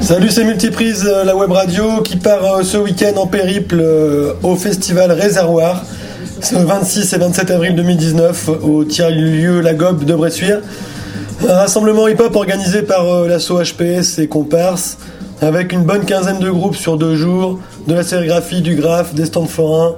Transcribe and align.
Salut, 0.00 0.30
c'est 0.30 0.44
Multiprise, 0.44 1.04
euh, 1.04 1.24
la 1.24 1.34
web 1.34 1.50
radio 1.50 2.00
qui 2.02 2.16
part 2.16 2.44
euh, 2.44 2.62
ce 2.62 2.76
week-end 2.76 3.16
en 3.16 3.26
périple 3.26 3.80
euh, 3.80 4.34
au 4.44 4.54
festival 4.54 5.10
Réservoir. 5.10 5.84
Le 6.52 6.64
26 6.64 7.12
et 7.12 7.18
27 7.18 7.50
avril 7.50 7.74
2019 7.74 8.50
au 8.62 8.84
tiers-lieu 8.84 9.60
La 9.60 9.74
Gobe 9.74 10.04
de 10.04 10.14
Bressuire. 10.14 10.60
Un 11.48 11.54
rassemblement 11.54 12.06
hip-hop 12.06 12.36
organisé 12.36 12.82
par 12.82 13.26
l'asso 13.26 13.54
HPS 13.60 14.20
et 14.20 14.28
Comparse 14.28 14.96
avec 15.40 15.72
une 15.72 15.82
bonne 15.82 16.04
quinzaine 16.04 16.38
de 16.38 16.50
groupes 16.50 16.76
sur 16.76 16.98
deux 16.98 17.16
jours, 17.16 17.58
de 17.88 17.94
la 17.94 18.04
sérigraphie, 18.04 18.60
du 18.60 18.76
graphe, 18.76 19.14
des 19.14 19.26
stands 19.26 19.46
forains, 19.46 19.96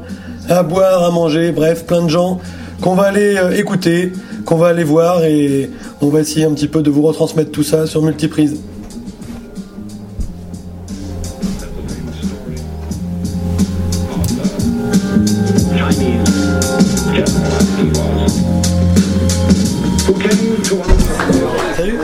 à 0.49 0.63
boire, 0.63 1.05
à 1.05 1.11
manger, 1.11 1.53
bref, 1.53 1.85
plein 1.85 2.01
de 2.01 2.09
gens 2.09 2.41
qu'on 2.81 2.95
va 2.95 3.05
aller 3.05 3.37
écouter, 3.57 4.13
qu'on 4.45 4.57
va 4.57 4.69
aller 4.69 4.85
voir 4.85 5.25
et 5.25 5.71
on 6.01 6.09
va 6.09 6.21
essayer 6.21 6.45
un 6.45 6.53
petit 6.53 6.69
peu 6.69 6.83
de 6.83 6.91
vous 6.91 7.03
retransmettre 7.03 7.51
tout 7.51 7.63
ça 7.63 7.87
sur 7.87 8.03
Multiprise. 8.03 8.59
Salut 21.77 21.99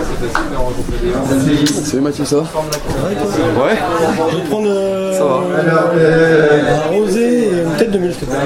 Salut 1.85 2.03
Mathieu, 2.03 2.25
ça 2.25 2.37
va? 2.37 2.43
Ouais 2.43 3.79
Je 4.31 4.37
vais 4.37 4.43
prendre 4.49 4.69
euh, 4.69 5.13
Ça 5.13 5.25
va. 5.25 5.41
un 6.75 6.97
rosé 6.97 7.45
et 7.45 7.63
une 7.63 7.77
tête 7.79 7.91
de 7.91 7.99
mule, 7.99 8.13
s'il 8.13 8.21
te 8.21 8.25
plaît. 8.27 8.39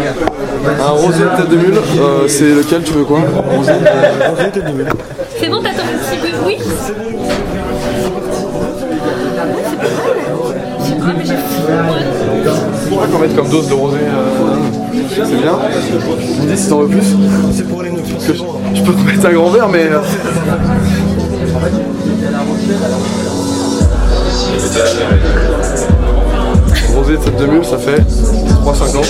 Rosé 1.02 1.24
tête 1.36 1.48
de 1.48 1.56
mule, 1.56 1.74
euh, 1.98 2.28
c'est 2.28 2.54
lequel 2.54 2.82
tu 2.84 2.92
veux 2.92 3.04
quoi 3.04 3.20
Rosé 3.56 3.72
Rosé, 3.72 4.50
tête 4.52 4.64
de 4.66 4.72
mule. 4.72 4.86
C'est 5.38 5.48
bon, 5.48 5.60
t'attends 5.60 5.82
un 5.82 6.16
petit 6.16 6.30
peu 6.30 6.46
Oui 6.46 6.58
Je 12.84 12.90
crois 12.90 13.06
qu'on 13.06 13.18
mette 13.18 13.36
comme 13.36 13.48
dose 13.48 13.68
de 13.68 13.74
rosé. 13.74 13.98
euh, 13.98 14.94
c'est 15.08 15.36
bien. 15.42 15.58
Tu 16.36 16.42
me 16.42 16.50
dis 16.54 16.56
si 16.62 16.68
t'en 16.68 16.78
veux 16.80 16.88
plus 16.88 17.16
C'est 17.54 17.68
pour 17.68 17.82
les 17.82 17.90
neufs. 17.90 18.02
Que 18.26 18.32
je, 18.34 18.42
je 18.74 18.82
peux 18.82 18.92
te 18.92 19.00
mettre 19.06 19.26
un 19.26 19.32
grand 19.32 19.50
verre, 19.50 19.68
mais. 19.68 19.86
euh, 19.90 19.98
Rosé 26.94 27.16
tête 27.16 27.36
de 27.36 27.46
mule, 27.46 27.64
ça 27.64 27.78
fait 27.78 28.00
3,50. 28.00 29.04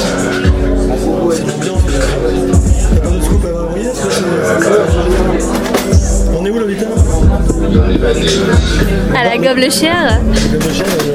À 9.15 9.25
la 9.25 9.37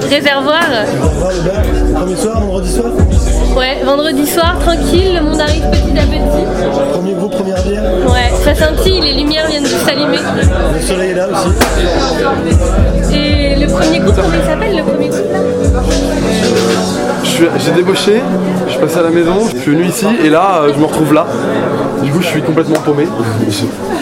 réservoir. 0.10 0.64
Voir 1.18 1.32
le 1.32 1.42
bar. 1.42 2.02
Premier 2.02 2.16
soir, 2.16 2.40
vendredi 2.42 2.72
soir. 2.72 2.92
Ouais, 3.56 3.78
vendredi 3.84 4.28
soir, 4.28 4.58
tranquille, 4.60 5.16
le 5.16 5.22
monde 5.22 5.40
arrive 5.42 5.64
petit 5.72 5.98
à 5.98 6.04
petit. 6.04 6.46
Premier 6.92 7.14
groupe, 7.14 7.32
première 7.32 7.62
bière. 7.64 7.84
Ouais, 8.06 8.32
ça 8.44 8.54
scintille, 8.54 9.02
les 9.02 9.14
lumières 9.14 9.48
viennent 9.48 9.64
de 9.64 9.68
s'allumer. 9.68 10.20
Le 10.74 10.82
soleil 10.86 11.12
est 11.12 11.16
là 11.16 11.28
aussi. 11.30 13.16
Et 13.16 13.56
le 13.56 13.68
premier 13.68 14.00
groupe, 14.00 14.16
comment 14.16 14.34
il 14.34 14.46
s'appelle 14.48 14.76
le 14.78 14.84
premier 14.84 15.10
groupe 15.10 15.32
là? 15.32 15.40
J'ai 17.60 17.72
débauché, 17.72 18.22
je 18.66 18.72
suis 18.72 18.80
passé 18.80 18.98
à 18.98 19.02
la 19.04 19.10
maison, 19.10 19.48
je 19.54 19.58
suis 19.62 19.72
venu 19.72 19.86
ici 19.86 20.08
et 20.24 20.30
là 20.30 20.62
euh, 20.64 20.72
je 20.74 20.80
me 20.80 20.86
retrouve 20.86 21.14
là. 21.14 21.26
Du 22.02 22.10
coup 22.12 22.22
je 22.22 22.28
suis 22.28 22.42
complètement 22.42 22.80
paumé. 22.80 23.04
Là, 23.06 23.12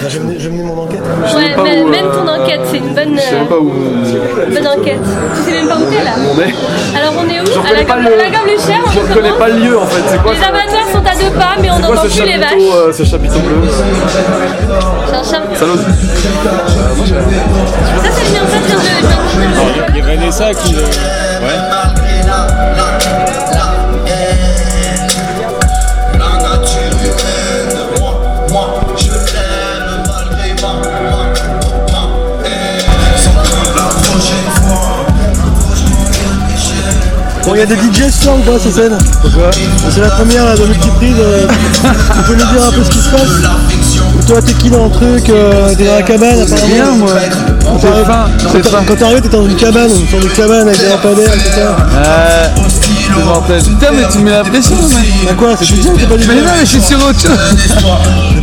je 0.10 0.18
vais 0.20 0.24
mener- 0.24 0.40
je 0.40 0.50
mon 0.50 0.78
enquête. 0.84 1.02
Je 1.28 1.36
Ouais, 1.36 1.42
même 1.48 1.56
pas 1.56 1.64
mène, 1.64 1.84
où, 1.84 1.88
euh, 1.88 1.92
mène 1.92 2.06
ton 2.12 2.28
enquête, 2.28 2.62
c'est 2.72 2.78
une 2.78 2.94
bonne, 2.94 3.16
Je 3.16 3.20
sais 3.22 3.36
même 3.36 3.48
pas 3.48 3.56
euh, 3.56 3.60
où 3.60 3.72
bonne 4.54 4.68
enquête. 4.68 5.00
Tu 5.36 5.42
sais 5.52 5.58
même 5.58 5.68
pas 5.68 5.76
où 5.76 5.84
t'es 5.90 6.04
là 6.04 6.12
on 6.16 6.40
est. 6.40 6.54
Alors 6.98 7.14
on 7.20 7.26
est 7.30 7.42
où 7.42 7.46
Je 7.46 7.60
À 7.60 7.74
la, 7.74 7.84
gobe- 7.84 8.04
le, 8.04 8.16
la 8.18 8.30
gobeletière, 8.40 8.82
on 8.86 8.90
je 8.92 9.00
reconnais 9.00 9.22
commence 9.30 9.40
pas 9.40 9.48
le 9.50 9.60
lieu 9.60 9.78
en 9.80 9.86
fait. 9.86 10.04
C'est 10.08 10.22
quoi 10.22 10.32
Les 10.34 10.40
ça 10.40 10.48
amateurs 10.48 10.88
sont 10.94 11.06
à 11.06 11.16
deux 11.16 11.32
pas, 11.38 11.56
mais 11.62 11.70
on 11.72 11.76
C'est 11.76 11.82
n'entend 11.82 12.02
plus 12.02 12.24
les 12.26 12.38
vaches. 12.38 12.54
euh, 12.74 12.92
ce 12.94 13.04
chapiteau 13.04 13.40
bleu 13.40 13.58
C'est 13.68 15.16
un 15.16 15.24
chat. 15.24 15.42
Salut. 15.56 15.56
Ça, 15.56 15.66
c'est 18.12 18.30
bien, 18.32 18.42
ça, 18.48 18.58
vient 18.66 18.78
de- 18.78 19.94
Il 19.94 19.98
y 19.98 20.00
a 20.02 20.04
Vanessa 20.06 20.54
qui. 20.54 20.76
euh, 20.76 20.80
ouais. 20.80 20.86
A 37.66 37.76
des 37.76 37.82
DJ 37.82 38.12
ce 38.12 38.24
soir 38.24 38.36
ou 38.38 38.42
pas 38.52 38.60
sur 38.60 38.72
scène 38.72 38.98
C'est 39.90 40.02
la 40.02 40.10
première 40.10 40.46
là, 40.46 40.56
de 40.56 40.66
multiprise. 40.66 41.16
euh, 41.20 41.48
tu 41.48 42.22
peux 42.28 42.34
nous 42.34 42.46
dire 42.52 42.64
un 42.68 42.72
peu 42.72 42.84
ce 42.84 42.90
qui 42.90 42.98
se 43.00 43.10
passe? 43.10 43.22
Toi, 44.28 44.42
t'es 44.42 44.54
qui 44.54 44.70
dans 44.70 44.86
le 44.86 44.92
truc 44.92 45.30
euh, 45.30 45.74
T'es 45.78 45.86
dans 45.86 45.96
la 45.96 46.02
cabane 46.02 46.42
apparemment? 46.42 46.68
Bien, 46.74 46.92
moi. 46.92 47.10
Quand 47.64 47.80
C'est 47.82 47.88
quand 48.72 48.86
t'es- 48.86 48.96
t'arrives, 48.96 49.22
t'es 49.22 49.30
dans 49.30 49.46
une 49.46 49.56
cabane, 49.56 49.90
une 49.90 50.08
sorte 50.08 50.24
de 50.24 50.30
cabane 50.30 50.68
avec 50.68 50.80
des 50.80 50.90
lampadaires, 50.90 51.34
etc. 51.34 51.62
Euh. 51.98 52.48
Putain, 52.56 53.92
mais 53.94 54.04
tu 54.12 54.18
me 54.20 54.24
mets 54.26 54.32
la 54.32 54.44
pression, 54.44 54.76
mec. 54.76 55.08
Bah 55.26 55.34
quoi? 55.38 55.50
C'est 55.58 55.72
ou 55.74 55.98
c'est 56.00 56.08
pas 56.08 56.18
du 56.18 56.28
Mais 56.28 56.36
non, 56.36 56.42
mais 56.54 56.62
je 56.62 56.66
suis 56.66 56.82
sur 56.82 56.98
autre 56.98 57.20
chose. 57.20 57.38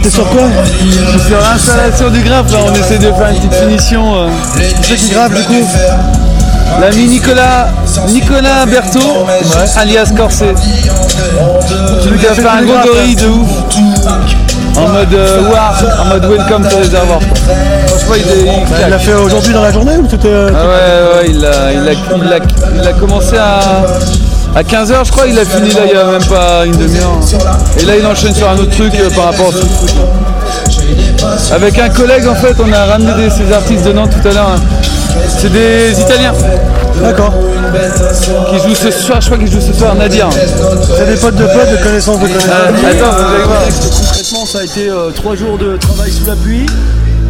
T'es 0.02 0.10
sur 0.10 0.28
quoi? 0.30 0.42
Je 0.80 0.86
suis 1.18 1.28
sur 1.28 1.38
l'installation 1.40 2.10
du 2.10 2.20
graphe, 2.20 2.50
là. 2.52 2.58
On 2.66 2.72
essaie 2.74 2.98
de 2.98 3.06
faire 3.12 3.28
une 3.30 3.36
petite 3.40 3.54
finition. 3.54 4.14
euh. 4.24 4.28
C'est 4.82 4.94
qui 4.96 5.10
grave 5.10 5.34
du 5.34 5.42
coup 5.42 5.66
L'ami 6.80 7.06
Nicolas, 7.06 7.68
Nicolas 8.08 8.66
Berthaud, 8.66 9.26
alias 9.76 10.10
Corset. 10.16 10.54
Celui 12.02 12.18
qui 12.18 12.26
a 12.26 12.34
fait 12.34 12.46
un 12.46 12.62
Grégory 12.62 13.14
de 13.16 13.26
ouf. 13.28 13.48
En 14.76 14.88
mode 14.88 15.12
euh, 15.12 15.50
war, 15.50 15.74
en 16.00 16.04
mode 16.06 16.24
welcome 16.24 16.66
to 16.66 16.76
réservoir. 16.78 17.18
quoi. 17.18 17.54
Franchement, 17.88 18.14
il, 18.16 18.22
est- 18.22 18.40
il 18.42 18.70
Bah, 18.70 18.76
Il 18.86 18.90
l'a 18.90 18.98
fait 18.98 19.12
aujourd'hui 19.12 19.52
dans 19.52 19.60
la 19.62 19.70
journée 19.70 19.96
ou 19.98 20.06
c'était. 20.08 20.28
euh, 20.28 20.50
Ah 20.54 20.64
ouais, 20.66 21.24
ouais, 21.24 21.30
il 21.30 21.44
a, 21.44 21.72
il 21.72 21.88
a, 21.88 21.92
il 21.92 22.32
a, 22.32 22.38
il 22.82 22.88
a 22.88 22.92
commencé 22.94 23.36
à, 23.36 23.60
à 24.56 24.62
15h, 24.62 25.04
je 25.04 25.10
crois, 25.12 25.26
il 25.26 25.38
a 25.38 25.44
fini 25.44 25.70
là 25.72 25.80
il 25.84 25.92
y 25.92 25.96
a 25.96 26.04
même 26.06 26.24
pas 26.24 26.64
une 26.64 26.72
demi-heure. 26.76 27.18
Et 27.80 27.84
là, 27.84 27.96
il 27.98 28.06
enchaîne 28.06 28.34
sur 28.34 28.48
un 28.48 28.54
autre 28.56 28.70
truc 28.74 28.94
euh, 28.98 29.10
par 29.10 29.26
rapport 29.26 29.48
au 29.48 29.52
street 29.52 29.68
foot. 29.78 29.94
Avec 31.52 31.78
un 31.78 31.88
collègue, 31.90 32.26
en 32.26 32.34
fait, 32.34 32.54
on 32.60 32.72
a 32.72 32.84
ramené 32.86 33.12
des, 33.24 33.30
ces 33.30 33.52
artistes 33.52 33.84
de 33.84 33.92
Nantes 33.92 34.10
tout 34.20 34.28
à 34.28 34.32
l'heure. 34.32 34.48
hein. 34.56 34.60
C'est 35.28 35.52
des 35.52 35.92
Italiens 36.00 36.32
D'accord. 37.02 37.34
qui 38.50 38.58
jouent 38.68 38.74
ce 38.74 38.90
soir, 38.90 39.20
je 39.20 39.26
crois 39.26 39.38
qu'ils 39.38 39.52
jouent 39.52 39.60
ce 39.60 39.72
soir, 39.74 39.94
Nadir. 39.94 40.28
C'est 40.96 41.06
des 41.06 41.16
potes 41.20 41.34
de 41.36 41.44
potes, 41.44 41.70
de 41.70 41.82
connaissances 41.84 42.18
de 42.20 42.24
Euh, 42.24 42.28
connaissances. 42.28 42.54
attends, 42.84 43.16
vous 43.16 43.34
allez 43.34 43.44
voir. 43.44 43.62
Concrètement, 44.00 44.46
ça 44.46 44.58
a 44.60 44.64
été 44.64 44.88
euh, 44.88 45.10
trois 45.14 45.36
jours 45.36 45.58
de 45.58 45.76
travail 45.76 46.10
sous 46.10 46.24
la 46.26 46.34
pluie. 46.36 46.66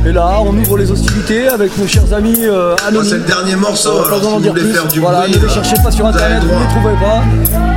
Et 0.04 0.10
là, 0.12 0.38
on 0.40 0.56
ouvre 0.56 0.78
les 0.78 0.90
hostilités 0.90 1.46
avec 1.48 1.78
nos 1.78 1.86
chers 1.86 2.12
amis 2.12 2.34
euh, 2.40 2.74
anonymes. 2.88 3.08
C'est 3.08 3.18
le 3.18 3.22
dernier 3.24 3.54
morceau, 3.54 3.90
Euh, 3.90 4.04
alors 4.04 4.18
besoin 4.18 4.18
si 4.18 4.22
d'en 4.30 4.36
vous 4.36 4.42
dire 4.42 4.52
voulez 4.52 4.64
plus. 4.64 4.72
faire 4.74 4.88
du 4.88 5.00
voilà, 5.00 5.20
bruit, 5.20 5.30
ne 5.34 5.38
les 5.38 5.44
euh, 5.44 5.48
cherchez 5.48 5.76
pas 5.82 5.90
sur 5.92 6.06
internet, 6.06 6.42
vous 6.42 6.54
ne 6.54 6.60
les 6.60 6.68
trouverez 6.68 6.94
pas. 6.94 7.22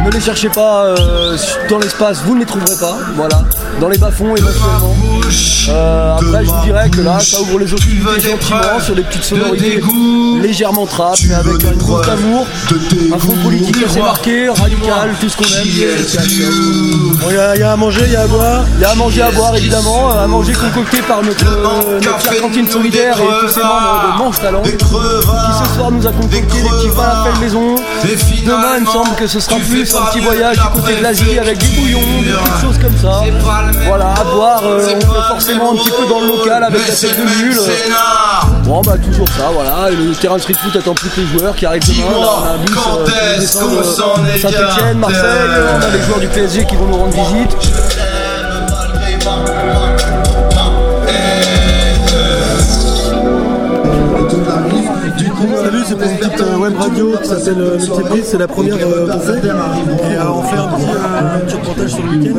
Ne 0.05 0.11
les 0.11 0.19
cherchez 0.21 0.49
pas 0.49 0.85
euh, 0.85 1.37
dans 1.69 1.77
l'espace, 1.79 2.21
vous 2.25 2.33
ne 2.35 2.39
les 2.39 2.45
trouverez 2.47 2.75
pas. 2.79 2.97
Voilà, 3.15 3.43
dans 3.79 3.89
les 3.89 3.97
bas-fonds 3.99 4.35
éventuellement. 4.35 4.95
Euh, 5.69 6.13
après, 6.15 6.45
je 6.45 6.49
vous 6.51 6.63
dirais 6.65 6.89
que 6.89 7.01
là, 7.01 7.19
ça 7.19 7.41
ouvre 7.41 7.59
les 7.59 7.71
hostilités 7.73 8.19
gentiment 8.21 8.79
sur 8.83 8.95
des 8.95 9.01
petites 9.03 9.23
sonorités 9.23 9.81
légèrement 10.41 10.85
trap, 10.85 11.15
mais 11.27 11.33
avec 11.35 11.53
une 11.63 11.77
dose 11.77 12.05
d'amour, 12.05 12.45
un 13.13 13.17
fond 13.19 13.33
politique 13.43 13.77
assez 13.85 13.99
marqué, 14.01 14.49
radical, 14.49 15.09
tout 15.19 15.29
ce 15.29 15.37
qu'on 15.37 15.43
aime. 15.43 17.11
Bon, 17.21 17.27
il 17.29 17.35
y, 17.35 17.37
a- 17.39 17.55
il 17.55 17.59
y 17.61 17.63
a 17.63 17.71
à 17.71 17.75
manger, 17.75 18.01
il 18.05 18.11
y 18.13 18.15
a 18.15 18.21
à 18.21 18.27
boire. 18.27 18.63
Il 18.77 18.81
y 18.81 18.85
a 18.85 18.91
à 18.91 18.95
manger 18.95 19.21
à 19.23 19.31
boire 19.31 19.55
évidemment, 19.55 20.11
à 20.11 20.27
manger 20.27 20.53
concocté 20.53 20.97
par 21.07 21.23
notre, 21.23 21.45
chère 22.19 22.41
cantine 22.41 22.67
solidaire 22.69 23.17
et 23.19 23.45
tous 23.45 23.53
ses 23.53 23.59
membres 23.61 24.13
de 24.13 24.17
Manche 24.17 24.40
Talent 24.40 24.61
qui 24.61 24.72
ce 24.72 25.75
soir 25.75 25.91
nous 25.91 26.05
a 26.05 26.11
concocté 26.11 26.40
des 26.40 26.69
petits 26.69 26.90
falafels 26.90 27.40
maison. 27.41 27.75
Demain 28.45 28.75
il 28.78 28.81
me 28.81 28.87
semble 28.87 29.16
que 29.16 29.28
ce 29.28 29.40
sera 29.40 29.57
plus 29.57 29.95
un 29.95 30.05
petit 30.05 30.19
voyage 30.19 30.57
du 30.57 30.81
côté 30.81 30.95
de 30.95 31.03
l'Asie 31.03 31.40
avec 31.40 31.57
des 31.57 31.67
bouillons, 31.67 31.99
des 32.22 32.31
petites 32.31 32.61
choses 32.61 32.78
comme 32.79 32.97
ça. 32.97 33.22
Voilà, 33.87 34.13
à 34.13 34.23
boire, 34.23 34.61
euh, 34.63 34.79
on 34.95 34.99
fait 34.99 35.28
forcément 35.28 35.72
un 35.72 35.75
petit 35.75 35.91
peu 35.91 36.07
dans 36.07 36.22
le 36.22 36.28
local 36.28 36.63
avec 36.63 36.87
la 36.87 36.95
tête 36.95 37.17
de 37.17 37.43
mule. 37.43 37.59
Bon 38.63 38.81
bah 38.81 38.93
toujours 38.97 39.28
ça, 39.29 39.49
voilà, 39.53 39.91
et 39.91 39.95
le 39.95 40.13
terrain 40.16 40.37
de 40.37 40.41
street 40.41 40.55
foot 40.61 40.75
attend 40.75 40.93
plus 40.93 41.09
que 41.09 41.22
les 41.22 41.28
joueurs 41.28 41.55
qui 41.55 41.66
arrivent 41.66 41.84
demain. 41.87 42.19
Là, 42.19 42.28
on 42.41 42.45
a 42.45 42.49
un 42.51 42.57
bus 42.57 42.75
euh, 42.75 43.05
qui 43.05 43.59
nous 43.59 43.79
descend 43.79 44.25
de 44.25 44.40
Saint-Etienne, 44.40 44.97
Marseille, 44.97 45.19
on 45.22 45.84
a 45.84 45.90
les 45.90 46.01
joueurs 46.03 46.19
du 46.19 46.28
PSG 46.28 46.66
qui 46.66 46.75
vont 46.75 46.85
nous 46.85 46.97
rendre 46.97 47.13
visite. 47.13 47.55
Salut, 55.35 55.84
c'est 55.85 55.96
pour 55.96 56.08
une 56.09 56.17
petite 56.17 56.40
euh, 56.41 56.58
web 56.58 56.78
radio 56.78 57.11
qui 57.22 57.28
s'appelle 57.28 57.59
euh, 57.59 57.78
Multiprise, 57.78 58.23
c'est 58.23 58.37
la 58.37 58.47
première 58.47 58.76
euh, 58.76 59.08
qu'on 59.08 59.20
fait. 59.20 59.46
Et 59.46 59.49
euh, 59.49 60.32
on 60.32 60.41
fait 60.43 60.55
un 60.58 60.67
petit, 60.67 60.85
euh, 60.85 61.40
petit 61.46 61.55
reportage 61.55 61.90
sur 61.90 62.03
le 62.03 62.09
week-end. 62.11 62.35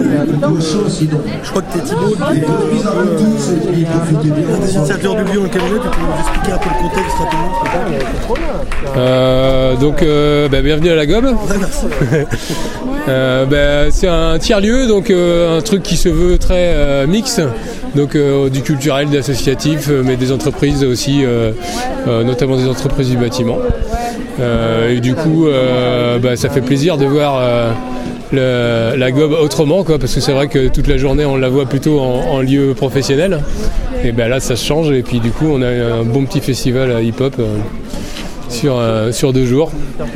Je 1.43 1.50
crois 1.50 1.62
que 1.62 1.72
t'es 1.75 1.81
Thibaut, 1.81 2.06
qui 2.06 2.12
est 2.14 2.16
euh, 2.16 2.22
un 2.22 2.34
peu, 2.34 2.52
euh, 2.52 2.81
un 4.54 4.58
des 4.58 4.75
initiateurs 4.75 5.14
du 5.14 5.20
lequel 5.22 5.37
on 5.37 5.44
est, 5.44 5.46
tu 5.46 5.50
peux 5.60 6.00
nous 6.00 6.20
expliquer 6.20 6.52
un 6.52 6.58
peu 6.58 6.69
le 6.70 6.76
contexte 6.88 7.16
rapidement 7.19 7.52
Euh, 8.96 9.76
donc, 9.76 10.02
euh, 10.02 10.49
bah, 10.49 10.62
bienvenue 10.62 10.90
à 10.90 10.94
la 10.96 11.06
Gobe. 11.06 11.26
Euh, 13.08 13.46
bah, 13.46 13.88
c'est 13.92 14.08
un 14.08 14.37
tiers-lieu, 14.37 14.88
donc 14.88 15.10
euh, 15.10 15.58
un 15.58 15.60
truc 15.60 15.84
qui 15.84 15.96
se 15.96 16.08
veut 16.08 16.38
très 16.38 16.72
euh, 16.75 17.06
mixte, 17.06 17.40
donc 17.94 18.16
euh, 18.16 18.49
du 18.50 18.62
culturel, 18.62 19.08
de 19.10 19.14
l'associatif, 19.16 19.87
euh, 19.90 20.02
mais 20.04 20.16
des 20.16 20.32
entreprises 20.32 20.82
aussi, 20.82 21.25
euh, 21.25 21.52
euh, 22.08 22.25
notamment 22.25 22.56
des 22.56 22.66
entreprises 22.66 22.85
du 22.88 23.16
bâtiment. 23.16 23.58
Euh, 24.40 24.96
et 24.96 25.00
du 25.00 25.14
coup, 25.14 25.46
euh, 25.46 26.18
bah, 26.18 26.36
ça 26.36 26.48
fait 26.48 26.60
plaisir 26.60 26.96
de 26.96 27.06
voir 27.06 27.40
euh, 27.40 28.96
la 28.96 29.10
Gobe 29.10 29.32
autrement, 29.32 29.84
quoi, 29.84 29.98
parce 29.98 30.14
que 30.14 30.20
c'est 30.20 30.32
vrai 30.32 30.48
que 30.48 30.68
toute 30.68 30.88
la 30.88 30.96
journée 30.96 31.24
on 31.24 31.36
la 31.36 31.48
voit 31.48 31.66
plutôt 31.66 32.00
en, 32.00 32.40
lieu 32.40 32.74
professionnel. 32.74 33.40
Et 34.04 34.12
ben 34.12 34.28
là, 34.28 34.40
ça 34.40 34.56
change, 34.56 34.90
et 34.90 35.02
puis 35.02 35.20
du 35.20 35.30
coup, 35.30 35.46
on 35.50 35.62
a 35.62 35.68
un 35.68 36.04
bon 36.04 36.24
petit 36.24 36.40
festival 36.40 36.92
à 36.92 37.00
hip-hop. 37.00 37.34
Sur, 38.48 38.76
euh, 38.78 39.12
sur 39.12 39.32
deux 39.32 39.46
jours. 39.46 39.70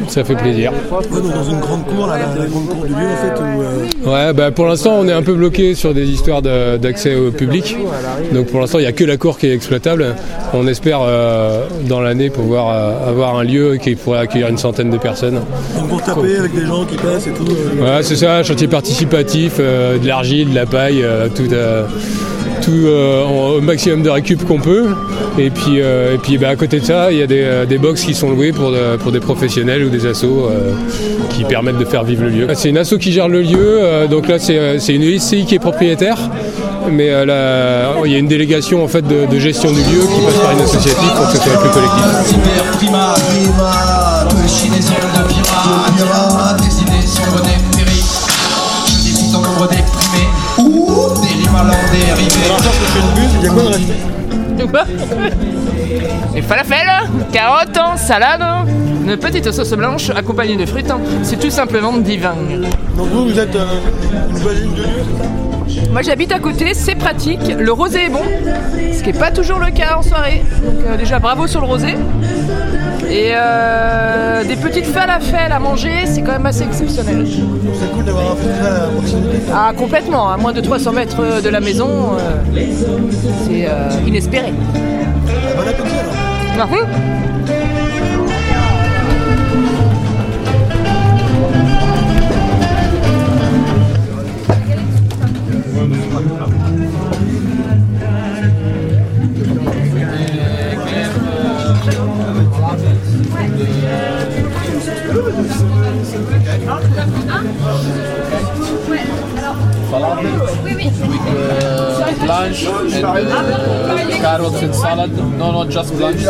Ça 0.09 0.25
fait 0.25 0.35
plaisir. 0.35 0.73
Ouais, 0.91 1.21
donc 1.21 1.33
dans 1.35 1.45
une 1.45 1.61
grande 1.61 1.85
cour, 1.87 2.07
là, 2.07 2.15
la, 2.19 2.43
la 2.45 2.47
grande 2.49 2.67
cour 2.69 2.85
du 2.85 2.91
lieu 2.91 2.97
en 2.97 3.37
fait, 3.37 3.41
où 3.43 3.63
euh, 3.63 4.27
Ouais, 4.29 4.33
bah 4.33 4.51
pour 4.51 4.67
l'instant, 4.67 4.97
on 4.99 5.07
est 5.09 5.13
un 5.13 5.23
peu 5.23 5.35
bloqué 5.35 5.75
sur 5.75 5.95
des 5.95 6.09
histoires 6.09 6.43
de- 6.43 6.77
d'accès 6.77 7.15
au 7.17 7.31
public. 7.31 7.77
Donc 8.33 8.47
pour 8.47 8.61
l'instant, 8.61 8.79
il 8.79 8.83
n'y 8.83 8.89
a 8.89 8.93
que 8.93 9.05
la 9.05 9.17
cour 9.17 9.39
qui 9.39 9.47
est 9.47 9.55
exploitable. 9.55 10.15
On 10.55 10.67
espère 10.67 11.01
euh, 11.03 11.65
dans 11.89 12.01
l'année 12.01 12.31
pouvoir 12.31 12.69
avoir 13.09 13.37
un 13.39 13.45
lieu 13.45 13.77
qui 13.77 13.95
pourrait 13.95 14.21
accueillir 14.21 14.49
une 14.49 14.59
centaine 14.59 14.91
de 14.91 14.99
personnes. 14.99 15.41
une 15.79 15.89
cour 15.89 16.03
tapée 16.03 16.37
avec 16.37 16.55
des 16.55 16.67
gens 16.67 16.85
qui 16.85 16.97
passent 16.97 17.27
et 17.27 17.31
tout. 17.33 17.45
Ouais, 17.83 18.03
c'est 18.03 18.17
ça, 18.17 18.43
chantier 18.43 18.69
participatif, 18.69 19.59
de 19.59 20.07
l'argile, 20.07 20.51
de 20.51 20.55
la 20.55 20.67
paille, 20.67 21.05
tout, 21.35 21.45
tout 22.61 22.87
euh, 22.87 23.57
au 23.57 23.61
maximum 23.61 24.03
de 24.03 24.11
récup 24.11 24.45
qu'on 24.45 24.61
peut. 24.61 24.89
Et 25.39 25.51
puis, 25.51 25.81
euh, 25.81 26.15
et 26.15 26.19
puis 26.19 26.39
bah, 26.39 26.49
à 26.49 26.57
côté 26.57 26.81
de 26.81 26.85
ça, 26.85 27.13
il 27.13 27.19
y 27.19 27.23
a 27.23 27.27
des, 27.27 27.43
euh, 27.43 27.67
des 27.67 27.79
box 27.79 28.03
qui 28.05 28.15
sont 28.15 28.31
loués 28.31 28.53
pour, 28.53 28.73
pour 29.01 29.13
des 29.13 29.21
professionnels 29.21 29.85
ou 29.85 29.89
des 29.89 30.07
assos 30.07 30.51
qui 31.31 31.45
permettent 31.45 31.79
de 31.79 31.85
faire 31.85 32.05
vivre 32.05 32.25
le 32.25 32.31
lieu. 32.31 32.47
C'est 32.55 32.69
une 32.69 32.79
asso 32.79 32.97
qui 32.99 33.13
gère 33.13 33.29
le 33.29 33.43
lieu, 33.43 33.81
donc 34.11 34.29
là 34.29 34.39
c'est 34.39 34.95
une 34.95 35.19
SCI 35.19 35.45
qui 35.45 35.55
est 35.55 35.61
propriétaire. 35.61 36.19
Mais 36.91 37.07
il 37.07 38.13
y 38.13 38.15
a 38.15 38.19
une 38.19 38.29
délégation 38.29 38.83
en 38.83 38.89
fait 38.89 39.07
de, 39.07 39.27
de 39.27 39.39
gestion 39.39 39.71
du 39.71 39.79
lieu 39.81 40.01
qui 40.01 40.25
passe 40.25 40.39
par 40.39 40.53
une 40.53 40.61
associative 40.61 41.11
pour 41.17 41.27
que 41.27 41.33
ce 41.33 41.43
soit 41.43 41.61
plus 41.61 41.71
collectif. 41.71 42.05
Dérivés. 53.01 53.29
Il 53.41 53.45
y 53.45 53.49
a 53.49 53.53
quoi 53.53 53.63
de 53.63 53.69
resté 53.69 53.95
Des 56.35 56.43
falafels, 56.49 57.09
carottes, 57.33 57.99
salade, 57.99 58.43
une 59.05 59.17
petite 59.17 59.51
sauce 59.51 59.73
blanche 59.73 60.11
accompagnée 60.11 60.57
de 60.57 60.67
frites. 60.67 60.93
C'est 61.23 61.39
tout 61.39 61.51
simplement 61.51 61.97
divin. 61.97 62.35
Donc 62.97 63.09
vous, 63.09 63.29
vous 63.29 63.39
êtes 63.39 63.57
euh, 63.57 63.67
une 64.31 64.37
voisine 64.37 64.75
de 64.75 64.83
lieu, 64.83 65.03
c'est 65.05 65.23
ça? 65.23 65.31
Moi 65.93 66.03
j'habite 66.03 66.33
à 66.33 66.39
côté, 66.39 66.75
c'est 66.75 66.95
pratique, 66.97 67.41
le 67.59 67.73
rosé 67.73 68.07
est 68.07 68.09
bon, 68.09 68.23
ce 68.93 69.03
qui 69.03 69.13
n'est 69.13 69.19
pas 69.19 69.31
toujours 69.31 69.59
le 69.59 69.71
cas 69.71 69.97
en 69.97 70.03
soirée. 70.03 70.43
Donc 70.65 70.85
euh, 70.85 70.97
déjà 70.97 71.19
bravo 71.19 71.47
sur 71.47 71.61
le 71.61 71.67
rosé. 71.67 71.95
Et 73.11 73.33
euh, 73.35 74.45
des 74.45 74.55
petites 74.55 74.87
falafels 74.87 75.51
à 75.51 75.59
manger, 75.59 76.07
c'est 76.07 76.23
quand 76.23 76.33
même 76.33 76.47
assez 76.47 76.63
exceptionnel. 76.63 77.27
C'est 77.27 77.93
cool 77.93 78.05
d'avoir 78.05 78.33
un 78.33 78.37
festival 78.37 78.73
à 78.77 78.87
proximité. 78.87 79.39
Ah 79.53 79.73
complètement, 79.77 80.31
à 80.31 80.37
moins 80.37 80.53
de 80.53 80.61
300 80.61 80.93
mètres 80.93 81.43
de 81.43 81.49
la 81.49 81.61
maison, 81.61 81.89
euh, 82.15 82.61
c'est 83.47 83.67
euh, 83.69 83.89
inespéré. 84.07 84.53
Bon 85.57 85.63
appétit 85.69 85.97
alors. 86.55 86.69
Just 115.71 115.97
blanche. 115.97 116.25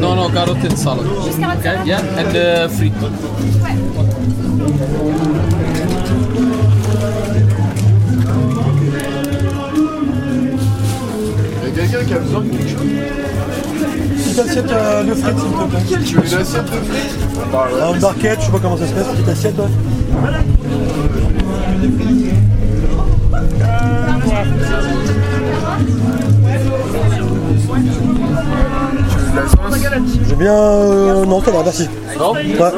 No, 0.00 0.14
no, 0.14 0.28
carrot 0.30 0.64
and 0.64 0.78
salad. 0.78 1.06
Okay, 1.06 1.84
yeah, 1.84 2.00
and 2.18 2.36
uh, 2.36 2.68
frites. 2.68 2.94
Il 11.64 11.78
y 11.78 11.84
a 11.84 11.86
quelqu'un 11.86 12.04
qui 12.04 12.14
a 12.14 12.18
besoin 12.18 12.40
de 12.40 12.48
quelque 12.48 12.68
chose 12.68 12.80
Petite 14.16 14.38
assiette 14.38 14.70
euh, 14.70 15.04
de 15.04 15.14
frites, 15.14 15.38
s'il 15.38 15.50
te 15.50 15.64
plaît. 15.64 16.04
Tu 16.04 16.16
veux 16.16 16.26
une 16.26 16.34
assiette 16.38 16.64
de 16.64 16.70
frites? 16.70 17.18
Bah 17.52 17.68
ouais. 17.72 17.94
Une 17.94 18.00
barquette, 18.00 18.40
je 18.40 18.46
sais 18.46 18.52
pas 18.52 18.58
comment 18.60 18.76
ça 18.76 18.86
se 18.86 18.92
passe, 18.92 19.06
petite 19.08 19.28
assiette, 19.28 19.58
ouais. 19.58 20.51
J'ai 30.28 30.34
bien. 30.36 30.52
euh, 30.54 31.24
non, 31.24 31.40
ça 31.42 31.50
va, 31.50 31.62
merci. 31.64 31.88
Non 32.18 32.32
Ouais. 32.32 32.70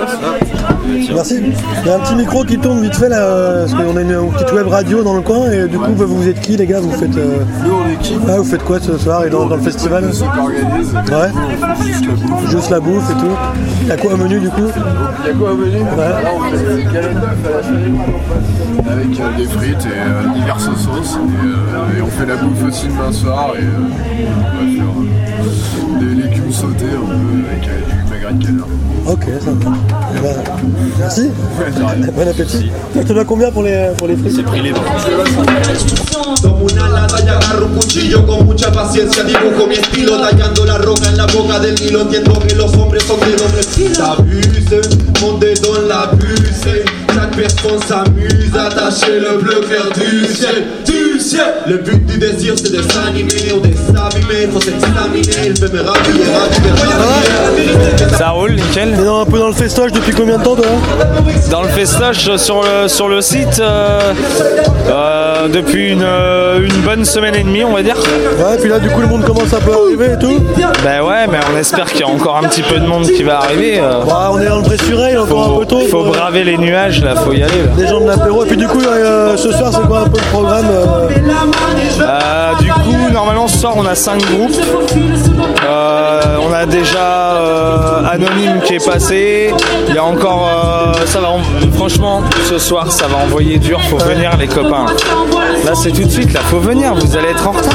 Merci. 1.15 1.37
Il 1.41 1.89
y 1.89 1.91
a 1.91 1.97
un 1.97 1.99
petit 2.01 2.15
micro 2.15 2.45
qui 2.45 2.59
tourne 2.59 2.81
vite 2.83 2.95
fait 2.95 3.09
là, 3.09 3.23
euh, 3.23 3.67
parce 3.67 3.75
qu'on 3.75 3.97
a 3.97 4.01
une 4.03 4.31
petite 4.33 4.53
web 4.53 4.67
radio 4.69 5.03
dans 5.03 5.15
le 5.15 5.23
coin 5.23 5.51
et 5.51 5.67
du 5.67 5.79
coup 5.79 5.93
vous 5.95 6.07
vous 6.07 6.29
êtes 6.29 6.41
qui 6.41 6.57
les 6.57 6.67
gars 6.67 6.81
Vous 6.81 6.93
faites 6.93 7.17
euh, 7.17 7.39
Nous 7.65 7.73
on 7.73 7.91
est 7.91 7.97
qui 8.03 8.15
ah, 8.29 8.37
vous 8.37 8.45
faites 8.45 8.63
quoi 8.65 8.79
ce 8.81 8.97
soir 8.99 9.25
et 9.25 9.31
dans, 9.31 9.47
dans 9.47 9.57
le 9.57 9.63
festival 9.63 10.05
organisent. 10.05 10.95
Ouais. 10.95 11.31
Juste 12.51 12.71
la 12.71 12.81
bouffe 12.81 13.11
et 13.11 13.15
tout. 13.15 13.37
Il 13.83 13.89
y 13.89 13.93
a 13.93 13.97
quoi 13.97 14.13
au 14.13 14.17
menu 14.17 14.39
du 14.41 14.51
coup 14.51 14.63
Il 15.25 15.27
y 15.27 15.31
a 15.31 15.35
quoi 15.35 15.53
au 15.53 15.57
menu 15.57 15.79
Là 15.97 16.21
on 16.37 16.43
fait 16.51 16.77
des 16.77 16.85
galettes 16.85 17.15
d'œufs 17.15 17.47
à 17.47 17.57
la 17.57 17.63
chaîne. 17.63 17.99
Avec 18.91 19.21
euh, 19.21 19.37
des 19.37 19.47
frites 19.47 19.87
et 19.87 19.99
euh, 19.99 20.35
diverses 20.35 20.65
sauces. 20.77 21.17
Et, 21.17 21.47
euh, 21.47 21.99
et 21.99 22.03
on 22.03 22.07
fait 22.09 22.27
la 22.27 22.37
bouffe 22.37 22.65
aussi 22.69 22.87
demain 22.89 23.13
soir 23.13 23.53
et 23.59 23.65
un 26.65 26.73
peu 26.73 26.87
avec 26.87 27.69
euh, 27.69 27.81
du 28.05 28.11
magret 28.11 28.33
de 28.35 28.45
canard. 28.45 28.67
Ok, 29.07 29.25
ça 29.45 29.51
va. 29.51 29.77
Eh 30.17 30.21
ben, 30.21 30.35
merci. 30.99 31.31
Bon 32.17 32.29
appétit. 32.29 32.71
Tu 32.93 33.05
te 33.05 33.13
dois 33.13 33.25
combien 33.25 33.51
pour 33.51 33.63
les, 33.63 33.91
pour 33.99 34.09
les 34.09 34.17
frites? 34.17 34.45
Tomo 36.41 36.67
una 36.71 36.89
lata 36.89 37.19
y 37.25 37.29
agarro 37.29 37.67
un 37.67 37.75
cuchillo 37.75 38.27
con 38.27 38.47
mucha 38.47 38.73
paciencia. 38.73 39.25
Dibujo 39.25 39.67
mi 39.67 39.75
estilo 39.75 40.19
tallando 40.21 40.65
la 40.65 40.79
roca 40.79 41.09
en 41.09 41.17
la 41.17 41.27
boca 41.27 41.59
del 41.59 41.75
Nilo 41.75 42.03
Entiendo 42.03 42.39
que 42.41 42.55
los 42.55 42.73
hombres 42.75 43.03
son 43.05 43.19
de 43.21 43.37
doble 43.37 43.63
filo 43.63 43.95
T'abuses, 43.95 44.89
mon 45.21 45.39
dedo 45.39 45.77
en 45.77 45.89
la 45.89 46.11
puce 46.11 46.85
Chaque 47.15 47.37
personne 47.37 47.81
s'amuse 47.87 48.57
à 48.57 48.69
tâcher 48.69 49.21
le 49.21 49.39
bleu 49.39 49.61
clair 49.61 49.85
du 49.95 50.27
ciel. 50.27 50.65
Du 50.87 51.21
ciel. 51.21 51.55
Le 51.67 51.79
but 51.79 52.05
du 52.07 52.19
désir 52.19 52.55
c'est 52.57 52.73
de 52.73 52.83
s'animer 52.83 53.35
de 53.63 53.94
s'abîmer 54.15 54.49
Faut 54.53 54.61
s'examiner, 54.61 55.23
il 55.47 55.55
peut 55.61 55.69
me 55.73 55.83
rhabiller, 55.83 56.25
rhabiller 56.35 58.17
Ça 58.17 58.31
roule, 58.31 58.53
nickel. 58.55 58.95
T'es 58.97 59.05
dans- 59.05 59.21
un 59.21 59.25
peu 59.25 59.39
dans 59.39 59.49
le 59.49 59.53
festoche 59.55 59.93
depuis 59.93 60.13
combien 60.13 60.39
de 60.39 60.43
temps 60.45 60.55
toi 60.57 60.67
Dans 61.51 61.63
le 61.63 61.69
festoche 61.69 62.37
sur 62.37 62.63
le, 62.63 62.89
sur 62.89 63.09
le 63.09 63.21
site 63.21 63.59
euh, 63.61 64.13
euh, 64.89 65.49
depuis 65.49 65.93
une, 65.93 66.03
euh, 66.03 66.61
une 66.65 66.83
bonne 66.83 67.05
semaine 67.05 67.35
et 67.35 67.43
demie, 67.43 67.65
on 67.65 67.73
va 67.73 67.83
dire. 67.83 67.97
Ouais, 67.97 68.57
puis 68.61 68.69
là 68.69 68.79
du 68.79 68.89
coup 68.91 69.01
le 69.01 69.07
monde 69.07 69.25
commence 69.25 69.53
un 69.53 69.61
peu 69.61 69.73
à 69.73 69.77
arriver 69.87 70.15
et 70.15 70.19
tout. 70.19 70.43
Ben 70.83 71.03
ouais, 71.03 71.27
mais 71.31 71.39
on 71.53 71.57
espère 71.59 71.87
qu'il 71.87 72.01
y 72.01 72.03
a 72.05 72.09
encore 72.09 72.37
un 72.37 72.49
petit 72.49 72.63
peu 72.63 72.79
de 72.79 72.87
monde 72.87 73.07
qui 73.07 73.23
va 73.23 73.39
arriver. 73.39 73.79
euh. 73.81 74.03
Bah, 74.07 74.31
on 74.33 74.39
est 74.41 74.47
dans 74.47 74.57
le 74.57 74.63
Bressuret, 74.63 75.17
encore 75.17 75.55
un 75.57 75.59
peu 75.61 75.67
tôt. 75.67 75.81
Faut 75.91 76.05
braver 76.05 76.45
les 76.45 76.59
nuages 76.59 77.03
là, 77.03 77.15
faut 77.17 77.33
y 77.33 77.43
aller. 77.43 77.53
là. 77.79 77.87
Gens 77.87 78.01
de 78.01 78.07
l'apéro. 78.09 78.45
Et 78.45 78.49
puis 78.49 78.57
du 78.57 78.67
coup, 78.67 78.81
euh, 78.81 79.37
ce 79.37 79.53
soir, 79.53 79.71
c'est 79.73 79.87
quoi 79.87 80.01
un 80.01 80.09
peu 80.09 80.19
le 80.19 80.31
programme 80.33 80.67
euh, 80.71 81.09
Euh, 82.01 82.53
du 82.61 82.71
coup, 82.71 83.11
normalement 83.13 83.47
ce 83.49 83.59
soir 83.59 83.75
on 83.77 83.87
a 83.87 83.95
5 84.05 84.21
groupes. 84.37 84.61
Euh, 85.67 86.37
on 86.47 86.53
a 86.53 86.67
déjà 86.67 87.33
euh, 87.37 88.03
Anonyme 88.05 88.61
qui 88.63 88.75
est 88.75 88.85
passé. 88.87 89.51
Il 89.89 89.95
y 89.95 89.99
a 89.99 90.05
encore. 90.05 90.47
euh, 90.99 91.07
ça 91.07 91.21
va. 91.21 91.31
en- 91.31 91.41
Franchement, 91.73 92.23
ce 92.47 92.59
soir 92.59 92.93
ça 92.93 93.07
va 93.07 93.17
envoyer 93.25 93.59
dur. 93.59 93.81
Faut 93.89 93.97
venir 93.97 94.37
les 94.37 94.47
copains. 94.47 94.85
Là 95.65 95.75
c'est 95.75 95.91
tout 95.93 96.05
de 96.05 96.11
suite. 96.11 96.35
Là 96.35 96.41
faut 96.41 96.59
venir. 96.61 96.95
Vous 96.95 97.17
allez 97.17 97.29
être 97.31 97.49
en 97.49 97.53
retard. 97.53 97.73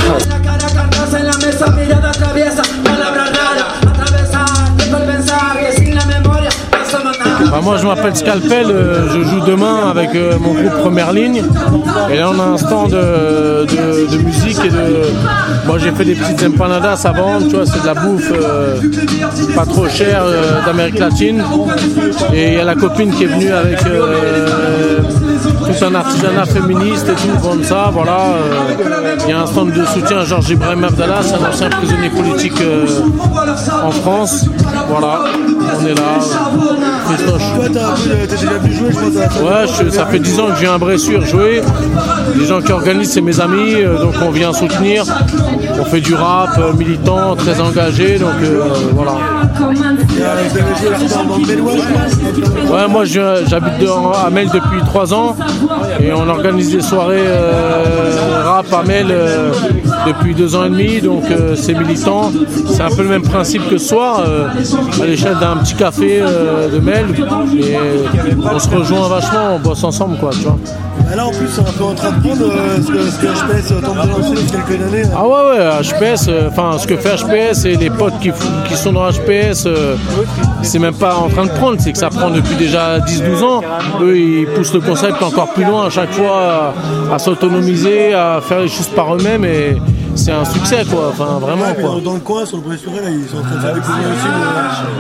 Bah, 7.52 7.62
moi 7.64 7.78
je 7.78 7.86
m'appelle 7.88 8.16
Scalpel, 8.16 8.68
euh, 8.70 9.08
je 9.14 9.22
joue 9.24 9.40
demain 9.46 9.90
avec 9.90 10.14
euh, 10.16 10.34
mon 10.40 10.54
groupe 10.54 10.74
Première 10.82 11.12
Ligne. 11.12 11.42
Et 12.12 12.18
là 12.18 12.30
on 12.34 12.40
a 12.40 12.44
un 12.44 12.58
stand 12.58 12.92
de, 12.92 13.66
de- 13.66 14.18
de 14.18 14.24
musique 14.24 14.60
et 14.64 14.70
de. 14.70 15.04
Moi 15.66 15.78
j'ai 15.80 15.92
fait 15.92 16.06
des 16.06 16.16
petites 16.16 16.44
empanadas 16.44 17.06
vendre, 17.12 17.48
tu 17.50 17.56
vois, 17.56 17.66
c'est 17.66 17.82
de 17.82 17.86
la 17.88 17.94
bouffe 17.96 18.32
euh, 18.32 18.76
pas 19.56 19.66
trop 19.66 19.88
chère 19.90 20.22
euh, 20.26 20.64
d'Amérique 20.66 21.00
latine. 21.00 21.44
Et 22.34 22.48
il 22.50 22.54
y 22.54 22.60
a 22.60 22.64
la 22.66 22.76
copine 22.76 23.12
qui 23.12 23.24
est 23.24 23.28
venue 23.28 23.52
avec 23.52 23.80
euh, 25.70 25.74
tout 25.80 25.86
un 25.86 25.96
artisanat 25.96 26.46
féministe 26.46 27.08
et 27.10 27.14
tout 27.16 27.48
comme 27.48 27.64
ça, 27.64 27.90
voilà. 27.94 28.18
euh, 28.20 29.16
Il 29.26 29.30
y 29.30 29.34
a 29.34 29.42
un 29.42 29.46
stand 29.46 29.72
de 29.72 29.86
soutien 29.86 30.20
à 30.20 30.26
Georges 30.26 30.50
Ibrahim 30.50 30.84
Abdallah, 30.84 31.20
c'est 31.22 31.36
un 31.36 31.48
ancien 31.50 31.70
prisonnier 31.70 32.10
politique 32.10 32.60
euh, 32.62 32.86
en 33.84 33.92
France. 33.92 34.46
Voilà, 34.90 35.20
on 35.82 35.86
est 35.86 35.94
là. 35.94 36.02
euh, 36.20 37.16
festoche. 37.16 37.42
Toi, 37.56 37.68
déjà 38.30 38.58
vu 38.64 38.74
jouer, 38.74 38.90
je 38.92 38.96
pense. 39.00 39.42
Ouais, 39.42 39.90
ça 39.92 40.06
fait 40.08 40.20
10 40.20 40.40
ans 40.40 40.48
que 40.48 40.56
je 40.56 40.60
viens 40.62 40.74
à 40.76 40.78
Bressure 40.78 41.26
jouer. 41.26 41.62
Les 42.36 42.46
gens 42.46 42.62
qui 42.62 42.72
organisent, 42.72 43.12
c'est 43.12 43.22
mes 43.22 43.40
amis, 43.40 43.76
euh, 43.76 44.00
donc 44.00 44.14
on 44.22 44.32
vient 44.32 44.54
soutenir. 44.54 45.04
On 45.80 45.86
fait 45.86 46.02
du 46.02 46.14
rap 46.16 46.58
euh, 46.58 46.74
militant, 46.74 47.36
très 47.36 47.60
engagé, 47.62 48.18
donc 48.20 48.34
euh, 48.42 48.62
voilà. 48.94 49.14
Ouais, 52.72 52.88
moi 52.88 53.04
j'habite 53.06 53.88
à 54.26 54.30
Mel 54.30 54.48
depuis 54.48 54.82
3 54.86 55.14
ans 55.14 55.36
et 56.00 56.12
on 56.14 56.28
organise 56.28 56.72
des 56.72 56.82
soirées 56.82 57.26
euh, 57.26 58.44
rap 58.44 58.72
à 58.74 58.84
Mel 58.84 59.08
euh, 59.10 59.52
depuis 60.08 60.34
2 60.34 60.56
ans 60.56 60.66
et 60.66 60.70
demi, 60.70 61.02
donc 61.02 61.24
euh, 61.30 61.56
c'est 61.56 61.74
militant. 61.74 62.32
C'est 62.68 62.82
un 62.82 62.90
peu 62.90 63.04
le 63.04 63.10
même 63.10 63.24
principe 63.24 63.68
que 63.70 63.78
ce 63.78 63.90
soir, 63.90 64.24
à 65.02 65.06
l'échelle 65.06 65.38
d'un 65.40 65.58
petit 65.58 65.76
café 65.76 66.22
de 66.22 66.80
Mel. 66.80 67.06
Et 67.58 67.76
on 68.44 68.60
se 68.60 68.70
rejoint 68.70 69.08
vachement, 69.08 69.56
on 69.56 69.60
bosse 69.60 69.84
ensemble 69.84 70.18
quoi, 70.18 70.32
tu 70.32 70.40
vois. 70.40 70.58
Ah, 71.12 71.16
Là, 71.16 71.28
en 71.28 71.32
plus, 71.32 71.48
c'est 71.48 71.62
un 71.62 71.64
peu 71.64 71.84
en 71.84 71.96
train 71.96 72.12
de 72.12 72.22
prendre 72.22 72.46
euh, 72.46 72.78
ce 72.82 72.88
que, 72.88 73.28
HPS 73.28 73.68
tente 73.82 73.96
de 73.96 74.10
lancer 74.10 74.46
quelques 74.52 74.82
années. 74.82 75.04
Ah 75.16 75.28
ouais 75.28 75.58
ouais 75.58 75.82
HPS, 75.82 76.28
euh, 76.28 76.50
enfin 76.50 76.78
ce 76.78 76.86
que 76.86 76.98
fait 76.98 77.16
HPS 77.16 77.66
et 77.66 77.76
les 77.76 77.90
potes 77.90 78.20
qui 78.20 78.76
sont 78.76 78.94
dans 78.94 79.10
HPS, 79.10 79.66
euh, 79.66 79.96
c'est 80.62 80.80
même 80.80 80.94
pas 80.94 81.16
en 81.16 81.30
train 81.30 81.46
de 81.46 81.52
prendre, 81.52 81.78
c'est 81.80 81.92
que 81.92 81.98
ça 81.98 82.10
prend 82.10 82.30
depuis 82.30 82.56
déjà 82.56 83.00
10-12 83.00 83.44
ans. 83.44 83.62
Eux 84.02 84.18
ils 84.18 84.48
poussent 84.48 84.74
le 84.74 84.82
concept 84.82 85.22
encore 85.24 85.54
plus 85.54 85.64
loin 85.64 85.88
à 85.88 85.90
chaque 85.90 86.14
fois, 86.14 86.74
à, 87.12 87.16
à 87.16 87.20
s'autonomiser, 87.20 88.14
à 88.14 88.40
faire 88.42 88.60
les 88.60 88.68
choses 88.68 88.90
par 88.90 89.16
eux-mêmes 89.16 89.46
et 89.46 89.78
c'est 90.16 90.32
un 90.32 90.46
succès 90.46 90.84
quoi, 90.90 91.10
enfin 91.10 91.40
vraiment 91.40 91.64
Ouais, 91.66 91.76
quoi. 91.82 92.00
dans, 92.04 92.14
le 92.14 92.20
coin, 92.20 92.46
sur 92.46 92.58
le 92.58 92.64
Bressuret, 92.64 93.02
là, 93.02 93.10
ils 93.10 93.28
sont 93.28 93.38
en 93.38 93.42
train 93.42 93.56
de 93.56 93.62
faire 93.62 93.74
découvrir 93.74 94.08
aussi 94.10 94.28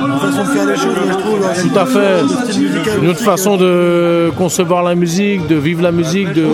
une, 0.06 0.20
façon 0.20 0.44
de 0.44 0.58
faire 0.58 0.66
les 0.66 0.76
choses, 0.76 0.96
je 1.08 1.14
trouve. 1.14 1.72
Tout 1.74 1.80
à 1.80 1.86
fait. 1.86 3.02
Une 3.02 3.10
autre 3.10 3.20
façon 3.24 3.58
de 3.58 4.32
concevoir 4.38 4.84
la 4.84 4.96
musique, 4.96 5.48
de 5.48 5.56
vivre 5.56 5.82
la 5.82 5.92
musique, 5.92 6.32
de, 6.34 6.46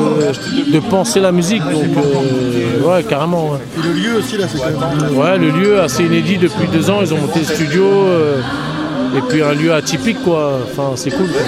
de 0.74 0.80
penser 0.80 1.20
la 1.20 1.32
musique. 1.32 1.64
Donc, 1.64 1.84
euh, 1.98 2.88
ouais, 2.88 3.04
carrément. 3.04 3.52
ouais. 3.52 3.60
Et 3.78 3.88
le 3.88 3.94
lieu 3.94 4.18
aussi, 4.20 4.38
là, 4.38 4.46
c'est. 4.48 4.60
Ouais, 5.16 5.38
le 5.38 5.50
lieu 5.50 5.82
assez 5.82 6.04
inédit 6.04 6.38
depuis 6.38 6.68
deux 6.68 6.90
ans. 6.90 7.00
Ils 7.02 7.14
ont 7.14 7.18
monté 7.18 7.40
le 7.40 7.46
studio. 7.46 7.84
euh, 7.84 8.42
et 9.18 9.22
puis 9.30 9.42
un 9.42 9.54
lieu 9.54 9.74
atypique, 9.74 10.22
quoi. 10.24 10.60
Enfin, 10.72 10.92
c'est 10.96 11.12
cool. 11.12 11.28
quoi. 11.28 11.42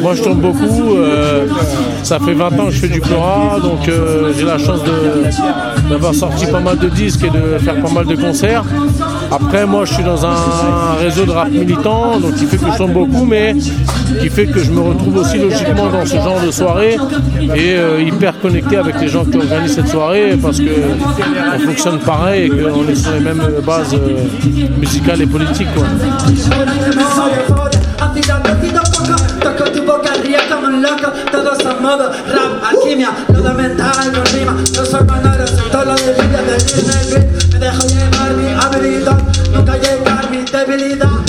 Moi, 0.00 0.14
je 0.14 0.22
tourne 0.22 0.40
beaucoup. 0.40 0.94
euh, 0.96 1.46
ça 2.02 2.18
fait 2.18 2.34
20 2.34 2.46
ans 2.58 2.66
que 2.66 2.70
je 2.72 2.80
fais 2.80 2.88
du 2.88 3.00
Cora, 3.00 3.58
donc 3.60 3.88
euh, 3.88 4.32
j'ai 4.36 4.44
la 4.44 4.58
chance 4.58 4.80
d'avoir 5.88 6.14
sorti 6.14 6.46
pas 6.46 6.60
mal 6.60 6.78
de 6.78 6.88
disques 6.88 7.24
et 7.24 7.30
de 7.30 7.58
faire 7.58 7.80
pas 7.80 7.90
mal 7.90 8.06
de 8.06 8.16
concerts. 8.16 8.64
Après, 9.32 9.64
moi, 9.64 9.86
je 9.86 9.94
suis 9.94 10.04
dans 10.04 10.26
un 10.26 10.94
réseau 11.00 11.24
de 11.24 11.30
rap 11.30 11.48
militant, 11.50 12.20
donc 12.20 12.34
qui 12.34 12.44
fait 12.44 12.58
que 12.58 12.70
je 12.70 12.76
tourne 12.76 12.92
beaucoup, 12.92 13.24
mais 13.24 13.54
qui 14.20 14.28
fait 14.28 14.46
que 14.46 14.62
je 14.62 14.70
me 14.70 14.80
retrouve 14.80 15.16
aussi 15.16 15.38
logiquement 15.38 15.88
dans 15.88 16.04
ce 16.04 16.16
genre 16.16 16.40
de 16.44 16.50
soirée 16.50 16.98
et 17.40 17.74
euh, 17.74 18.02
hyper 18.02 18.38
connecté 18.40 18.76
avec 18.76 19.00
les 19.00 19.08
gens 19.08 19.24
qui 19.24 19.38
organisent 19.38 19.74
cette 19.74 19.88
soirée 19.88 20.36
parce 20.40 20.58
que 20.58 20.70
on 21.54 21.58
fonctionne 21.60 21.98
pareil 22.00 22.46
et 22.46 22.48
qu'on 22.50 22.86
est 22.86 22.94
sur 22.94 23.12
les 23.12 23.20
mêmes 23.20 23.42
bases 23.64 23.94
euh, 23.94 24.68
musicales 24.78 25.22
et 25.22 25.26
politiques. 25.26 25.68
Quoi. 25.74 25.86
contabilidade. 40.64 41.21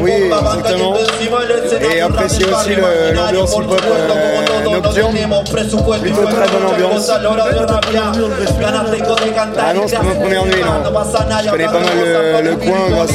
Oui, 0.00 0.12
exactement. 0.12 0.94
Et 1.94 2.00
apprécier 2.00 2.46
aussi 2.46 2.74
l'ambiance 3.14 3.50
por 3.54 3.62
hip-hop, 3.64 3.80
supuesto, 3.80 3.88
euh, 3.88 4.44
como 4.44 4.44
todo, 4.44 4.64
no 4.64 4.80
nocturne. 4.80 5.12
tenemos 5.14 5.50
presupuesto, 5.50 6.02
Plutôt 6.02 6.24
très 6.24 6.48
bonne 6.48 6.66
ambiance. 6.66 7.10
Ah 9.56 9.72
y 9.72 9.74
non, 9.74 9.82
c'est 9.86 9.96
gracias 9.96 10.02
ma 10.02 10.14
première 10.14 10.44
nuit, 10.44 10.62
non. 10.62 10.82
no 10.82 10.92
pasa 10.92 11.24
nada, 11.24 11.42
Je 11.44 11.50
connais 11.50 11.64
pas 11.66 11.72
mal 11.72 11.98
le, 11.98 12.50
le 12.50 12.56
coin 12.56 12.90
grâce 12.90 13.10
à 13.10 13.14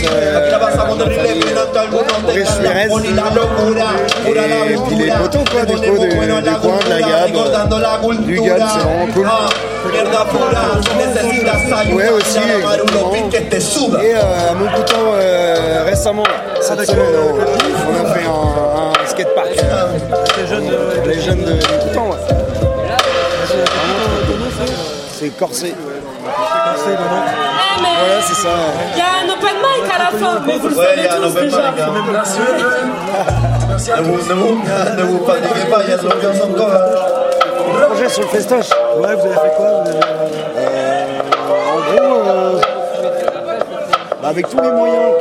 Et 4.28 4.78
puis 4.88 4.96
les 4.96 5.12
quoi, 5.52 5.66
du 5.66 5.76
coup, 5.76 5.82
du, 5.82 6.10
du 6.10 6.56
coin, 6.56 6.80
de 6.86 6.90
la 6.90 7.00
du. 7.00 8.40
Gab, 8.42 8.58
c'est 8.60 8.80
vraiment 8.80 9.08
cool. 9.14 9.28
Ah, 9.30 9.50
mierda 9.92 10.26
pura, 10.26 10.64
si 10.82 10.92
necesitas 10.98 11.64
ayuda, 11.78 11.96
Ouais, 11.96 12.10
aussi, 12.10 12.40
llama 13.40 13.48
a 13.48 13.48
Marulo 13.48 13.48
exactement. 13.48 13.48
Pin 13.48 13.50
que 13.50 13.56
te 13.56 13.60
suba. 13.60 14.04
Et 14.04 14.14
euh, 14.16 14.52
à 14.52 14.54
mon 14.54 14.68
coup 14.68 14.82
de 14.82 14.86
temps, 14.86 15.14
euh, 15.16 15.84
récemment, 15.86 16.24
cette 16.62 16.86
semaine, 16.86 17.16
on, 17.18 17.22
on 17.92 18.06
a 18.06 18.14
fait 18.14 18.26
un, 18.26 18.32
un 19.04 19.06
skatepark. 19.08 19.48
Les 20.38 20.48
jeunes 20.48 20.68
de, 20.68 20.78
les 21.10 21.20
jeunes 21.22 21.44
de, 21.44 21.52
de 21.54 21.58
Coutan, 21.84 22.06
ouais. 22.10 22.18
C'est 25.12 25.30
corsé. 25.38 25.74
Voilà, 26.26 28.22
c'est 28.22 28.36
ça. 28.36 28.50
Il 28.94 29.00
y 29.00 29.02
a 29.02 29.04
un 29.24 29.30
open 29.34 29.56
mic 29.58 29.84
à 29.94 29.98
la 30.00 30.10
fin, 30.18 30.34
mais 30.46 30.58
vous 30.58 30.70
le 30.70 30.76
Ouais, 30.76 30.86
il 30.98 31.04
y 31.04 31.06
savez 31.08 31.10
a 31.10 31.14
un 31.16 31.30
tous 31.32 31.40
déjà. 31.40 31.58
hein. 31.58 31.74
Ne 33.98 34.02
vous, 34.04 34.18
ne 34.30 34.34
vous, 34.34 34.54
ne 34.98 35.04
vous 35.04 35.26
fatiguez 35.26 35.66
pas, 35.70 35.80
il 35.84 35.90
y 35.90 35.94
a 35.94 35.98
de 35.98 36.04
l'ambiance 36.08 36.42
encore. 36.44 36.72
hein. 36.72 37.86
Projet 37.90 38.10
sur 38.10 38.22
le 38.24 38.28
festoche. 38.28 38.70
Ouais, 38.98 39.16
vous 39.16 39.26
avez 39.26 39.36
fait 39.36 39.54
quoi 39.58 39.84
avec 44.30 44.48
tous 44.50 44.62
les 44.62 44.72
moyens 44.72 45.14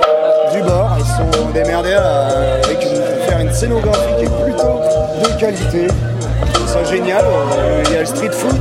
du 0.52 0.62
bord, 0.62 0.90
ils 0.98 1.04
sont 1.04 1.50
démerdés 1.52 1.94
à, 1.94 2.26
avec 2.64 2.82
une- 2.82 3.28
faire 3.28 3.40
une 3.40 3.52
scénographie 3.52 4.14
qui 4.18 4.24
est 4.24 4.44
plutôt 4.44 4.80
de 5.22 5.40
qualité. 5.40 5.88
Ça 6.66 6.84
génial. 6.84 7.24
Euh, 7.24 7.82
Il 7.86 7.92
y 7.94 7.96
a 7.96 8.00
le 8.00 8.06
street 8.06 8.30
food, 8.32 8.56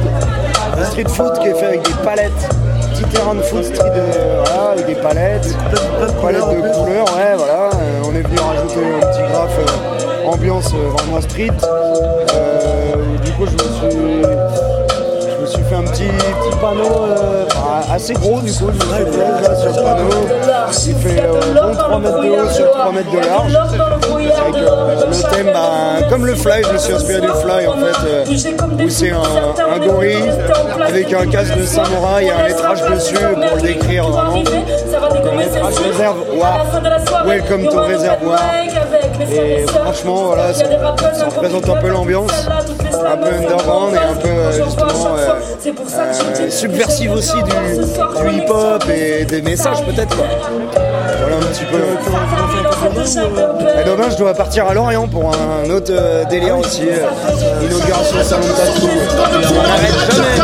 le 0.77 0.86
street 0.86 1.10
food 1.10 1.38
qui 1.39 1.48
est 1.50 1.54
fait 1.56 1.66
avec 1.66 1.82
des 1.84 1.94
palettes, 2.06 2.32
petit 2.94 3.04
terrain 3.06 3.36
de 3.36 3.42
foot 3.42 3.63
street, 3.66 3.92
euh, 3.96 4.42
voilà, 4.46 4.72
avec 4.72 4.86
des 4.86 4.96
palettes, 4.96 5.48
palettes 6.22 6.42
de 6.42 6.74
couleurs, 6.77 7.06
ouais, 7.18 7.36
voilà. 7.36 7.70
Euh, 7.74 8.01
on 8.10 8.16
est 8.16 8.22
venu 8.22 8.38
rajouter 8.39 8.86
un 8.86 9.06
petit 9.08 9.32
graphe 9.32 9.60
euh, 9.60 10.27
ambiance 10.32 10.72
euh, 10.74 10.89
vraiment 10.92 11.20
street. 11.22 11.51
Euh, 12.34 13.18
du 13.25 13.32
coup, 13.34 13.46
je 13.46 13.51
me 13.51 13.92
suis 13.92 14.00
je 15.30 15.42
me 15.42 15.46
suis 15.46 15.63
fait 15.63 15.75
un 15.75 15.84
petit, 15.84 16.08
petit 16.08 16.58
panneau 16.62 16.86
euh, 16.86 17.46
assez 17.92 18.14
gros 18.14 18.42
du 18.42 18.52
coup, 18.54 18.70
suis 18.72 18.90
fait 18.90 19.48
là 19.48 19.56
sur 19.56 19.70
le 19.70 19.84
panneau. 19.84 20.10
Il 20.88 20.96
fait 20.96 21.22
euh, 21.22 21.40
bon 21.54 21.74
3 21.74 22.00
mètres 22.00 22.22
de 22.22 22.30
haut 22.30 22.50
sur 22.50 22.72
3 22.72 22.92
mètres 22.92 23.12
de 23.12 23.18
large. 23.18 23.56
Avec 23.56 24.56
euh, 24.62 24.96
le 25.08 25.36
thème, 25.36 25.52
bah, 25.54 26.06
comme 26.10 26.26
le 26.26 26.36
fly, 26.36 26.64
je 26.68 26.74
me 26.74 26.78
suis 26.78 26.94
inspiré 26.94 27.22
du 27.22 27.28
fly 27.28 27.68
en 27.68 27.74
fait, 27.78 28.08
euh, 28.08 28.86
où 28.86 28.90
c'est 28.90 29.12
un, 29.12 29.22
un 29.74 29.80
gorille 29.86 30.32
avec 30.86 31.14
un 31.14 31.26
casque 31.28 31.58
de 31.58 31.66
samouraï 31.66 32.26
et 32.28 32.32
un 32.32 32.48
lettrage 32.48 32.82
dessus 32.90 33.16
pour 33.16 33.56
le 33.56 33.62
décrire 33.62 34.08
vraiment. 34.08 34.36
Un 34.36 35.38
lettrage 35.38 35.76
réservoir. 35.80 36.66
Welcome 37.26 37.68
to 37.70 37.80
réservoir. 37.82 38.40
Et 39.32 39.66
franchement, 39.68 40.24
voilà, 40.28 40.54
ça, 40.54 40.66
ça 41.14 41.26
représente 41.26 41.70
un 41.70 41.76
peu 41.76 41.90
l'ambiance, 41.90 42.48
un 43.06 43.18
peu 43.18 43.27
underground 43.36 43.94
et 43.94 43.98
un 43.98 44.16
peu 44.16 44.27
euh, 44.30 44.51
justement 44.51 45.16
euh, 45.18 45.34
euh, 45.66 46.50
subversive 46.50 47.12
aussi 47.12 47.36
du, 47.44 47.51
du 47.51 48.38
hip-hop 48.38 48.84
et 48.89 49.25
des 49.25 49.42
messages 49.42 49.84
peut-être 49.84 50.16
quoi. 50.16 50.25
Voilà 51.20 51.36
un 51.38 51.39
petit 51.39 51.66
peu. 51.66 51.77
Et 53.80 53.84
demain, 53.89 54.10
je 54.10 54.18
dois 54.18 54.34
partir 54.34 54.68
à 54.68 54.74
Lorient 54.74 55.08
pour 55.08 55.32
un 55.34 55.70
autre 55.70 55.92
euh, 55.92 56.24
délire 56.25 56.58
aussi, 56.58 56.84
euh, 56.84 57.66
inauguration 57.66 58.24
salon 58.24 58.44
de 58.48 58.54
tatou. 58.54 58.88
On 59.50 59.63
n'arrête 59.63 60.16
jamais. 60.16 60.38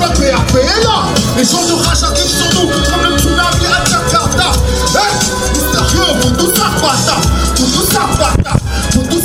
La 0.00 0.10
PRP 0.10 0.56
est 0.56 0.84
là 0.84 1.04
Les 1.36 1.44
gens 1.44 1.62
nous 1.68 1.76
Comme 1.78 3.10
le 3.10 3.18
tsunami 3.18 3.66
à 3.66 3.84
Jakarta 3.88 4.52
Hey, 4.94 5.73
Dieu, 5.88 6.04
Mundu 6.22 6.46
Sapata, 6.54 7.16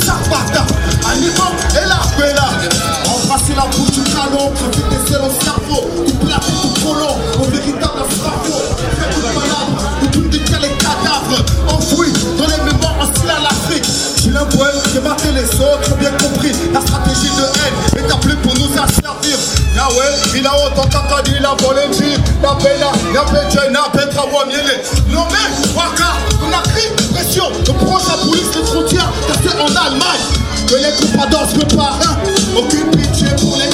Sapata, 0.04 0.64
animant 1.10 1.52
et 1.72 1.86
la 1.88 2.00
bella. 2.16 2.48
Embrasser 3.06 3.54
la 3.56 3.66
bouche 3.66 3.92
du 3.92 4.02
canon, 4.02 4.50
profiter 4.52 4.98
c'est 5.06 5.20
le 5.20 5.30
cerveau, 5.42 5.88
couper 6.04 6.28
la 6.28 6.38
tête 6.38 6.60
du 6.62 6.82
colon, 6.82 7.16
au 7.38 7.44
véritable 7.50 8.02
cerveau. 8.10 8.60
Faites 8.98 9.16
une 9.16 9.22
balade, 9.22 9.72
où 10.02 10.06
tout 10.06 10.28
les 10.30 10.68
cadavres, 10.78 11.44
enfouis 11.68 12.12
dans 12.38 12.46
les 12.46 12.72
mémoires 12.72 12.96
anciennes 13.00 13.30
à 13.30 13.42
l'Afrique. 13.42 13.84
J'ai 14.22 14.36
un 14.36 14.44
poème 14.44 14.76
qui 14.84 14.98
les 15.32 15.60
autres, 15.60 15.96
bien 15.98 16.12
compris, 16.12 16.52
la 16.72 16.80
stratégie 16.80 17.30
de 17.36 17.44
haine 17.44 18.04
est 18.04 18.12
appelée 18.12 18.36
pour 18.42 18.54
nous 18.54 18.72
asservir. 18.74 19.38
Yahweh, 19.74 20.36
il 20.36 20.46
a 20.46 20.54
autant 20.66 20.88
la 21.40 21.54
volée, 21.62 22.16
la 22.42 22.54
bella, 22.54 22.92
la 23.14 23.22
pétienne, 23.22 23.72
la 23.72 23.88
pétra, 23.92 24.26
voie. 24.30 24.40
Les 30.80 30.92
troubadours 30.92 31.48
se 31.50 31.76
parrain, 31.76 32.16
aucune 32.56 32.90
pitié 32.90 33.28
pour 33.38 33.56
les 33.58 33.69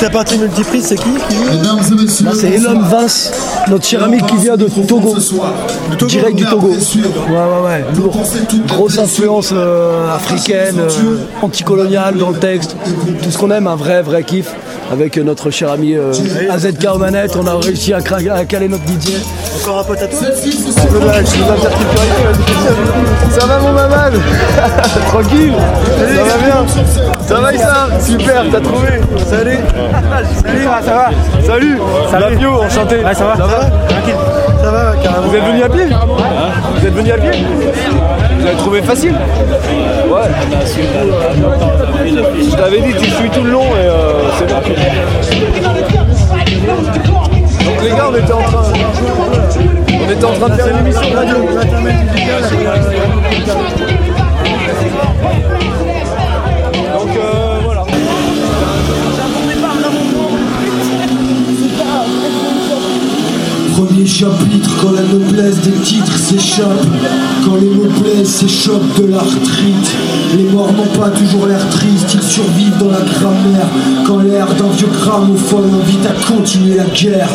Il 0.00 0.04
t'appartient 0.04 0.38
multiprise, 0.38 0.86
c'est 0.86 0.96
qui 0.96 1.10
qui 1.28 1.36
Là, 2.24 2.32
c'est 2.32 2.52
Elon 2.52 2.80
Vince, 2.80 3.32
notre 3.68 3.84
cher 3.84 4.02
ami 4.02 4.16
qui 4.22 4.36
vient 4.38 4.56
de 4.56 4.66
Togo. 4.66 5.14
Direct 6.08 6.36
du 6.36 6.46
Togo. 6.46 6.68
Ouais, 6.68 6.74
ouais, 6.74 7.60
ouais. 7.66 7.84
Lourd. 7.94 8.16
Grosse 8.66 8.98
influence 8.98 9.50
euh, 9.52 10.14
africaine, 10.14 10.78
euh, 10.78 11.18
anticoloniale 11.42 12.16
dans 12.16 12.30
le 12.30 12.38
texte. 12.38 12.76
Tout 13.22 13.30
ce 13.30 13.36
qu'on 13.36 13.50
aime, 13.50 13.66
un 13.66 13.76
vrai, 13.76 14.00
vrai 14.00 14.22
kiff. 14.22 14.54
Avec 14.90 15.18
notre 15.18 15.50
cher 15.50 15.70
ami 15.70 15.94
euh, 15.94 16.12
AZK 16.50 16.86
aux 16.94 16.98
manettes, 16.98 17.36
on 17.36 17.46
a 17.46 17.56
réussi 17.56 17.92
à 17.92 18.00
caler 18.00 18.68
notre 18.68 18.84
DJ. 18.84 19.18
Encore 19.60 19.80
un 19.80 19.84
pote 19.84 20.00
à 20.00 20.06
toi 20.06 20.18
Ça 23.38 23.46
va 23.46 23.60
mon 23.60 23.72
maman? 23.72 23.96
Tranquille 25.08 25.52
Ça 26.16 26.24
va 26.24 26.38
bien? 26.38 26.66
Ça 27.30 27.38
va 27.40 27.56
ça 27.56 27.86
Super, 28.00 28.42
t'as 28.50 28.58
trouvé 28.58 28.88
Salut 29.18 29.58
Salut 30.42 30.64
ça 30.64 30.94
va 30.94 31.10
Salut 31.46 31.78
Salut 32.10 32.36
Bio, 32.36 32.50
enchanté 32.60 32.96
Ouais, 33.04 33.14
ça 33.14 33.24
va 33.24 33.36
Ça 33.36 33.46
va 33.46 33.70
Tranquille. 33.70 34.14
Ça 34.60 34.70
va, 34.72 34.96
carrément. 35.00 35.28
Vous 35.28 35.36
êtes 35.36 35.44
venu 35.44 35.62
à 35.62 35.68
pied 35.68 35.86
Vous 36.74 36.86
êtes 36.88 36.92
venu 36.92 37.12
à 37.12 37.18
pied 37.18 37.30
Vous 38.36 38.46
avez 38.46 38.56
trouvé 38.56 38.82
facile 38.82 39.14
Ouais 40.10 40.28
Je 42.04 42.56
t'avais 42.56 42.80
dit, 42.80 42.94
tu 42.98 43.10
suis 43.10 43.30
tout 43.30 43.44
le 43.44 43.52
long 43.52 43.62
et 43.62 43.86
euh, 43.86 44.28
c'est 44.36 44.48
bon. 44.48 44.56
Donc 47.64 47.82
les 47.84 47.90
gars, 47.90 48.08
on 48.10 48.14
était 48.16 48.32
en 48.32 48.42
train, 48.42 48.62
on 49.88 50.10
était 50.10 50.24
en 50.24 50.32
train 50.32 50.48
de 50.48 50.54
faire 50.54 50.66
une 50.66 50.78
émission 50.78 51.10
de 51.10 51.16
radio. 51.16 51.36
Premier 63.86 64.04
chapitre, 64.04 64.68
quand 64.82 64.92
la 64.92 65.00
noblesse 65.00 65.56
des 65.62 65.72
titres 65.82 66.18
s'échappe, 66.18 66.86
quand 67.42 67.54
les 67.54 67.70
mots 67.70 67.88
plaisent 68.02 68.44
de 68.98 69.06
l'arthrite. 69.06 69.90
Les 70.36 70.44
morts 70.44 70.72
n'ont 70.72 71.00
pas 71.00 71.08
toujours 71.08 71.46
l'air 71.46 71.66
tristes, 71.70 72.14
ils 72.14 72.22
survivent 72.22 72.76
dans 72.78 72.90
la 72.90 73.00
grammaire. 73.00 73.66
Quand 74.06 74.18
l'air 74.18 74.46
d'un 74.54 74.68
vieux 74.76 74.88
gramophone 75.00 75.70
invite 75.82 76.06
à 76.06 76.12
continuer 76.30 76.76
la 76.76 76.84
guerre, 76.84 77.28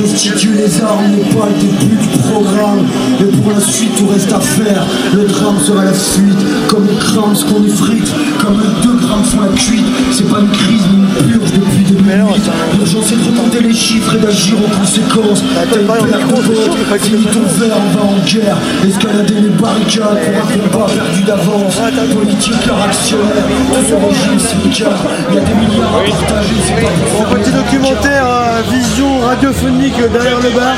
restitue 0.00 0.54
les 0.56 0.80
armes 0.80 1.10
n'est 1.10 1.34
pas 1.34 1.46
le 1.46 1.60
début 1.60 1.96
du 1.96 2.18
programme. 2.18 2.86
Mais 3.20 3.26
pour 3.26 3.52
la 3.52 3.60
suite, 3.60 3.94
tout 3.96 4.06
reste 4.06 4.32
à 4.32 4.40
faire. 4.40 4.84
Le 5.14 5.24
drame 5.24 5.58
sera 5.60 5.84
la 5.84 5.92
fuite, 5.92 6.38
comme 6.68 6.86
les 6.86 6.96
crânes 6.96 7.36
qu'on 7.48 7.62
effrite, 7.64 8.10
comme 8.40 8.58
les 8.58 8.82
deux 8.82 8.96
grammes 9.06 9.24
font 9.24 9.42
la 9.42 9.48
cuite. 9.48 9.84
C'est 10.12 10.28
pas 10.28 10.40
une 10.40 10.50
crise, 10.50 10.82
mais 10.90 11.28
une 11.28 11.32
purge 11.32 11.52
depuis 11.52 11.84
2008. 11.94 12.50
L'urgence 12.78 13.12
est 13.12 13.16
de 13.16 13.36
remonter 13.36 13.60
les 13.60 13.74
chiffres 13.74 14.14
et 14.16 14.18
d'agir 14.18 14.54
en 14.58 14.80
conséquence. 14.80 15.42
Ton 15.90 17.42
verre, 17.58 17.76
on 17.76 17.98
va 17.98 18.04
en 18.04 18.18
guerre. 18.24 18.56
Escalader 18.86 19.34
les 19.34 19.48
barricades 19.48 20.18
pour 20.22 20.76
un 20.76 20.86
combat 20.86 20.92
perdu 20.92 21.22
d'avance. 21.22 21.80
Politique 22.14 22.54
car 22.64 22.82
actionnaire, 22.82 23.44
tout 23.72 23.84
ce 23.88 23.94
régime 23.94 24.38
syndicat. 24.38 24.90
Il 25.30 25.34
y 25.34 25.38
a 25.38 25.40
des 25.40 25.54
milliards 25.54 25.96
à 25.96 26.10
partager, 26.10 26.54
c'est 26.64 26.80
pas 26.80 26.90
pour 26.90 27.28
Mon 27.28 27.34
petit 27.34 27.50
documentaire 27.50 28.26
vision 28.68 29.20
radiophonique 29.20 29.96
derrière 30.12 30.40
le 30.40 30.50
bar. 30.50 30.76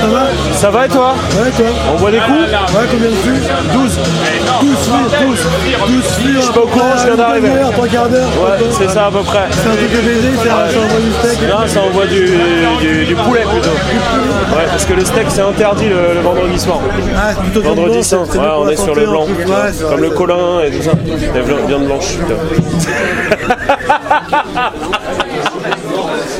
Ça 0.00 0.06
va 0.06 0.26
Ça 0.52 0.70
va 0.70 0.86
et 0.86 0.88
toi 0.88 1.14
Ouais, 1.32 1.50
toi 1.50 1.66
On 1.92 1.96
voit 1.96 2.10
des 2.10 2.18
coups 2.18 2.38
Ouais, 2.38 2.86
combien 2.90 3.10
de 3.10 3.14
flux 3.14 3.40
12. 3.72 3.98
12 4.60 4.70
flux, 4.70 5.26
12. 5.26 5.38
12 5.88 6.04
flux. 6.04 6.34
Je 6.36 6.40
suis 6.40 6.52
pas 6.52 6.60
au 6.60 6.66
courant, 6.66 6.96
je 6.98 7.06
viens 7.06 7.16
d'arriver. 7.16 7.48
Trois 7.72 7.88
quarts 7.88 8.08
d'heure. 8.08 8.28
Ouais, 8.42 8.66
c'est 8.70 8.88
ça 8.88 9.06
à 9.06 9.10
peu 9.10 9.20
près. 9.20 9.46
C'est 9.50 9.68
un 9.68 9.76
truc 9.76 9.90
de 9.90 10.00
baiser, 10.00 10.32
c'est 10.42 10.50
un 10.50 10.68
ça 10.68 10.78
envoie 10.78 11.00
du 11.00 11.12
steak. 11.12 11.48
Non, 11.48 11.66
ça 11.66 11.80
envoie 11.80 12.06
du 12.06 13.14
poulet 13.16 13.44
plutôt. 13.52 13.76
Ouais, 14.16 14.64
parce 14.70 14.84
que 14.84 14.94
le 14.94 15.04
steak 15.04 15.26
c'est 15.28 15.40
interdit 15.42 15.88
le, 15.88 16.14
le 16.14 16.20
vendredi 16.20 16.58
soir. 16.58 16.78
Ah, 17.16 17.30
c'est 17.34 17.42
plutôt 17.42 17.62
Vendredi 17.62 18.02
saint, 18.02 18.22
ouais, 18.22 18.38
on 18.58 18.68
est 18.68 18.76
sur 18.76 18.94
le 18.94 19.06
blanc. 19.06 19.24
Ouais, 19.24 19.88
Comme 19.88 20.00
le 20.00 20.10
colin 20.10 20.60
et 20.66 20.70
tout 20.70 20.82
ça. 20.82 20.92
La 21.34 21.42
vi- 21.42 21.66
viande 21.66 21.86
blanche. 21.86 22.14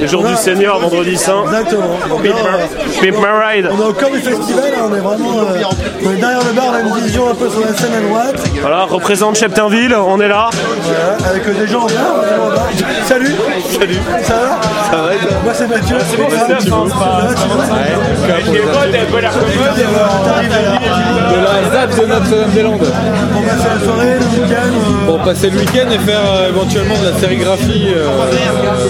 Le 0.01 0.07
jour 0.07 0.23
du 0.25 0.35
Seigneur, 0.37 0.79
vendredi 0.79 1.17
saint. 1.17 1.45
Exactement. 1.45 1.97
My 3.03 3.11
ride. 3.13 3.69
On 3.73 3.81
est 3.81 3.87
au 3.89 3.93
cœur 3.93 4.11
du 4.11 4.19
festival, 4.21 4.65
hein, 4.77 4.83
on 4.91 4.95
est 4.95 5.01
vraiment 5.01 5.39
euh, 5.41 5.45
on 6.05 6.11
est 6.13 6.17
derrière 6.17 6.41
le 6.45 6.53
bar, 6.53 6.65
on 6.71 6.75
a 6.75 6.81
une 6.81 6.95
vision 7.05 7.31
un 7.31 7.35
peu 7.35 7.49
sur 7.49 7.61
la 7.61 7.73
scène 7.73 7.93
à 7.97 8.01
droite, 8.07 8.37
Voilà, 8.61 8.85
représente 8.85 9.37
Cheptainville, 9.37 9.95
on 9.95 10.21
est 10.21 10.29
là. 10.29 10.51
voilà, 10.83 11.31
avec 11.31 11.47
euh, 11.49 11.55
des 11.55 11.67
gens 11.67 11.81
en 11.83 11.87
bar. 11.87 12.23
Salut 13.07 13.35
Salut. 13.79 13.97
Ça 14.23 14.35
va 14.35 14.61
Ça 14.91 14.97
va 14.97 15.09
Moi 15.45 15.55
c'est 15.55 15.69
Mathieu. 15.69 15.97
C'est 16.11 16.17
bon, 16.17 16.25
c'est 16.31 16.37
va, 16.37 16.49
Mathieu. 16.49 16.71
va, 16.71 16.77
va. 16.77 17.27
de 21.33 21.39
la 21.43 21.71
ZAP 21.73 22.01
de 22.01 22.07
Notre-Dame-des-Landes. 22.07 22.79
Pour 22.79 23.43
passer 23.45 23.69
la 23.69 23.85
soirée, 23.85 24.15
le 24.19 24.27
week-end. 24.43 24.73
euh, 24.75 25.07
Pour 25.07 25.19
passer 25.21 25.51
le 25.51 25.59
week-end 25.59 25.91
et 25.91 25.99
faire 25.99 26.23
éventuellement 26.49 26.97
de 26.99 27.05
la 27.13 27.19
sérigraphie 27.19 27.89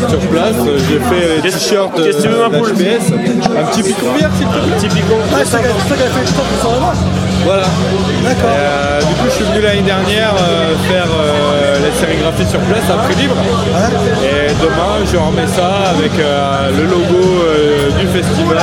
sur 0.09 0.19
place, 0.31 0.57
j'ai 0.97 1.05
fait 1.05 1.43
les 1.43 1.51
t-shirts 1.51 1.99
ma 2.51 2.59
poule 2.59 2.73
d'HPS. 2.73 3.13
Un 3.13 3.65
petit 3.65 3.83
picon 3.83 4.13
bière, 4.17 4.31
s'il 4.37 4.47
te 4.47 4.53
plaît. 4.53 4.77
Petit 4.77 4.89
picon. 4.89 5.17
Ah, 5.33 5.39
c'est 5.45 5.57
qui 5.63 5.63
fait 5.67 6.21
le 6.21 6.37
temps 6.37 6.43
pour. 6.63 6.93
Voilà. 7.45 7.63
D'accord. 8.25 8.51
Euh, 8.51 9.01
du 9.01 9.15
coup, 9.15 9.27
je 9.27 9.31
suis 9.31 9.45
venu 9.45 9.61
l'année 9.61 9.83
dernière 9.83 10.35
euh, 10.35 10.75
faire 10.89 11.07
euh, 11.07 11.79
la 11.81 11.93
sérigraphie 12.01 12.47
sur 12.47 12.61
place 12.61 12.89
à 12.91 12.97
prix 13.05 13.15
libre. 13.15 13.37
Et 14.25 14.53
demain, 14.61 15.05
je 15.05 15.17
remets 15.17 15.47
ça 15.47 15.91
avec 15.97 16.13
euh, 16.19 16.71
le 16.77 16.85
logo 16.85 17.43
euh, 17.45 17.91
du 18.01 18.07
festival. 18.09 18.57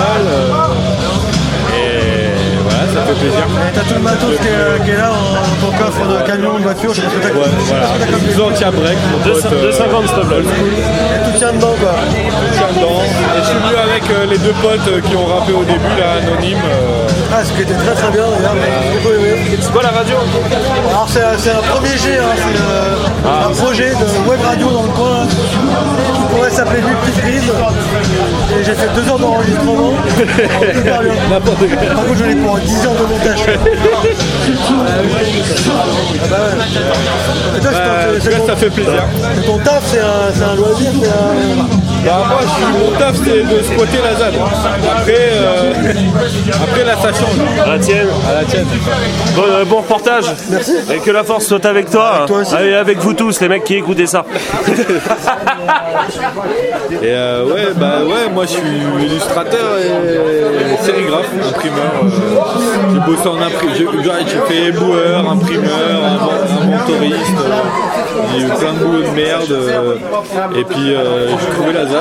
Euh, 2.84 2.93
ça 2.93 3.02
fait 3.08 3.13
plaisir. 3.19 3.46
T'as 3.74 3.82
tout 3.82 3.93
le 3.96 4.00
matos 4.02 4.36
qui 4.41 4.48
est, 4.48 4.84
qui 4.86 4.91
est 4.91 4.98
là 4.98 5.12
en, 5.12 5.65
ton 5.65 5.72
coffre 5.78 6.06
de 6.08 6.17
camion, 6.28 6.58
de 6.60 6.63
voiture, 6.63 6.93
je 6.93 7.02
sais 7.02 7.08
pas 7.08 7.13
ce 7.13 7.28
que 7.28 7.34
t'as 7.34 7.39
Ouais, 7.39 7.52
voilà. 7.67 7.88
Tout 8.34 8.41
anti-break, 8.43 8.98
mon 9.12 9.19
pote. 9.19 9.46
euh, 9.52 9.72
2,50 9.72 10.08
s'il 10.08 10.15
te 10.15 10.26
plaît. 10.28 10.43
Et 10.43 11.32
tout 11.32 11.38
tient 11.38 11.54
dedans 11.54 11.76
quoi. 11.80 11.96
tout 12.04 12.54
tient 12.58 12.72
dedans. 12.76 13.02
Et 13.04 13.39
je 13.39 13.46
suis 13.48 13.58
venu 13.58 13.76
avec 13.76 14.04
euh, 14.12 14.26
les 14.30 14.38
deux 14.38 14.56
potes 14.62 14.88
euh, 14.89 15.02
qui 15.02 15.15
ont 15.15 15.26
rappé 15.26 15.52
au 15.54 15.63
début, 15.63 15.96
là, 16.00 16.19
anonyme. 16.22 16.58
euh, 16.65 17.08
Ah, 17.34 17.43
ce 17.43 17.52
qui 17.54 17.62
était 17.62 17.74
très 17.74 17.93
très 17.96 18.12
bien 18.12 18.26
d'ailleurs, 18.30 18.56
mais 18.56 18.69
j'ai 18.84 19.00
beaucoup 19.00 19.13
aimé. 19.15 19.58
C'est 19.60 19.72
quoi 19.72 19.84
la 19.84 19.89
radio 19.89 20.15
Alors 20.89 21.08
c'est 21.10 21.22
c'est 21.38 21.52
un 21.52 21.63
premier 21.74 21.96
G, 21.98 22.17
hein, 22.19 22.34
c'est 22.38 22.62
euh, 22.62 22.96
Ah. 23.26 23.48
un 23.50 23.54
projet 23.54 23.89
de 23.89 24.30
web 24.30 24.39
radio 24.46 24.69
dans 24.69 24.84
le 24.84 24.89
coin 24.89 25.10
là, 25.10 25.26
qui 25.28 26.22
pourrait 26.36 26.50
s'appelait 26.52 26.82
Multiprise. 26.82 27.52
Et 28.60 28.63
j'ai 28.63 28.74
fait 28.74 28.89
deux 28.96 29.10
heures 29.10 29.19
d'enregistrement. 29.19 29.93
Super 30.76 31.02
bien. 31.02 31.13
N'importe 31.32 31.58
quoi. 31.60 31.78
Par 31.93 32.04
contre, 32.06 32.17
j'en 32.19 32.30
ai 32.30 32.36
pour 32.36 32.58
10 32.58 32.72
heures 32.86 32.95
de 32.95 33.05
montage. 33.13 33.39
Ah 36.23 36.27
bah 36.29 36.38
ouais. 36.38 37.57
Et 37.57 37.59
toi, 37.62 37.71
c'est 37.73 37.79
ton- 37.79 38.31
Bah, 38.31 38.38
ton- 38.38 38.47
ça 38.47 38.55
fait 38.55 38.69
plaisir. 38.69 39.03
ton 39.45 39.57
taf, 39.59 39.83
c'est 39.86 39.99
un, 39.99 40.31
c'est 40.36 40.43
un 40.43 40.55
loisir, 40.55 40.91
c'est 41.01 41.09
un... 41.09 41.83
Bah, 42.06 42.26
moi, 42.28 42.39
je 42.42 42.48
suis, 42.48 42.66
mon 42.74 42.92
taf, 43.00 43.16
c'est 43.16 43.44
de 43.44 43.63
squatter 43.63 43.98
la 44.04 44.16
ZAD. 44.16 44.34
Après, 44.98 45.13
euh, 45.18 45.74
après 46.63 46.84
là, 46.84 46.94
ça 47.02 47.13
change. 47.13 47.38
À 47.63 47.70
la 47.70 47.80
tienne. 47.80 48.08
À 48.30 48.34
la 48.42 48.46
tienne. 48.46 48.66
Bon, 49.36 49.42
euh, 49.50 49.63
bon 49.66 49.78
reportage. 49.78 50.26
Merci. 50.50 50.74
Et 50.94 50.98
que 51.00 51.12
la 51.12 51.24
force 51.24 51.46
soit 51.46 51.66
avec 51.66 51.89
toi. 51.89 52.26
hein. 52.30 52.60
Et 52.62 52.74
avec 52.76 52.98
vous 53.00 53.13
tous, 53.13 53.39
les 53.39 53.48
mecs 53.48 53.63
qui 53.63 53.76
écoutez 53.76 54.06
ça. 54.08 54.26
Et 56.92 56.96
euh, 57.06 57.46
ouais, 57.46 57.68
bah 57.76 58.00
ouais, 58.06 58.30
moi 58.34 58.44
je 58.46 58.52
suis 58.52 59.06
illustrateur 59.06 59.78
et 59.80 60.84
sérigraphe, 60.86 61.30
imprimeur. 61.48 61.94
euh, 62.04 62.94
j'ai 62.94 63.00
bossé 63.00 63.28
en 63.28 63.42
imprimeur, 63.42 63.76
j'ai 63.76 64.32
j'ai 64.32 64.42
fait 64.54 64.63
éboueur, 64.70 65.30
imprimeur, 65.30 65.70
invent- 66.06 66.74
inventoriste. 66.74 67.38
j'ai 68.36 68.42
eu 68.46 68.50
plein 68.50 68.74
de 68.74 68.78
boulot 68.80 69.02
de 69.02 69.10
merde. 69.16 69.52
euh, 69.52 69.96
et 70.56 70.63
puis 70.63 70.94
euh, 70.94 71.30
j'ai 71.30 71.56
trouvé 71.56 71.74
la 71.74 71.86
ZAD. 71.86 71.92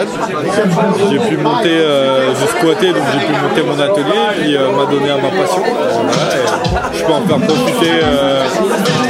J'ai 1.11 1.19
pu 1.19 1.37
monter, 1.37 1.69
euh, 1.71 2.33
j'ai 2.35 2.93
donc 2.93 3.03
j'ai 3.13 3.27
pu 3.27 3.33
monter 3.33 3.63
mon 3.63 3.81
atelier. 3.81 4.21
Puis 4.41 4.57
euh, 4.57 4.73
m'a 4.73 4.87
donné 4.91 5.11
à 5.11 5.17
ma 5.17 5.29
passion. 5.29 5.63
Et 5.63 6.99
je 6.99 7.05
peux 7.05 7.13
en 7.13 7.23
faire 7.27 7.39
profiter 7.39 7.91
euh, 8.03 8.45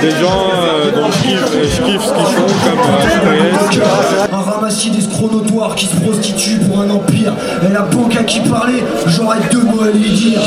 des 0.00 0.10
gens 0.10 0.50
euh, 0.54 0.90
dont 0.94 1.10
je 1.10 1.22
kiffe, 1.22 1.46
ce 1.74 1.80
qu'ils 1.82 1.98
font, 1.98 2.14
comme 2.14 2.80
euh. 3.26 4.32
Un 4.32 4.50
ramassis 4.50 4.90
d'escrocs 4.90 5.32
notoires 5.32 5.74
qui 5.74 5.86
se 5.86 5.96
prostituent 5.96 6.58
pour 6.58 6.80
un 6.80 6.90
empire. 6.90 7.32
Et 7.68 7.72
la 7.72 7.82
banque 7.82 8.16
à 8.16 8.24
qui 8.24 8.40
parler, 8.40 8.82
j'aurais 9.06 9.38
deux 9.50 9.62
mots 9.62 9.82
à 9.82 9.90
lui 9.90 10.10
dire. 10.10 10.40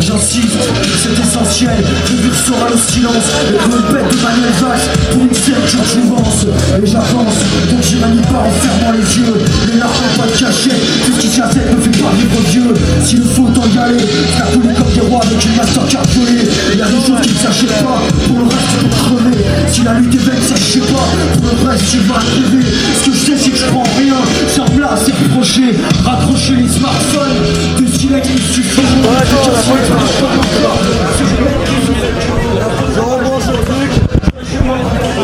J'insiste, 0.00 0.56
c'est 1.02 1.12
essentiel. 1.12 1.84
Vivre 2.08 2.34
sera 2.34 2.68
le 2.70 2.76
silence. 2.76 3.28
Et 3.48 3.56
que 3.56 3.70
le 3.70 3.82
bête 3.92 4.08
de 4.08 4.16
Manuel 4.24 4.54
Valls 4.60 4.86
pour 5.12 5.22
une 5.22 5.34
scène 5.34 5.60
que 5.60 5.84
jouvence. 5.84 6.46
Et 6.80 6.86
j'avance, 6.86 7.38
donc 7.68 7.82
je 7.82 7.96
manie 7.98 8.22
pas 8.22 8.40
en 8.40 8.50
fermant 8.50 8.92
les 8.96 9.04
yeux. 9.20 9.36
Les 9.68 9.78
larmes 9.78 9.92
n'ont 9.92 10.22
pas 10.22 10.28
de 10.28 10.36
cachet. 10.38 10.76
Tout 11.04 11.12
ce 11.12 11.20
qui 11.20 11.28
s'assède 11.28 11.68
ne 11.68 11.80
fait 11.80 11.98
pas 12.00 12.12
vivre 12.16 12.40
Dieu. 12.50 12.74
S'il 13.04 13.24
faut 13.24 13.48
t'en 13.52 13.68
y 13.68 13.78
aller, 13.78 14.00
la 14.38 14.46
folie 14.46 14.74
comme 14.74 14.92
des 14.92 15.00
rois 15.00 15.20
avec 15.22 15.44
une 15.44 15.56
mastercard 15.56 16.08
volée. 16.16 16.48
Il 16.72 16.78
y 16.78 16.82
a 16.82 16.86
des 16.86 17.00
choses 17.04 17.20
qui 17.22 17.34
ne 17.34 17.38
s'achètent 17.38 17.82
pas. 17.84 18.00
Pour 18.26 18.38
le 18.38 18.44
reste, 18.48 18.68
tu 18.72 18.76
peux 18.80 18.96
crever. 18.96 19.36
Si 19.68 19.82
la 19.82 19.94
lutte 19.94 20.14
est 20.14 20.24
vaine, 20.24 20.42
ça 20.42 20.54
je 20.56 20.64
sais 20.64 20.86
pas. 20.88 21.08
Pour 21.36 21.44
le 21.44 21.68
reste, 21.68 21.84
tu 21.90 21.98
vas 22.08 22.24
rêver. 22.24 22.64
Ce 22.64 23.10
que 23.10 23.12
je 23.12 23.20
sais, 23.20 23.36
c'est 23.36 23.50
que 23.50 23.58
je 23.58 23.66
prends 23.66 23.84
rien. 24.00 24.16
Sur 24.48 24.64
place, 24.64 25.00
c'est 25.04 25.28
projet. 25.28 25.76
Raccrocher 26.04 26.56
les 26.56 26.68
smartphones. 26.68 27.36
De 27.78 27.86
silex, 27.86 28.28
il 28.32 28.54
suffit. 28.54 28.80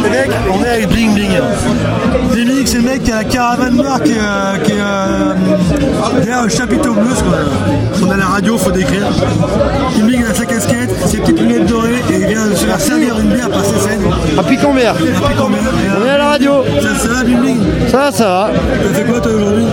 Les 0.02 0.10
mecs, 0.10 0.30
on 0.52 0.64
est 0.64 0.68
avec 0.68 0.88
Bling 0.88 1.14
Bling. 1.14 1.30
Bling 2.32 2.46
Bling, 2.46 2.66
c'est 2.66 2.76
le 2.78 2.82
mec 2.82 3.02
qui 3.02 3.12
a 3.12 3.16
la 3.16 3.24
caravane 3.24 3.76
noire 3.76 4.02
qui 4.02 4.12
est, 4.12 4.18
euh, 4.20 4.56
qui 4.64 4.72
est 4.72 4.80
euh, 4.80 5.34
derrière 6.20 6.42
le 6.42 6.48
chapiteau 6.48 6.92
bleu. 6.92 7.10
On 8.02 8.10
a 8.10 8.16
la 8.16 8.26
radio, 8.26 8.58
faut 8.58 8.70
décrire. 8.70 9.06
Bling 9.94 10.06
Bling 10.06 10.20
il 10.24 10.30
a 10.30 10.34
sa 10.34 10.46
casquette, 10.46 10.90
ses 11.06 11.18
petites 11.18 11.40
lunettes 11.40 11.66
dorées 11.66 12.02
et 12.12 12.20
il 12.20 12.26
vient 12.26 12.46
de 12.46 12.54
se 12.54 12.66
faire 12.66 12.80
servir 12.80 13.18
une 13.18 13.30
bière 13.32 13.50
par 13.50 13.64
ses 13.64 13.78
scènes. 13.78 14.02
À 14.38 14.42
Picambert. 14.42 14.94
On 15.00 16.04
est 16.04 16.10
à 16.10 16.18
la 16.18 16.26
radio. 16.26 16.64
Ça, 16.80 16.88
ça 17.00 17.08
va, 17.08 17.24
Bling 17.24 17.40
Bling? 17.40 17.60
Ça 17.90 17.96
va, 17.96 18.12
ça 18.12 18.24
va. 18.24 18.50
T'as 18.82 18.94
fait 18.94 19.04
quoi 19.04 19.20
toi 19.20 19.32
aujourd'hui? 19.32 19.66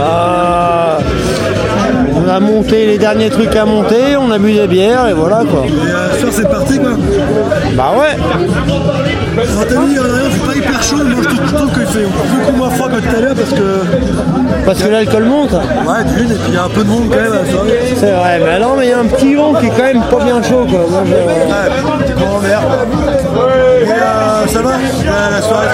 Ah, 0.00 0.93
on 2.24 2.28
a 2.28 2.40
monté 2.40 2.86
les 2.86 2.98
derniers 2.98 3.30
trucs 3.30 3.54
à 3.56 3.64
monter, 3.64 4.16
on 4.18 4.30
a 4.30 4.38
bu 4.38 4.52
des 4.52 4.66
bières 4.66 5.08
et 5.08 5.12
voilà 5.12 5.38
quoi. 5.50 5.64
Et 5.66 5.70
euh, 5.90 6.18
soir, 6.18 6.32
c'est 6.32 6.48
parti 6.48 6.78
quoi. 6.78 6.90
Bah 7.76 7.92
ouais. 7.98 8.16
Alors 9.50 9.66
t'as 9.68 9.74
dit, 9.86 9.98
euh, 9.98 10.28
c'est 10.32 10.46
pas 10.46 10.54
hyper 10.56 10.82
chaud, 10.82 10.96
moi 11.04 11.22
je 11.22 11.54
trouve- 11.54 11.72
qu'il 11.74 11.86
fait 11.86 12.06
beaucoup 12.06 12.56
moins 12.56 12.70
froid 12.70 12.88
que 12.88 12.96
tout 13.00 13.16
à 13.16 13.20
l'heure 13.20 13.34
parce 13.34 13.50
que. 13.50 14.64
Parce 14.64 14.82
que 14.82 14.88
l'alcool 14.88 15.24
monte. 15.24 15.52
Ouais, 15.52 16.04
d'une, 16.16 16.30
et 16.30 16.34
puis 16.34 16.44
il 16.48 16.54
y 16.54 16.56
a 16.56 16.64
un 16.64 16.68
peu 16.68 16.84
de 16.84 16.88
monde 16.88 17.10
quand 17.10 17.16
même 17.20 17.32
à 17.32 17.50
soirée. 17.50 17.94
C'est 17.96 18.12
vrai, 18.12 18.40
mais 18.44 18.58
non, 18.60 18.76
mais 18.78 18.86
il 18.86 18.90
y 18.90 18.92
a 18.92 19.00
un 19.00 19.04
petit 19.06 19.34
vent 19.34 19.52
qui 19.54 19.66
est 19.66 19.70
quand 19.70 19.82
même 19.82 20.02
pas 20.10 20.24
bien 20.24 20.42
chaud 20.42 20.66
quoi. 20.70 20.80
Moi, 20.88 21.02
je- 21.06 21.12
Ouais, 21.12 22.14
grand 22.16 22.38
merde. 22.40 22.64
Ça 24.54 24.62
va 24.62 24.70
la, 24.70 25.30
la 25.30 25.42
soirée. 25.42 25.66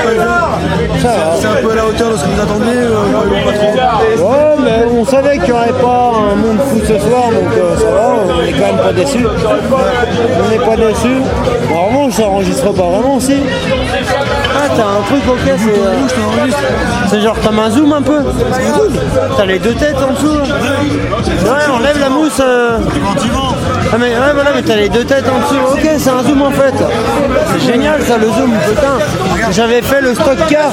C'est 1.38 1.46
un 1.46 1.54
peu 1.62 1.70
à 1.72 1.74
la 1.74 1.84
hauteur 1.86 2.12
de 2.12 2.16
ce 2.16 2.24
que 2.24 2.30
vous 2.30 2.40
attendiez 2.40 2.78
euh, 2.78 3.44
pas 3.44 3.52
trop 3.52 4.30
Ouais, 4.30 4.56
mais 4.64 4.84
on 4.98 5.04
savait 5.04 5.36
qu'il 5.36 5.44
n'y 5.48 5.52
aurait 5.52 5.72
pas 5.82 6.12
un 6.32 6.34
monde 6.36 6.58
fou 6.66 6.78
ce 6.80 6.98
soir, 6.98 7.24
donc 7.28 7.52
euh, 7.58 7.76
ça 7.76 7.90
va, 7.90 8.14
on 8.34 8.42
est 8.42 8.52
quand 8.52 8.66
même 8.68 8.76
pas 8.78 8.92
déçus. 8.94 9.26
On 9.26 10.48
n'est 10.48 10.64
pas 10.64 10.76
déçus. 10.76 11.20
En 11.74 11.86
revanche, 11.88 12.14
ça 12.14 12.22
enregistre 12.26 12.72
pas 12.72 12.82
vraiment 12.82 13.16
aussi. 13.16 13.36
Ah, 14.56 14.68
t'as 14.76 14.82
un 14.82 15.02
truc 15.06 15.22
ok, 15.28 15.38
c'est. 15.44 15.78
euh, 15.78 15.94
c'est 17.08 17.20
genre, 17.20 17.36
t'as 17.42 17.50
un 17.50 17.70
zoom 17.70 17.92
un 17.92 18.02
peu 18.02 18.18
T'as 19.36 19.44
les 19.44 19.58
deux 19.58 19.74
têtes 19.74 19.96
en 19.96 20.12
dessous. 20.12 20.38
Ouais, 20.38 21.66
on 21.74 21.78
lève 21.78 21.98
la 22.00 22.08
mousse. 22.08 22.40
euh. 22.40 22.78
Ah, 23.92 23.96
mais 23.98 24.10
ouais, 24.10 24.32
voilà, 24.34 24.50
mais 24.54 24.62
t'as 24.62 24.76
les 24.76 24.88
deux 24.88 25.04
têtes 25.04 25.24
en 25.28 25.38
dessous. 25.40 25.72
Ok, 25.72 25.88
c'est 25.98 26.10
un 26.10 26.22
zoom 26.22 26.42
en 26.42 26.50
fait. 26.50 26.74
C'est 27.52 27.72
génial 27.72 28.00
ça, 28.02 28.16
le 28.18 28.26
zoom, 28.26 28.52
putain. 28.68 29.50
J'avais 29.50 29.82
fait 29.82 30.00
le 30.00 30.14
stock 30.14 30.36
car. 30.48 30.70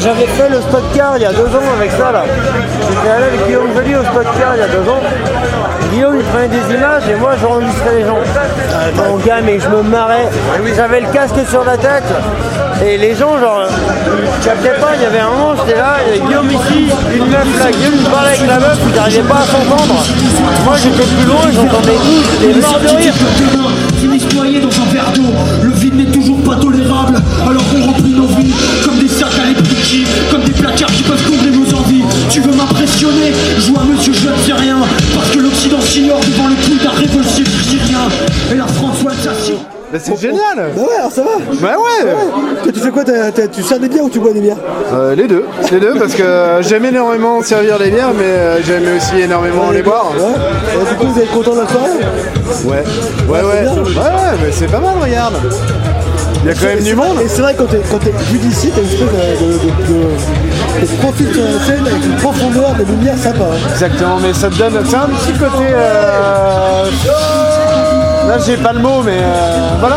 J'avais 0.00 0.26
fait 0.26 0.48
le 0.48 0.60
stock 0.60 0.82
car 0.94 1.16
il 1.16 1.22
y 1.22 1.26
a 1.26 1.32
deux 1.32 1.46
ans 1.46 1.70
avec 1.78 1.90
ça 1.92 2.12
là. 2.12 2.24
J'étais 2.88 3.08
allé 3.14 3.24
avec 3.26 3.46
Guillaume 3.46 3.68
Joly 3.76 3.96
au 3.96 4.02
stock 4.04 4.26
car 4.38 4.54
il 4.56 4.60
y 4.60 4.62
a 4.62 4.68
deux 4.68 4.88
ans. 4.90 5.00
Guillaume 5.92 6.16
il 6.18 6.24
prenait 6.26 6.48
des 6.48 6.74
images 6.74 7.02
et 7.10 7.14
moi 7.16 7.32
j'enregistrais 7.40 7.96
les 7.98 8.04
gens. 8.06 8.18
Mon 8.96 9.16
gars 9.18 9.40
mais 9.44 9.58
je 9.58 9.68
me 9.68 9.82
marrais. 9.82 10.28
J'avais 10.76 11.00
le 11.00 11.08
casque 11.08 11.34
sur 11.48 11.64
la 11.64 11.76
tête 11.76 12.04
et 12.84 12.96
les 12.96 13.14
gens 13.14 13.38
genre 13.38 13.66
ils 13.66 14.44
captaient 14.44 14.80
pas, 14.80 14.94
il 14.96 15.02
y 15.02 15.04
avait 15.04 15.18
un 15.18 15.30
moment 15.30 15.54
j'étais 15.56 15.78
là, 15.78 15.96
il 16.06 16.08
y 16.08 16.18
avait 16.18 16.26
Guillaume 16.26 16.50
ici, 16.50 16.90
une 17.14 17.26
meuf 17.26 17.58
là, 17.58 17.70
Guillaume 17.70 17.94
il 17.98 18.10
parlait 18.10 18.30
avec 18.30 18.46
la 18.46 18.58
meuf, 18.58 18.78
ils 18.88 18.94
n'arrivaient 18.94 19.28
pas 19.28 19.40
à 19.40 19.46
s'entendre. 19.46 20.02
Moi 20.64 20.76
j'étais 20.82 21.04
plus 21.04 21.26
loin, 21.26 21.40
j'entendais 21.52 21.94
tout, 21.94 22.22
j'étais 22.40 22.60
mort 22.60 22.80
de 22.80 22.96
rire. 22.96 23.14
C'est 40.02 40.20
génial 40.20 40.56
Bah 40.56 40.82
ouais, 40.82 40.96
alors 40.98 41.12
ça 41.12 41.22
va 41.22 41.30
Bah 41.60 41.76
ouais 41.78 42.10
Toi, 42.62 42.72
tu 42.72 42.80
fais 42.80 42.90
quoi 42.90 43.04
t'as- 43.04 43.30
t'as- 43.32 43.48
Tu 43.48 43.62
sers 43.62 43.78
des 43.78 43.88
bières 43.88 44.04
ou 44.04 44.10
tu 44.10 44.18
bois 44.18 44.32
des 44.32 44.40
bières? 44.40 44.56
Euh, 44.92 45.14
Les 45.14 45.26
deux, 45.28 45.44
les 45.72 45.80
deux 45.80 45.94
parce 45.98 46.14
que 46.14 46.22
euh, 46.22 46.62
j'aime 46.62 46.84
énormément 46.84 47.42
servir 47.42 47.78
les 47.78 47.90
bières 47.90 48.12
mais 48.16 48.24
euh, 48.24 48.62
j'aime 48.64 48.84
aussi 48.96 49.20
énormément 49.20 49.70
les 49.70 49.82
boire. 49.82 50.12
Ouais. 50.16 50.80
Et 50.82 50.88
du 50.90 50.94
coup, 50.96 51.06
vous 51.12 51.20
êtes 51.20 51.30
content 51.30 51.54
de 51.54 51.60
la 51.60 51.66
soirée? 51.68 51.90
Ouais, 52.64 52.84
ouais, 53.28 53.40
ouais, 53.42 53.42
ouais, 53.42 53.66
ouais, 53.66 54.38
mais 54.44 54.52
c'est 54.52 54.66
pas 54.70 54.80
mal, 54.80 54.94
regarde. 55.00 55.34
Il 56.42 56.48
y 56.48 56.50
a 56.52 56.54
quand 56.54 56.66
même 56.74 56.82
du 56.82 56.94
monde. 56.94 57.18
Et 57.22 57.28
c'est 57.28 57.42
vrai, 57.42 57.54
quand 57.56 57.66
t'es 57.66 57.80
quand 57.90 57.98
t'es 57.98 58.12
vu 58.30 58.38
d'ici, 58.38 58.70
t'as 58.74 58.80
une 58.80 58.86
espèce 58.86 59.00
de, 59.00 59.46
de, 59.46 59.52
de, 59.52 60.80
de, 60.80 60.86
de 60.86 60.96
profil 61.02 61.26
sur 61.34 61.44
la 61.44 61.66
scène 61.66 61.86
avec 61.86 62.02
une 62.04 62.16
profondeur, 62.16 62.74
des 62.78 62.84
lumières 62.86 63.18
sympa. 63.18 63.44
hein. 63.44 63.68
Exactement, 63.72 64.16
mais 64.22 64.32
ça 64.32 64.48
te 64.48 64.54
donne. 64.56 64.82
C'est 64.88 64.96
un 64.96 65.00
petit 65.08 65.32
côté. 65.38 65.64
euh, 65.70 66.84
Là, 68.26 68.38
j'ai 68.44 68.56
pas 68.56 68.72
le 68.72 68.80
mot, 68.80 69.02
mais 69.02 69.18
euh, 69.18 69.70
voilà. 69.80 69.96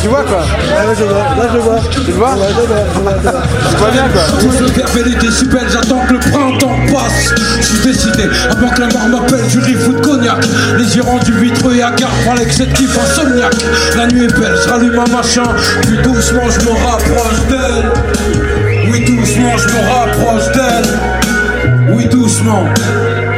Tu 0.00 0.08
vois 0.08 0.22
quoi 0.24 0.40
là, 0.40 0.92
je 0.98 1.04
vois, 1.04 1.22
là, 1.22 1.50
je 1.52 1.58
vois. 1.58 1.80
Tu 1.90 2.00
le 2.00 2.12
vois 2.12 2.34
Ouais, 2.34 2.48
je 2.50 2.66
vois, 2.66 2.76
je 2.94 3.00
vois, 3.00 3.14
je 3.22 3.28
vois. 3.28 3.42
Tu 3.70 3.76
vois 3.76 3.90
bien 3.90 4.08
quoi 4.12 4.22
Tous 4.40 4.64
les 4.64 4.72
perfidité 4.72 5.30
super, 5.30 5.62
j'attends 5.70 6.00
que 6.06 6.12
le 6.14 6.18
printemps 6.18 6.76
passe. 6.92 7.34
Je 7.58 7.62
suis 7.62 7.80
décidé, 7.80 8.24
avant 8.50 8.68
que 8.68 8.80
la 8.80 8.88
mort 8.88 9.08
m'appelle, 9.08 9.46
du 9.46 9.58
riff 9.60 9.88
ou 9.88 9.92
de 9.92 10.00
cognac. 10.00 10.44
Les 10.76 10.96
yeux 10.96 11.02
rendus 11.02 11.32
vitreux 11.32 11.76
et 11.76 11.82
hagards 11.82 12.10
par 12.26 12.34
l'excès 12.34 12.66
kiff 12.66 12.98
insomniaque. 12.98 13.54
La 13.96 14.06
nuit 14.06 14.24
est 14.24 14.38
belle, 14.38 14.56
je 14.62 14.68
rallume 14.68 14.98
un 14.98 15.16
machin, 15.16 15.44
puis 15.82 15.98
doucement 16.02 16.50
je 16.50 16.66
me 16.66 16.72
rapproche 16.72 17.40
d'elle. 17.48 17.92
Oui, 18.90 19.00
doucement 19.04 19.56
je 19.56 19.68
me 19.68 19.80
rapproche 19.88 20.52
d'elle. 20.52 21.94
Oui, 21.94 22.06
doucement, 22.06 22.64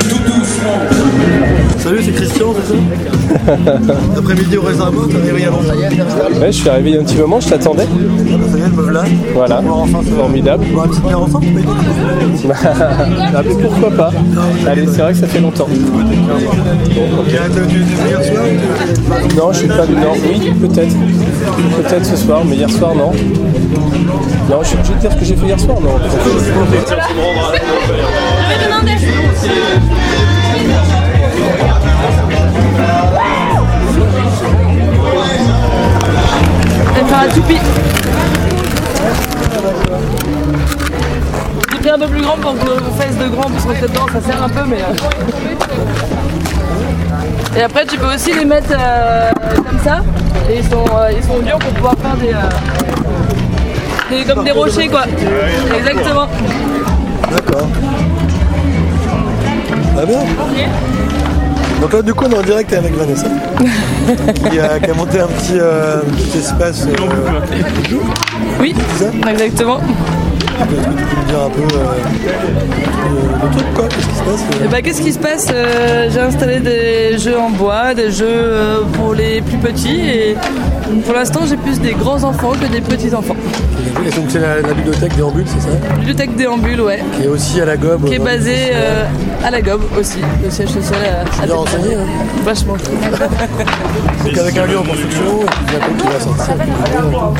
tout 0.08 0.18
doucement. 0.18 1.63
Salut, 1.84 2.00
c'est 2.02 2.12
Christian, 2.12 2.54
c'est 2.54 2.72
ça 2.72 3.52
Après-midi 4.16 4.56
au 4.56 4.62
réservoir, 4.62 5.06
t'es 5.06 5.16
arrivé 5.16 5.44
avant. 5.44 5.60
Ça 5.62 5.74
y 5.74 5.82
est, 5.82 6.40
Ouais, 6.40 6.46
je 6.46 6.52
suis 6.52 6.68
arrivé 6.70 6.90
il 6.90 6.94
y 6.94 6.96
a 6.96 7.02
un 7.02 7.04
petit 7.04 7.16
moment, 7.18 7.40
je 7.40 7.48
t'attendais. 7.50 7.82
ça 7.82 8.58
y 8.58 8.62
est, 8.62 8.68
me 8.68 8.82
voilà. 8.82 9.04
Voilà, 9.34 9.62
formidable. 10.16 10.64
On 10.72 10.76
va 10.78 10.84
un 10.84 10.88
petit 10.88 11.00
bière 11.02 11.20
ensemble, 11.20 11.44
tu 11.44 11.52
peux 12.48 12.54
Ah, 12.64 13.42
mais 13.46 13.54
pourquoi 13.62 13.90
pas 13.90 14.10
Allez, 14.66 14.86
c'est 14.86 15.02
vrai 15.02 15.12
que 15.12 15.18
ça 15.18 15.26
fait 15.26 15.40
longtemps. 15.40 15.68
hier 17.28 18.24
soir 18.24 18.44
Non, 19.36 19.52
je 19.52 19.58
suis 19.58 19.68
pas. 19.68 19.84
Non, 19.86 20.14
oui, 20.26 20.52
peut-être. 20.62 20.96
Peut-être 21.82 22.06
ce 22.06 22.16
soir, 22.16 22.46
mais 22.46 22.56
hier 22.56 22.70
soir, 22.70 22.94
non. 22.94 23.12
Non, 24.50 24.62
je 24.62 24.68
suis 24.68 24.78
obligé 24.78 24.94
de 24.94 25.00
dire 25.00 25.12
ce 25.12 25.16
que 25.16 25.24
j'ai 25.26 25.36
fait 25.36 25.46
hier 25.46 25.60
soir, 25.60 25.78
non 25.82 25.98
Je 26.02 26.08
vais 28.48 28.64
demander. 28.64 30.03
Un 37.16 37.28
toupie. 37.28 37.58
J'ai 41.72 41.78
pris 41.78 41.90
un 41.90 41.98
peu 41.98 42.06
plus 42.06 42.22
grand 42.22 42.36
pour 42.38 42.54
que 42.58 42.64
nos 42.64 42.90
fesses 42.98 43.16
de 43.16 43.28
grand 43.28 43.48
puissent 43.50 43.64
rentrer 43.64 43.82
dedans, 43.88 44.06
ça 44.12 44.20
sert 44.20 44.42
un 44.42 44.48
peu 44.48 44.64
mais... 44.66 44.78
euh. 44.78 44.94
Et 47.58 47.62
après 47.62 47.86
tu 47.86 47.96
peux 47.98 48.12
aussi 48.14 48.32
les 48.32 48.44
mettre 48.44 48.70
euh, 48.72 49.30
comme 49.56 49.78
ça, 49.84 50.00
et 50.50 50.56
ils 50.58 50.64
sont, 50.64 50.84
euh, 50.96 51.12
ils 51.16 51.22
sont 51.22 51.38
durs 51.38 51.58
pour 51.58 51.72
pouvoir 51.74 51.94
faire 52.02 52.16
des... 52.16 52.32
euh, 52.32 52.50
des- 54.10 54.24
comme 54.24 54.44
des 54.44 54.50
rochers 54.50 54.88
quoi. 54.88 55.04
Exactement. 55.76 56.26
D'accord. 57.30 57.68
Très 59.96 60.06
bien. 60.06 60.18
Donc 61.84 61.92
là, 61.92 62.00
du 62.00 62.14
coup, 62.14 62.24
on 62.26 62.30
est 62.30 62.38
en 62.38 62.42
direct 62.42 62.72
avec 62.72 62.94
Vanessa, 62.94 63.26
qui, 64.50 64.58
a, 64.58 64.80
qui 64.80 64.90
a 64.90 64.94
monté 64.94 65.20
un 65.20 65.26
petit, 65.26 65.58
euh, 65.60 65.98
un 65.98 66.14
petit 66.14 66.38
espace. 66.38 66.86
euh, 66.86 66.94
Oui, 68.58 68.74
exactement. 69.30 69.80
Est-ce 69.80 70.64
que 70.64 70.74
tu 70.74 71.04
peux 71.04 71.16
nous 71.20 71.24
dire 71.28 71.40
un 71.42 71.50
peu 71.50 71.60
bah, 74.74 74.82
qu'est-ce 74.82 75.02
qui 75.02 75.12
se 75.12 75.20
passe 75.20 75.46
Euh, 75.52 76.08
J'ai 76.12 76.18
installé 76.18 76.58
des 76.58 77.16
jeux 77.16 77.38
en 77.38 77.50
bois, 77.50 77.94
des 77.94 78.10
jeux 78.10 78.26
euh, 78.28 78.80
pour 78.94 79.14
les 79.14 79.40
plus 79.40 79.56
petits 79.58 80.00
et 80.00 80.36
pour 81.04 81.14
l'instant 81.14 81.42
j'ai 81.48 81.56
plus 81.56 81.78
des 81.78 81.92
grands 81.92 82.24
enfants 82.24 82.50
que 82.60 82.66
des 82.66 82.80
petits 82.80 83.14
enfants. 83.14 83.36
Et 84.04 84.10
donc, 84.10 84.24
c'est 84.28 84.40
la, 84.40 84.60
la 84.60 84.74
bibliothèque 84.74 85.14
Déambule, 85.14 85.44
c'est 85.46 85.60
ça? 85.60 85.68
Bibliothèque 85.98 86.34
déambule, 86.34 86.80
ouais. 86.80 87.00
Qui 87.16 87.22
est 87.24 87.28
aussi 87.28 87.60
à 87.60 87.64
la 87.64 87.76
gobe. 87.76 88.04
Qui 88.04 88.14
est 88.14 88.20
euh, 88.20 88.24
basée 88.24 88.70
euh, 88.72 89.04
à 89.44 89.50
la 89.50 89.60
Gobe 89.62 89.82
aussi, 89.98 90.18
le 90.42 90.50
siège 90.50 90.70
social 90.70 90.98
à, 91.04 91.42
à 91.42 91.46
bien 91.46 91.54
renseigné, 91.54 91.94
hein? 91.94 92.06
Vachement. 92.44 92.74
Donc, 92.74 94.38
avec 94.38 94.56
un 94.58 94.66
lieu 94.66 94.78
en 94.78 94.82
construction, 94.82 95.42
et 95.42 95.46
puis 95.46 95.64
bientôt 95.76 95.94
qui 95.98 96.06
va 96.12 96.20
sortir. 96.20 96.54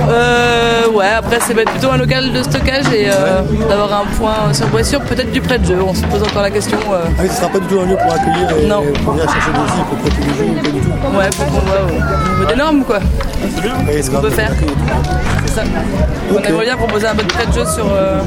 Euh, 0.09 0.88
ouais, 0.94 1.09
après 1.16 1.38
c'est 1.47 1.55
bah, 1.55 1.62
plutôt 1.66 1.90
un 1.90 1.97
local 1.97 2.33
de 2.33 2.42
stockage 2.42 2.85
et 2.94 3.09
euh, 3.09 3.40
d'avoir 3.68 4.03
un 4.03 4.05
point 4.18 4.53
sur 4.53 4.66
Boissure, 4.68 5.01
peut-être 5.03 5.33
du 5.33 5.40
prêt 5.40 5.59
de 5.59 5.66
jeu. 5.66 5.79
On 5.87 5.94
se 5.94 6.03
pose 6.05 6.23
encore 6.23 6.42
la 6.42 6.51
question. 6.51 6.79
Ah 6.92 7.23
ce 7.28 7.34
sera 7.37 7.48
pas 7.48 7.58
du 7.58 7.66
tout 7.66 7.80
un 7.80 7.87
lieu 7.87 7.96
pour 7.96 8.12
accueillir 8.12 8.48
et 8.58 8.66
Non. 8.66 8.82
pour 9.04 9.12
venir 9.14 9.30
chercher 9.32 9.50
des 9.52 9.58
livres 9.58 9.87
pour 9.88 9.98
prêter 9.98 10.22
des 10.22 10.34
jeux 10.34 10.50
ou 10.50 10.54
pas 10.62 10.70
du 10.70 10.80
tout. 10.80 11.16
Ouais, 11.18 11.30
faut 11.32 11.44
qu'on 11.44 11.60
voit 11.60 11.82
au 11.87 11.90
niveau 12.34 12.44
des 12.48 12.56
normes 12.56 12.84
quoi. 12.84 12.98
Et 13.90 14.02
Ce 14.02 14.10
qu'on 14.10 14.20
peut 14.20 14.30
faire. 14.30 14.50
C'est 15.46 15.54
ça. 15.54 15.62
On 16.34 16.38
aimerait 16.42 16.64
bien 16.64 16.76
proposer 16.76 17.06
un 17.06 17.14
peu 17.14 17.22
de 17.22 17.28
prêt 17.32 17.46
de 17.46 17.52
jeu 17.52 17.64
sur, 17.64 17.87
euh, 17.92 18.20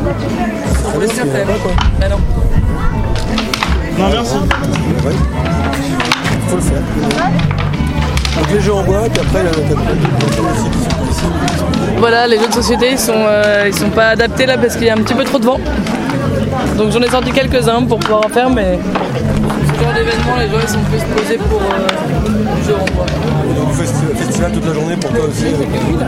sur 0.81 0.91
Boissure 0.91 1.25
quand 1.25 1.37
même. 1.37 1.47
Bah 1.99 2.07
non. 2.09 2.19
Non, 3.99 4.09
merci. 4.11 4.35
Ouais. 4.35 5.13
Faut 6.47 6.55
le 6.55 6.61
faire. 6.61 6.81
Donc 8.37 8.51
les 8.53 8.61
jeux 8.61 8.73
en 8.73 8.83
bois, 8.83 9.01
puis 9.11 9.21
après, 9.21 9.43
ici. 9.43 10.69
Voilà, 11.97 12.27
les 12.27 12.37
jeux 12.39 12.47
de 12.47 12.53
société 12.53 12.91
ils 12.91 12.99
sont, 12.99 13.13
euh, 13.15 13.65
ils 13.67 13.73
sont 13.73 13.89
pas 13.89 14.09
adaptés 14.09 14.45
là 14.45 14.57
parce 14.57 14.75
qu'il 14.75 14.85
y 14.85 14.89
a 14.89 14.93
un 14.93 14.97
petit 14.97 15.15
peu 15.15 15.23
trop 15.23 15.39
de 15.39 15.45
vent. 15.45 15.59
Donc 16.77 16.91
j'en 16.91 17.01
ai 17.01 17.09
sorti 17.09 17.31
quelques-uns 17.31 17.83
pour 17.85 17.97
pouvoir 17.97 18.25
en 18.25 18.29
faire, 18.29 18.49
mais 18.51 18.77
ce 18.77 19.83
genre 19.83 19.93
d'événement, 19.93 20.35
les 20.37 20.47
gens 20.47 20.59
ils 20.61 20.69
sont 20.69 20.79
plus 20.81 21.01
posés 21.15 21.37
pour 21.37 21.59
euh, 21.59 21.87
le 22.55 22.63
jeu 22.63 22.75
en 22.75 22.85
bois. 22.95 23.05
Et 23.49 23.53
donc, 23.55 23.69
vous 23.69 23.81
faites 23.81 24.15
festival 24.15 24.51
toute 24.51 24.65
la 24.67 24.73
journée 24.75 24.95
pour 24.95 25.09
toi 25.09 25.25
aussi 25.27 25.45
bibliothèque. 25.45 26.07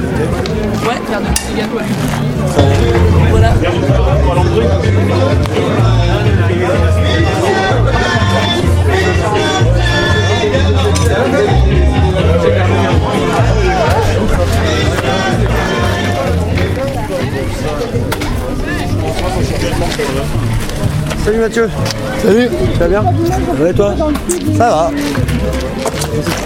Ouais, 0.88 1.00
faire 1.10 1.22
des 1.22 1.32
petits 1.32 1.56
gâteaux. 1.58 1.80
Voilà. 3.32 3.54
Salut 21.30 21.42
Mathieu. 21.42 21.70
Salut. 22.24 22.50
Ça 22.80 22.88
va 22.88 22.88
bien 22.88 23.04
et 23.70 23.74
toi 23.76 23.94
Ça 24.58 24.68
va. 24.68 24.92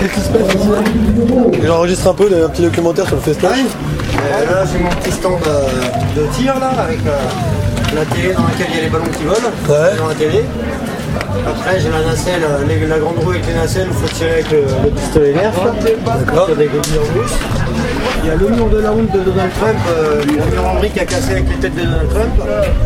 Qu'est-ce 0.02 0.14
qui 0.14 0.20
se 0.20 0.28
passe 0.28 0.56
ici 0.56 1.62
Et 1.64 1.66
J'enregistre 1.66 2.08
un 2.10 2.14
peu 2.14 2.26
un 2.44 2.50
petit 2.50 2.64
documentaire 2.64 3.08
sur 3.08 3.16
le 3.16 3.22
festival. 3.22 3.54
Euh, 3.54 4.52
là, 4.52 4.64
j'ai 4.70 4.80
mon 4.84 4.90
petit 4.90 5.12
stand 5.12 5.36
euh, 5.48 5.68
de 6.18 6.28
tir 6.36 6.60
là, 6.60 6.72
avec 6.84 7.00
euh, 7.08 7.96
la 7.96 8.04
télé 8.14 8.34
dans 8.34 8.44
laquelle 8.44 8.68
il 8.72 8.76
y 8.76 8.80
a 8.80 8.84
les 8.84 8.90
ballons 8.90 9.06
qui 9.18 9.24
volent 9.24 9.98
dans 9.98 10.08
la 10.10 10.16
télé. 10.16 10.44
Après, 11.48 11.80
j'ai 11.80 11.90
la 11.90 12.02
nacelle, 12.04 12.42
euh, 12.44 12.66
les- 12.68 12.86
la 12.86 13.00
grande 13.00 13.20
roue 13.24 13.30
avec 13.32 13.48
les 13.48 13.54
nacelles 13.54 13.88
où 13.88 13.94
il 13.94 14.06
faut 14.10 14.14
tirer 14.16 14.32
avec 14.32 14.52
le, 14.52 14.64
le 14.84 14.90
pistolet 14.90 15.34
nerf. 15.34 15.54
D'accord. 16.26 16.48
Des 16.58 16.68
en. 16.68 16.72
Il 18.24 18.28
y 18.30 18.32
a 18.32 18.36
le 18.36 18.48
mur 18.50 18.68
de 18.70 18.80
la 18.80 18.92
honte 18.92 19.12
de 19.12 19.20
Donald 19.20 19.52
Trump, 19.60 19.78
euh, 19.90 20.22
le 20.26 20.34
mur 20.34 20.66
en 20.66 20.76
brique 20.76 20.98
à 20.98 21.06
casser 21.06 21.32
avec 21.32 21.46
les 21.50 21.56
têtes 21.56 21.76
de 21.76 21.82
Donald 21.84 22.10
Trump. 22.10 22.34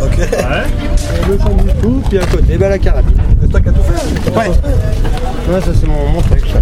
Ok. 0.03 0.19
Et 0.19 0.86
le 1.29 1.37
champ 1.37 1.49
du 1.49 1.73
tout, 1.81 2.01
puis 2.09 2.17
à 2.19 2.25
côté, 2.25 2.57
bah, 2.57 2.69
la 2.69 2.77
carabine. 2.79 3.17
C'est 3.41 3.49
toi 3.49 3.59
qui 3.59 3.69
as 3.69 3.71
tout 3.71 3.81
fait 3.83 4.29
Ouais. 4.37 4.47
Ouais, 4.49 5.61
ça 5.61 5.67
c'est 5.79 5.87
mon, 5.87 6.09
mon 6.13 6.21
truc. 6.21 6.41
ça. 6.51 6.61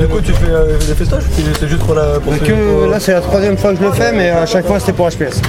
Du 0.00 0.06
coup, 0.08 0.20
tu 0.20 0.32
fais 0.32 0.50
euh, 0.50 0.78
des 0.78 0.94
festoches 0.94 1.24
ou 1.24 1.54
c'est- 1.58 1.68
juste 1.68 1.82
pour 1.82 1.94
la. 1.94 2.18
Pour 2.20 2.32
Donc, 2.32 2.48
euh, 2.48 2.88
là, 2.90 2.98
c'est 3.00 3.12
la 3.12 3.20
troisième 3.20 3.56
fois 3.56 3.72
que 3.72 3.78
je 3.80 3.84
le 3.84 3.92
fais, 3.92 4.12
mais 4.12 4.30
à 4.30 4.46
chaque 4.46 4.66
fois 4.66 4.78
c'était 4.80 4.92
pour 4.92 5.08
HPS. 5.08 5.40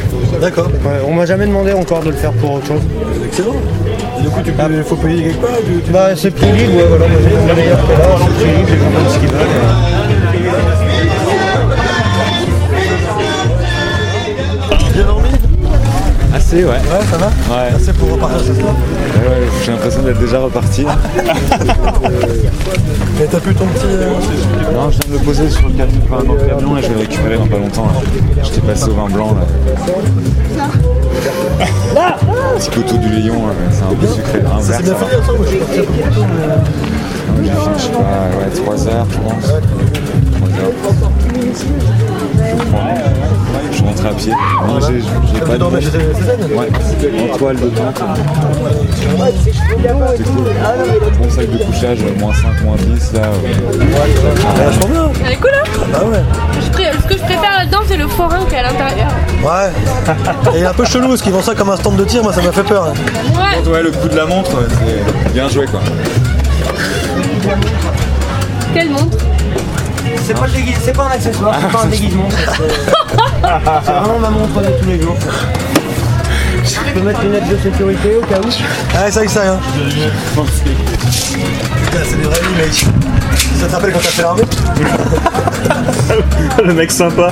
D'accord. 0.42 0.68
on 1.08 1.14
m'a 1.14 1.26
jamais 1.26 1.46
demandé 1.46 1.72
encore 1.74 2.02
de 2.02 2.10
le 2.10 2.16
faire 2.16 2.32
pour 2.34 2.54
autre 2.56 2.68
chose. 2.68 2.82
Excellent. 3.26 3.56
Et 4.20 4.22
du 4.24 4.30
coup, 4.30 4.42
tu 4.44 4.52
peux, 4.52 4.84
faut 4.84 4.96
payer 4.96 5.24
quelque 5.24 5.42
part 5.42 5.50
tu- 5.86 5.92
Bah, 5.92 6.08
c'est 6.16 6.32
prix 6.32 6.52
libre, 6.52 6.76
ouais, 6.78 6.84
voilà. 6.90 7.06
Moi, 7.08 7.18
j'ai 7.24 7.36
mon 7.48 7.54
meilleur 7.56 7.78
que 7.88 7.92
là, 7.94 8.08
c'est 8.18 8.44
prix 8.44 8.56
libre, 8.58 8.70
Ouais. 16.64 16.72
Ouais, 16.72 17.06
ça 17.12 17.18
va 17.18 17.28
Ouais. 17.28 17.74
Assez 17.76 17.92
pour 17.94 18.12
repartir 18.14 18.40
ce 18.40 18.54
soir 18.54 18.74
Ouais, 18.74 19.28
ouais, 19.30 19.48
j'ai 19.64 19.72
l'impression 19.72 20.02
d'être 20.04 20.20
déjà 20.20 20.40
reparti. 20.40 20.86
Et 23.22 23.26
t'as 23.32 23.40
pu 23.40 23.54
ton 23.56 23.66
petit. 23.68 23.86
euh, 23.86 24.10
non, 24.74 24.90
je 24.92 24.98
viens 25.00 25.08
de 25.08 25.14
le 25.14 25.20
poser 25.20 25.50
sur 25.50 25.68
le 25.68 25.74
camion, 25.74 26.02
enfin, 26.10 26.24
dans 26.26 26.34
le 26.34 26.40
camion 26.42 26.78
et 26.78 26.82
je 26.82 26.88
vais 26.88 26.94
le 26.96 27.00
récupérer 27.00 27.38
dans 27.38 27.48
pas 27.48 27.58
longtemps. 27.58 27.86
là. 27.86 27.94
J'étais 28.44 28.60
passé 28.62 28.90
au 28.90 28.94
vin 28.94 29.08
blanc 29.10 29.34
là. 29.36 29.46
Petit 32.58 32.70
poteau 32.72 32.98
du 32.98 33.08
Lyon, 33.10 33.48
là, 33.48 33.54
c'est 33.72 33.84
un 33.84 33.96
peu 33.96 34.08
sucré. 34.08 34.42
Un 34.46 34.60
Ça 34.62 34.74
s'est 34.78 34.84
bien 34.84 34.94
ça 34.94 35.06
fait 35.06 35.16
moi 35.18 35.46
je 35.46 35.50
suis 35.50 35.58
parti 35.60 35.80
un 35.80 35.84
peu 35.84 35.92
plus 35.94 36.12
tôt, 36.12 36.26
mais. 36.36 36.48
Non, 36.48 37.44
J'ai 37.44 37.50
fait, 37.52 37.78
je 37.78 37.82
sais 37.84 37.90
pas, 37.92 38.00
ouais, 38.38 38.50
3 38.54 38.88
heures, 38.90 39.08
je 39.10 39.18
pense. 39.18 39.46
3 40.84 40.94
heures. 41.04 41.12
Je 43.72 43.84
rentre 43.84 44.06
à 44.06 44.10
pied. 44.10 44.32
Non, 44.68 44.80
j'ai 44.80 45.02
j'ai 45.34 45.40
pas 45.42 45.58
de 45.58 45.64
Ouais, 45.66 46.70
en 47.34 47.38
toile 47.38 47.56
de 47.58 47.68
tente. 47.70 48.02
C'était 49.44 50.24
cool. 50.24 50.46
Bon 51.22 51.30
sac 51.30 51.50
de 51.52 51.58
couchage, 51.64 52.00
moins 52.20 52.34
5, 52.34 52.62
moins 52.64 52.76
10, 52.78 53.14
là. 53.14 53.22
Ah, 54.48 54.64
vachement 54.66 54.88
bien. 54.88 55.10
Elle 55.26 55.32
est 55.34 55.36
cool 55.36 55.50
hein 55.54 55.64
Ah 55.94 56.06
ouais. 56.06 56.24
Ce 56.62 56.70
que 57.08 57.14
je 57.18 57.24
préfère 57.24 57.52
là-dedans, 57.60 57.80
c'est 57.88 57.98
le 57.98 58.08
forain 58.08 58.46
qui 58.48 58.56
est 58.56 58.60
à 58.60 58.64
l'intérieur. 58.64 59.12
Ouais. 59.44 60.60
Et 60.60 60.66
un 60.66 60.74
peu 60.74 60.86
chelou 60.86 61.08
parce 61.10 61.22
qu'ils 61.22 61.34
font 61.34 61.42
ça 61.42 61.56
comme 61.56 61.70
un 61.70 61.78
stand 61.78 61.96
de 61.98 62.04
tir, 62.06 62.24
moi 62.24 62.34
ça 62.34 62.42
m'a 62.42 62.52
fait 62.52 62.64
peur. 62.64 62.86
hein. 62.88 62.94
Ouais. 63.34 63.70
Ouais, 63.72 63.84
le 63.84 63.92
coup 63.92 64.08
de 64.08 64.16
la 64.16 64.26
montre, 64.26 64.52
c'est 65.26 65.34
bien 65.34 65.48
joué 65.50 65.66
quoi. 65.66 65.80
Quelle 68.74 68.90
montre? 68.90 69.18
C'est 70.26 70.34
pas, 70.34 70.46
c'est 70.84 70.94
pas 70.94 71.04
un 71.04 71.12
accessoire, 71.12 71.56
c'est 71.62 71.72
pas 71.72 71.84
un 71.84 71.88
déguisement. 71.88 72.28
C'est 73.86 73.92
vraiment 73.92 74.20
ma 74.20 74.30
montre 74.32 74.60
de 74.62 74.70
tous 74.82 74.88
les 74.90 75.00
jours. 75.02 75.16
Je 76.64 76.94
peux 76.94 77.02
mettre 77.06 77.22
une 77.24 77.32
lettre 77.34 77.48
de 77.48 77.58
sécurité 77.58 78.16
au 78.16 78.22
cas 78.26 78.40
où. 78.40 78.50
Ah, 78.96 79.12
ça 79.12 79.22
y 79.22 79.26
est, 79.26 79.28
ça 79.28 79.44
y 79.44 79.48
est. 79.48 79.50
hein. 79.52 79.60
Putain, 80.36 82.00
c'est 82.10 82.16
des 82.18 82.24
vrais 82.24 82.40
vies, 82.42 82.56
mec. 82.58 82.86
Ça 83.60 83.68
te 83.68 83.72
rappelle 83.76 83.94
quand 83.94 84.00
t'as 84.00 84.10
fait 84.10 84.22
l'armée 84.24 84.42
Le 86.66 86.74
mec 86.74 86.92
sympa. 86.92 87.32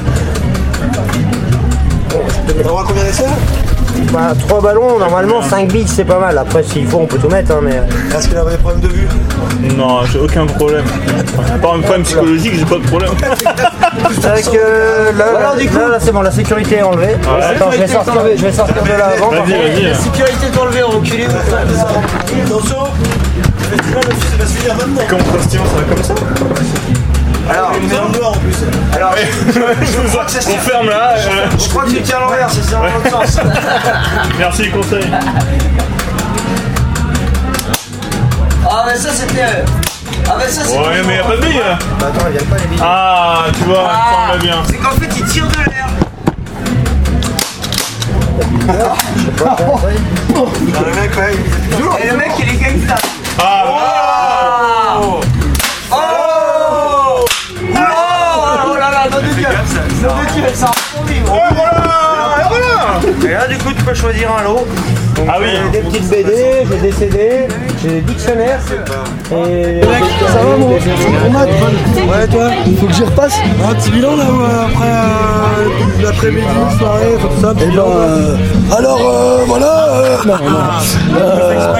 On 2.64 2.70
aura 2.70 2.84
combien 2.88 3.04
d'essais 3.06 3.26
Bah, 4.14 4.32
3 4.48 4.62
ballons, 4.62 5.00
normalement 5.00 5.42
5 5.42 5.72
bits 5.72 5.88
c'est 5.88 6.06
pas 6.06 6.20
mal. 6.20 6.38
Après, 6.38 6.62
s'il 6.62 6.86
faut, 6.86 7.00
on 7.00 7.08
peut 7.08 7.18
tout 7.18 7.30
mettre. 7.30 7.52
Hein, 7.52 7.62
mais... 7.64 7.82
Est-ce 8.16 8.28
qu'il 8.28 8.38
avait 8.38 8.52
des 8.52 8.58
problèmes 8.58 8.82
de 8.82 8.88
vue? 8.88 9.08
Non, 9.76 10.06
j'ai 10.06 10.20
aucun 10.20 10.46
problème. 10.46 10.86
À 11.52 11.58
part 11.58 11.74
un 11.74 11.80
problème 11.80 12.04
psychologique, 12.04 12.54
j'ai 12.60 12.66
pas 12.66 12.76
de 12.76 12.88
problème. 12.88 13.10
Avec 14.24 14.48
euh, 14.54 15.12
là, 15.14 15.32
là, 15.34 15.56
là, 15.56 15.88
là, 15.90 15.98
c'est 16.00 16.12
bon, 16.12 16.22
la 16.22 16.30
sécurité 16.30 16.76
est 16.76 16.84
enlevée. 16.84 17.16
Ouais. 17.16 17.44
Attends, 17.44 17.72
je 17.72 17.78
vais 17.80 17.88
sortir 17.88 18.24
de, 18.24 18.32
je 18.38 18.44
vais 18.44 18.52
sortir 18.52 18.84
de 18.84 18.90
là 18.90 19.10
avant. 19.18 19.30
Vas-y, 19.32 19.52
vas-y. 19.52 19.84
La 19.86 19.96
sécurité 19.96 20.46
est 20.54 20.60
enlevée, 20.60 20.82
reculez. 20.84 21.26
Attention 21.26 22.84
Le 23.72 23.78
festival 23.78 24.04
aussi, 24.10 24.28
ça 24.28 24.38
va 24.38 24.46
se 24.46 24.54
finir 24.54 24.76
maintenant. 24.76 25.04
Comme 25.10 25.24
Christian, 25.24 25.62
ça 25.66 25.82
va 25.82 25.96
comme 25.96 26.04
ça? 26.04 26.53
Alors, 27.50 27.70
en 27.72 27.74
plus. 28.38 28.56
Alors, 28.96 29.14
je 29.82 30.08
crois 30.08 30.26
que 30.26 30.32
c'est 30.32 30.48
On 30.54 30.58
ferme 30.60 30.90
là. 30.90 31.14
euh. 31.18 31.48
Je 31.60 31.70
crois 31.70 31.84
que 31.84 31.90
tu 31.92 32.02
tiens 32.02 32.18
à 32.18 32.20
l'envers, 32.22 32.50
c'est 32.50 32.64
ça 32.64 32.78
dans 32.78 32.84
l'autre 32.84 33.10
sens. 33.28 33.40
Merci, 34.40 34.70
conseil. 34.72 35.12
Ah, 38.70 38.84
mais 38.88 38.96
ça 38.96 39.10
c'était. 39.12 39.42
euh, 39.44 39.66
Ah, 40.30 40.36
mais 40.40 40.48
ça 40.48 40.62
c'est. 40.66 40.78
Ouais, 40.78 41.04
mais 41.06 41.16
y 41.18 41.20
a 41.20 41.24
pas 41.24 41.36
de 41.36 41.42
billes. 41.42 41.58
là. 41.60 41.78
Bah, 42.00 42.08
attends, 42.16 42.28
il 42.30 42.36
y 42.36 42.38
a 42.40 42.44
pas 42.44 42.58
les 42.62 42.68
billes. 42.68 42.80
Ah, 42.82 43.44
tu 43.58 43.64
vois, 43.66 43.90
Ah, 43.92 44.06
ça 44.12 44.28
me 44.28 44.32
va 44.34 44.38
bien. 44.44 44.64
C'est 44.68 44.78
qu'en 44.78 44.92
fait, 44.92 45.10
il 45.18 45.26
tire 45.26 45.48
de 45.48 45.58
l'air. 45.58 45.88
le 50.86 50.92
mec, 51.02 51.18
ouais. 51.18 51.36
Et 52.04 52.08
le 52.10 52.18
mec, 52.18 52.32
il 52.40 52.50
est 52.50 52.58
gangsta. 52.58 52.96
Ah, 53.40 53.64
Oh 55.02 55.20
Oh 55.92 55.96
Oh 55.96 57.26
Oh 57.76 58.76
là 58.78 58.90
là, 58.92 59.10
nom 59.12 59.18
de 59.18 59.24
Dieu 59.34 59.48
Nom 59.48 59.50
de 59.50 59.68
Dieu, 59.68 59.93
ça 60.54 60.72
Et 61.10 61.22
voilà 61.26 61.42
Et 62.40 62.44
voilà 62.50 63.30
Et 63.30 63.34
là, 63.34 63.48
du 63.48 63.58
coup, 63.58 63.74
tu 63.76 63.84
peux 63.84 63.94
choisir 63.94 64.30
un 64.40 64.44
lot. 64.44 64.66
Donc, 65.16 65.28
Ah 65.30 65.38
oui. 65.40 65.48
j'ai 65.72 65.82
Des 65.82 65.88
petites 65.90 66.10
BD, 66.10 66.34
j'ai 66.70 66.78
des 66.78 66.92
CD, 66.92 67.48
j'ai 67.82 67.90
des 67.90 68.02
dictionnaires. 68.02 68.60
Et. 69.32 69.82
Ça 70.28 70.40
va 70.44 70.58
mon, 70.58 70.70
Ouais 70.70 72.28
toi 72.32 72.50
Faut 72.80 72.88
que 72.88 72.94
j'y 72.94 73.04
repasse 73.04 73.36
Un 73.70 73.74
petit 73.76 73.92
bilan 73.92 74.16
là 74.16 74.24
après 74.66 74.86
euh, 74.88 76.04
l'après-midi, 76.04 76.48
soirée, 76.78 77.16
tout 77.22 77.42
ça 77.42 77.52
Et 77.52 77.66
ben 77.66 77.78
euh, 77.80 78.36
alors 78.76 79.00
euh, 79.02 79.44
voilà 79.48 79.88
euh, 79.90 80.18
non, 80.26 80.34
non. 80.34 81.18
Euh, 81.18 81.74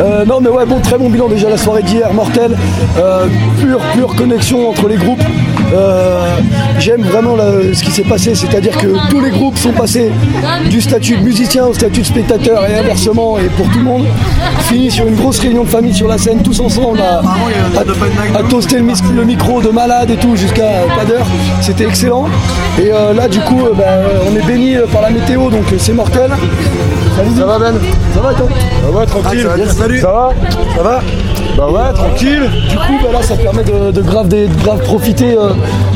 euh, 0.00 0.24
non 0.24 0.40
mais 0.40 0.48
ouais 0.48 0.64
bon 0.66 0.80
très 0.80 0.98
bon 0.98 1.08
bilan 1.10 1.28
déjà 1.28 1.48
la 1.50 1.56
soirée 1.56 1.82
d'hier, 1.82 2.12
mortel 2.12 2.56
euh, 2.98 3.26
pure 3.60 3.80
pure 3.94 4.14
connexion 4.16 4.70
entre 4.70 4.88
les 4.88 4.96
groupes 4.96 5.22
J'aime 6.78 7.02
vraiment 7.02 7.36
la- 7.36 7.74
ce 7.74 7.82
qui 7.82 7.90
s'est 7.90 8.02
passé, 8.02 8.34
c'est-à-dire 8.34 8.76
que 8.76 8.88
tous 9.10 9.20
les 9.20 9.30
groupes 9.30 9.56
sont 9.58 9.72
passés 9.72 10.10
du 10.68 10.80
statut 10.80 11.16
de 11.16 11.22
musicien 11.22 11.66
au 11.66 11.74
statut 11.74 12.00
de 12.00 12.06
spectateur 12.06 12.64
et 12.68 12.74
inversement 12.78 13.38
et 13.38 13.44
pour 13.56 13.66
tout 13.70 13.78
le 13.78 13.84
monde. 13.84 14.04
Fini 14.62 14.90
sur 14.90 15.06
une 15.06 15.14
grosse 15.16 15.38
réunion 15.40 15.64
de 15.64 15.68
famille 15.68 15.94
sur 15.94 16.08
la 16.08 16.18
scène, 16.18 16.42
tous 16.42 16.58
ensemble 16.60 17.00
à, 17.00 17.20
à, 17.78 18.38
à 18.38 18.42
toaster 18.48 18.76
le, 18.78 18.82
mis- 18.84 18.94
le 19.14 19.24
micro 19.24 19.60
de 19.60 19.68
malade 19.68 20.10
et 20.10 20.16
tout 20.16 20.34
jusqu'à 20.36 20.62
euh, 20.64 20.86
pas 20.96 21.04
d'heure. 21.04 21.26
C'était 21.60 21.84
excellent. 21.84 22.26
Et 22.78 22.90
euh, 22.92 23.12
là 23.12 23.28
du 23.28 23.40
coup 23.40 23.60
euh, 23.66 23.72
bah, 23.76 23.84
euh, 23.86 24.18
on 24.30 24.36
est 24.36 24.46
béni 24.46 24.76
euh, 24.76 24.86
par 24.86 25.02
la 25.02 25.10
météo 25.10 25.50
donc 25.50 25.64
euh, 25.72 25.76
c'est 25.78 25.92
mortel. 25.92 26.30
Salut, 27.16 27.30
ça 27.38 27.44
va 27.46 27.58
Ben? 27.58 27.74
Ça 28.14 28.20
va 28.20 28.34
toi? 28.34 28.48
Ça 28.84 28.90
va 28.90 29.06
tranquille. 29.06 29.46
salut. 29.76 30.00
Ça 30.00 30.12
va? 30.12 30.30
Ça 30.76 30.82
va? 30.82 31.00
Bah 31.56 31.68
ouais 31.70 31.92
tranquille. 31.92 32.50
Du 32.68 32.76
coup 32.76 32.98
bah, 33.02 33.10
là 33.12 33.22
ça 33.22 33.36
permet 33.36 33.62
de, 33.64 33.90
de 33.90 34.02
grave, 34.02 34.28
de 34.28 34.46
grave 34.62 34.80
profiter 34.82 35.36
euh, 35.36 35.50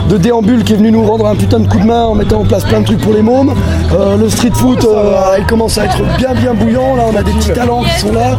de 0.08 0.16
Déambule 0.18 0.64
qui 0.64 0.74
est 0.74 0.76
venu 0.76 0.90
nous 0.90 1.04
rendre 1.04 1.26
un 1.26 1.34
putain 1.34 1.60
de 1.60 1.66
coup 1.66 1.78
de 1.78 1.86
main 1.86 2.04
en 2.04 2.14
mettant 2.14 2.40
en 2.40 2.44
place 2.44 2.64
plein 2.64 2.80
de 2.80 2.86
trucs 2.86 3.00
pour 3.00 3.14
les 3.14 3.22
mômes. 3.22 3.54
Euh, 3.92 4.16
le 4.16 4.28
street 4.28 4.50
foot 4.54 4.84
euh, 4.84 5.36
il 5.38 5.46
commence 5.46 5.78
à 5.78 5.86
être 5.86 6.02
bien 6.18 6.34
bien 6.34 6.54
bouillant. 6.54 6.94
Là 6.96 7.04
on 7.12 7.16
a 7.16 7.22
des 7.22 7.32
petits 7.32 7.52
talents 7.52 7.82
qui 7.82 8.00
sont 8.00 8.12
là. 8.12 8.36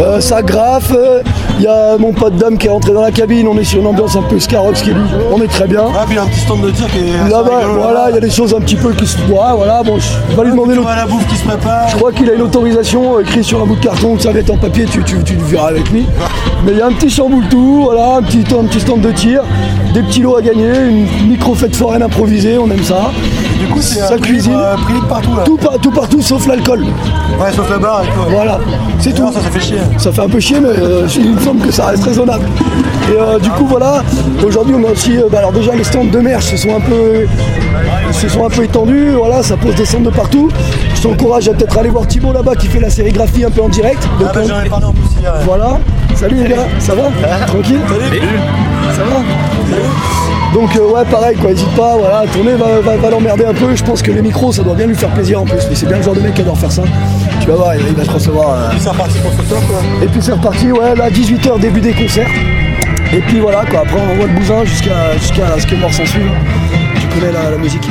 Euh, 0.00 0.20
ça 0.20 0.42
graffe, 0.42 0.92
il 1.58 1.64
y 1.64 1.66
a 1.66 1.98
mon 1.98 2.12
pote 2.12 2.36
Dame 2.36 2.56
qui 2.56 2.68
est 2.68 2.70
rentré 2.70 2.92
dans 2.92 3.02
la 3.02 3.10
cabine, 3.10 3.48
on 3.48 3.58
est 3.58 3.64
sur 3.64 3.80
une 3.80 3.86
ambiance 3.88 4.14
un 4.14 4.22
peu 4.22 4.38
Scarox 4.38 4.80
qui 4.80 4.90
est 4.90 4.94
on 5.32 5.42
est 5.42 5.48
très 5.48 5.66
bien. 5.66 5.86
Ah, 5.92 6.04
puis 6.06 6.14
il 6.14 6.16
y 6.16 6.18
a 6.18 6.22
un 6.22 6.26
petit 6.26 6.40
stand 6.40 6.60
de 6.60 6.70
tir 6.70 6.86
qui 6.92 6.98
est. 6.98 7.30
Là-bas, 7.30 7.62
voilà, 7.76 8.06
il 8.10 8.14
y 8.14 8.18
a 8.18 8.20
des 8.20 8.30
choses 8.30 8.54
un 8.54 8.60
petit 8.60 8.76
peu 8.76 8.92
qui 8.92 9.06
se 9.06 9.18
voient, 9.22 9.54
voilà, 9.56 9.82
bon, 9.82 9.98
je 9.98 10.36
vais 10.36 10.44
lui 10.44 10.50
demander 10.52 10.74
Tu 10.74 10.80
vois 10.80 10.94
la 10.94 11.06
bouffe 11.06 11.26
qui 11.26 11.36
se 11.36 11.44
prépare. 11.44 11.88
Je 11.88 11.96
crois 11.96 12.12
qu'il 12.12 12.30
a 12.30 12.34
une 12.34 12.42
autorisation 12.42 13.16
euh, 13.16 13.22
écrite 13.22 13.42
sur 13.42 13.60
un 13.60 13.66
bout 13.66 13.74
de 13.74 13.84
carton, 13.84 14.14
de 14.14 14.20
serviette 14.20 14.50
en 14.50 14.56
papier, 14.56 14.84
tu, 14.84 15.02
tu, 15.02 15.22
tu 15.24 15.34
le 15.34 15.42
verras 15.42 15.70
avec 15.70 15.90
lui. 15.90 16.06
Mais 16.64 16.72
il 16.72 16.78
y 16.78 16.80
a 16.80 16.86
un 16.86 16.92
petit 16.92 17.10
chamboule 17.10 17.48
tout, 17.48 17.82
voilà, 17.84 18.16
un 18.16 18.22
petit, 18.22 18.44
un 18.54 18.64
petit 18.64 18.80
stand 18.80 19.00
de 19.00 19.10
tir, 19.10 19.42
des 19.94 20.02
petits 20.02 20.20
lots 20.20 20.36
à 20.36 20.42
gagner, 20.42 20.70
une 20.88 21.28
micro 21.28 21.54
fête 21.54 21.74
foraine 21.74 22.02
improvisée, 22.02 22.56
on 22.56 22.70
aime 22.70 22.84
ça. 22.84 23.10
Du 23.58 23.66
coup, 23.66 23.80
c'est 23.82 24.00
prix 24.18 24.20
cuisine. 24.32 24.52
euh, 24.56 24.74
prix 24.76 24.94
partout 25.08 25.36
là. 25.36 25.42
Tout, 25.44 25.56
par- 25.56 25.78
tout 25.78 25.90
partout 25.90 26.22
sauf 26.22 26.46
l'alcool. 26.46 26.84
Ouais, 27.40 27.52
sauf 27.54 27.68
la 27.70 27.78
barre 27.78 28.02
et 28.02 28.06
tout. 28.06 28.20
ouais. 28.20 28.34
Voilà, 28.34 28.58
c'est 29.00 29.12
tout. 29.12 29.22
Non, 29.22 29.32
ça, 29.32 29.40
ça 29.40 29.50
fait 29.50 29.60
chier. 29.60 29.78
Ça 29.98 30.12
fait 30.12 30.22
un 30.22 30.28
peu 30.28 30.40
chier, 30.40 30.60
mais 30.60 30.68
euh, 30.68 31.06
il 31.16 31.34
me 31.34 31.40
semble 31.40 31.66
que 31.66 31.72
ça 31.72 31.86
reste 31.86 32.04
raisonnable. 32.04 32.44
Et 33.12 33.16
euh, 33.20 33.38
du 33.38 33.50
coup, 33.50 33.66
voilà, 33.66 34.02
aujourd'hui, 34.46 34.74
on 34.78 34.86
a 34.86 34.92
aussi, 34.92 35.16
euh, 35.16 35.28
bah, 35.30 35.38
alors 35.38 35.52
déjà, 35.52 35.74
les 35.74 35.84
stands 35.84 36.04
de 36.04 36.18
merch 36.20 36.44
se 36.46 36.56
sont 36.56 36.76
un 36.76 36.80
peu, 36.80 37.26
se 38.12 38.28
sont 38.28 38.44
un 38.44 38.50
peu 38.50 38.64
étendus. 38.64 39.12
Voilà, 39.16 39.42
ça 39.42 39.56
pose 39.56 39.74
des 39.74 39.84
stands 39.84 40.00
de 40.00 40.10
partout. 40.10 40.50
Je 40.94 41.02
t'encourage 41.02 41.48
à 41.48 41.52
peut-être 41.54 41.78
aller 41.78 41.90
voir 41.90 42.06
Thibaut 42.06 42.32
là-bas 42.32 42.54
qui 42.56 42.66
fait 42.68 42.80
la 42.80 42.90
sérigraphie 42.90 43.44
un 43.44 43.50
peu 43.50 43.62
en 43.62 43.68
direct. 43.68 44.02
Donc, 44.18 44.28
Ah, 44.30 44.32
bah, 44.34 44.40
j'en 44.48 44.60
ai 44.64 44.68
parlé 44.68 44.86
en 44.86 44.92
plus 44.92 45.20
hier. 45.20 45.32
voilà. 45.44 45.78
Salut 46.14 46.36
les 46.42 46.48
gars, 46.48 46.66
ça 46.80 46.94
va? 46.94 47.02
Tranquille? 47.46 47.80
Ça 48.92 49.02
va? 49.04 49.20
Donc 50.54 50.74
euh, 50.76 50.90
ouais 50.92 51.04
pareil 51.10 51.36
quoi, 51.36 51.50
hésite 51.50 51.68
pas, 51.76 51.96
voilà, 51.96 52.24
tourner 52.32 52.54
va, 52.54 52.80
va- 52.80 52.96
va 52.96 53.10
l'emmerder 53.10 53.44
un 53.44 53.54
peu, 53.54 53.74
je 53.74 53.84
pense 53.84 54.00
que 54.02 54.10
les 54.10 54.22
micros 54.22 54.52
ça 54.52 54.62
doit 54.62 54.74
bien 54.74 54.86
lui 54.86 54.94
faire 54.94 55.10
plaisir 55.10 55.40
en 55.42 55.44
plus, 55.44 55.60
mais 55.68 55.74
c'est 55.74 55.86
bien 55.86 55.98
le 55.98 56.02
genre 56.02 56.14
de 56.14 56.20
mec 56.20 56.34
qui 56.34 56.40
adore 56.42 56.58
faire 56.58 56.72
ça. 56.72 56.82
Tu 57.40 57.48
vas 57.48 57.54
voir, 57.56 57.74
il, 57.74 57.82
il 57.88 57.94
va 57.94 58.04
te 58.04 58.10
recevoir. 58.10 58.50
euh, 58.50 58.68
Puis 58.70 58.80
c'est 58.80 58.88
reparti 58.90 59.18
pour 59.18 59.32
ce 59.32 59.48
soir 59.48 59.60
quoi. 59.68 59.76
et 60.02 60.06
puis 60.06 60.20
c'est 60.22 60.32
reparti, 60.32 60.72
ouais, 60.72 60.94
là 60.96 61.10
18h 61.10 61.60
début 61.60 61.80
des 61.80 61.92
concerts. 61.92 62.28
Et 63.12 63.20
puis 63.20 63.40
voilà 63.40 63.64
quoi, 63.70 63.80
après 63.80 63.96
on 63.98 64.12
envoie 64.12 64.26
le 64.26 64.32
bousin 64.38 64.64
jusqu'à 64.64 65.16
jusqu'à 65.18 65.58
ce 65.58 65.66
que 65.66 65.74
mort 65.76 65.92
s'en 65.92 66.04
suive. 66.06 66.30
Tu 67.00 67.06
connais 67.20 67.32
la, 67.32 67.50
la 67.50 67.56
musique. 67.58 67.88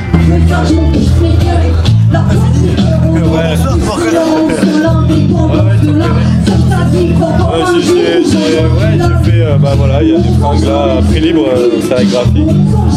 Ouais, 8.61 8.97
j'ai 8.97 9.31
fait, 9.31 9.41
euh, 9.41 9.57
bah 9.57 9.73
voilà, 9.77 10.01
il 10.03 10.09
y 10.09 10.15
a 10.15 10.19
des 10.19 10.29
fringues 10.39 10.63
là, 10.63 11.01
prix 11.09 11.19
libre, 11.19 11.45
euh, 11.49 11.69
donc 11.71 11.83
sérigraphie. 11.83 12.45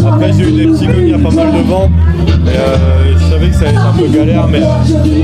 Après 0.06 0.32
j'ai 0.32 0.48
eu 0.48 0.52
des 0.52 0.66
petits 0.66 0.86
goûts, 0.86 0.92
il 1.00 1.08
y 1.10 1.14
a 1.14 1.18
pas 1.18 1.30
mal 1.30 1.52
de 1.52 1.68
vent. 1.68 1.90
Et, 2.46 2.56
euh, 2.56 3.14
je 3.18 3.24
savais 3.30 3.48
que 3.48 3.54
ça 3.54 3.60
allait 3.68 3.74
être 3.76 3.86
un 3.86 3.92
peu 3.98 4.06
galère, 4.08 4.46
mais 4.48 4.60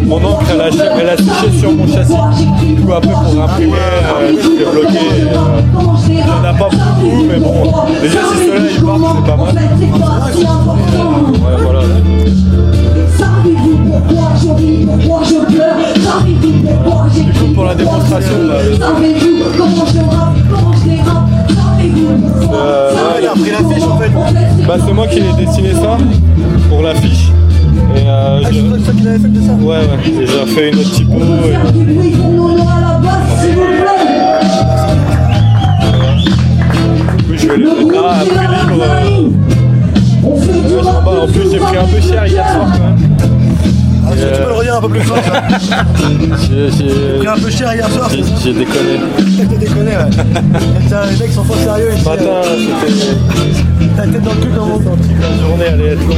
mon 0.04 0.16
encre 0.16 0.44
elle 0.52 0.60
a, 0.60 0.68
elle 1.00 1.08
a 1.08 1.16
séché 1.16 1.58
sur 1.58 1.72
mon 1.72 1.86
châssis. 1.86 2.14
Du 2.66 2.82
coup 2.82 2.92
après 2.92 3.12
pour 3.12 3.42
imprimer, 3.42 3.72
euh, 3.74 4.32
j'étais 4.42 4.70
bloqué. 4.70 4.96
et, 4.96 5.22
euh, 5.22 5.60
il 6.08 6.14
n'y 6.14 6.22
en 6.22 6.44
a 6.44 6.52
pas 6.54 6.68
beaucoup, 6.70 7.24
mais 7.28 7.38
bon, 7.38 7.72
déjà 8.00 8.20
si 8.32 8.46
ceux-là 8.46 8.60
ils 8.70 8.82
partent, 8.84 9.16
c'est 9.16 9.30
pas 9.30 9.36
mal. 9.36 9.54
Voilà. 11.62 11.80
Coup 16.24 17.52
pour 17.54 17.64
la 17.64 17.74
démonstration, 17.74 18.32
Euh, 18.38 18.76
ouais, 22.92 23.20
Il 23.20 23.26
a 23.26 23.32
repris 23.32 23.50
l'affiche 23.50 23.82
en 23.84 23.98
fait. 23.98 24.10
Bah 24.66 24.74
c'est 24.84 24.92
moi 24.92 25.06
qui 25.06 25.18
ai 25.18 25.32
dessiné 25.44 25.72
ça 25.74 25.96
pour 26.68 26.82
l'affiche. 26.82 27.30
Et 27.96 28.00
euh, 28.06 28.40
Ah, 28.44 28.48
je- 28.50 28.54
c'est 28.54 28.84
toi 28.84 28.94
qui 28.96 29.02
l'avais 29.02 29.18
fait 29.18 29.28
de 29.28 29.40
ça 29.40 29.52
Ouais 29.54 29.76
ouais, 29.76 30.22
et 30.22 30.26
j'ai 30.26 30.46
fait 30.54 30.70
une 30.72 30.78
autre 30.78 30.90
typo. 30.92 31.18
et- 31.18 31.56
Oui 37.28 37.36
je 37.38 37.48
vais 37.48 37.56
les 37.56 37.64
mettre 37.64 38.02
là, 38.02 38.10
à 38.10 38.24
prix 38.24 38.30
libre. 38.30 38.42
euh, 41.06 41.22
en 41.22 41.26
plus 41.28 41.50
j'ai 41.50 41.58
pris 41.58 41.76
un 41.76 41.84
peu 41.84 42.00
cher 42.00 42.26
hier 42.26 42.44
soir 42.52 42.66
quand 42.72 42.78
même. 42.78 42.96
Ah, 44.08 44.12
tu, 44.12 44.18
Et, 44.18 44.22
tu 44.22 44.28
peux 44.28 44.34
euh, 44.44 44.46
le 44.48 44.52
redire 44.54 44.76
un 44.76 44.80
peu 44.80 44.88
plus 44.88 45.00
fort 45.02 45.18
ça. 45.18 45.42
J'ai 46.48 46.70
j'ai- 46.70 47.18
pris 47.18 47.26
un 47.26 47.34
peu 47.38 47.50
cher 47.50 47.74
hier 47.74 47.90
soir, 47.90 48.08
j'ai- 48.10 48.52
déconné. 48.52 49.00
T'as 49.38 49.56
déconné 49.56 49.90
ouais. 49.90 51.10
Les 51.10 51.16
mecs 51.18 51.32
sont 51.32 51.44
pas 51.44 51.56
sérieux 51.56 51.92
ici. 51.94 52.04
Matin 52.04 52.24
c'était 52.44 53.88
T'as 53.96 54.06
la 54.06 54.12
tête 54.12 54.22
dans 54.22 54.32
le 54.32 54.40
cul 54.40 54.48
comme 54.48 54.70
on 54.72 54.78
la 54.78 55.46
journée 55.48 55.66
allait 55.66 55.92
être 55.92 56.00
longue. 56.06 56.16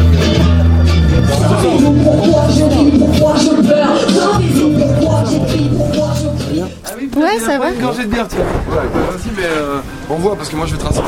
Ouais, 7.16 7.38
ça 7.40 7.58
va. 7.58 7.66
Quand 7.80 7.92
j'ai 7.96 8.04
de 8.04 8.10
bière, 8.12 8.26
tiens. 8.28 8.38
Ouais, 8.38 8.76
bah, 8.94 9.00
vas-y, 9.10 9.30
mais 9.36 9.42
euh, 9.44 9.78
on 10.08 10.14
voit 10.16 10.36
parce 10.36 10.48
que 10.48 10.56
moi 10.56 10.66
je 10.66 10.72
vais 10.72 10.78
tracer. 10.78 11.00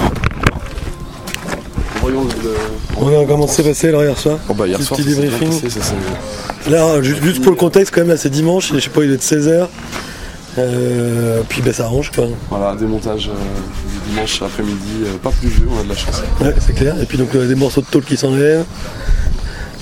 Voyons 2.01 2.25
le. 2.25 2.55
On 2.99 3.09
a 3.09 3.25
comment 3.27 3.47
c'est 3.47 3.63
passé 3.63 3.91
là 3.91 4.03
hier 4.05 4.17
soir 4.19 4.39
Bon, 4.49 4.55
bah, 4.55 4.67
hier 4.67 4.79
Petit 4.79 4.87
soir, 4.87 5.01
petit 5.01 5.09
débriefing. 5.15 5.49
passé, 5.49 5.71
ça 5.81 6.71
Là, 6.71 7.03
ju- 7.03 7.17
juste 7.23 7.43
pour 7.43 7.53
le 7.53 7.57
contexte, 7.59 7.95
quand 7.95 8.01
même, 8.01 8.09
là 8.11 8.17
c'est 8.17 8.31
dimanche, 8.31 8.73
je 8.75 8.81
sais 8.81 8.91
pas, 8.91 9.03
il 9.05 9.11
est 9.13 9.17
de 9.17 9.23
16h. 9.23 9.67
Euh, 10.59 11.43
puis 11.49 11.63
ben, 11.63 11.73
ça 11.73 11.85
arrange 11.85 12.11
quoi. 12.11 12.25
Voilà, 12.51 12.75
démontage 12.75 13.29
euh, 13.29 14.09
dimanche 14.11 14.43
après-midi, 14.43 15.05
euh, 15.05 15.17
pas 15.23 15.31
pluvieux, 15.31 15.67
on 15.75 15.81
a 15.81 15.85
de 15.85 15.89
la 15.89 15.95
chance. 15.95 16.23
Ouais, 16.41 16.55
c'est 16.59 16.75
clair. 16.75 16.97
Et 17.01 17.05
puis 17.07 17.19
donc 17.19 17.35
euh, 17.35 17.47
des 17.47 17.55
morceaux 17.55 17.81
de 17.83 17.87
tôle 17.87 18.05
qui 18.05 18.17
s'enlèvent, 18.17 18.65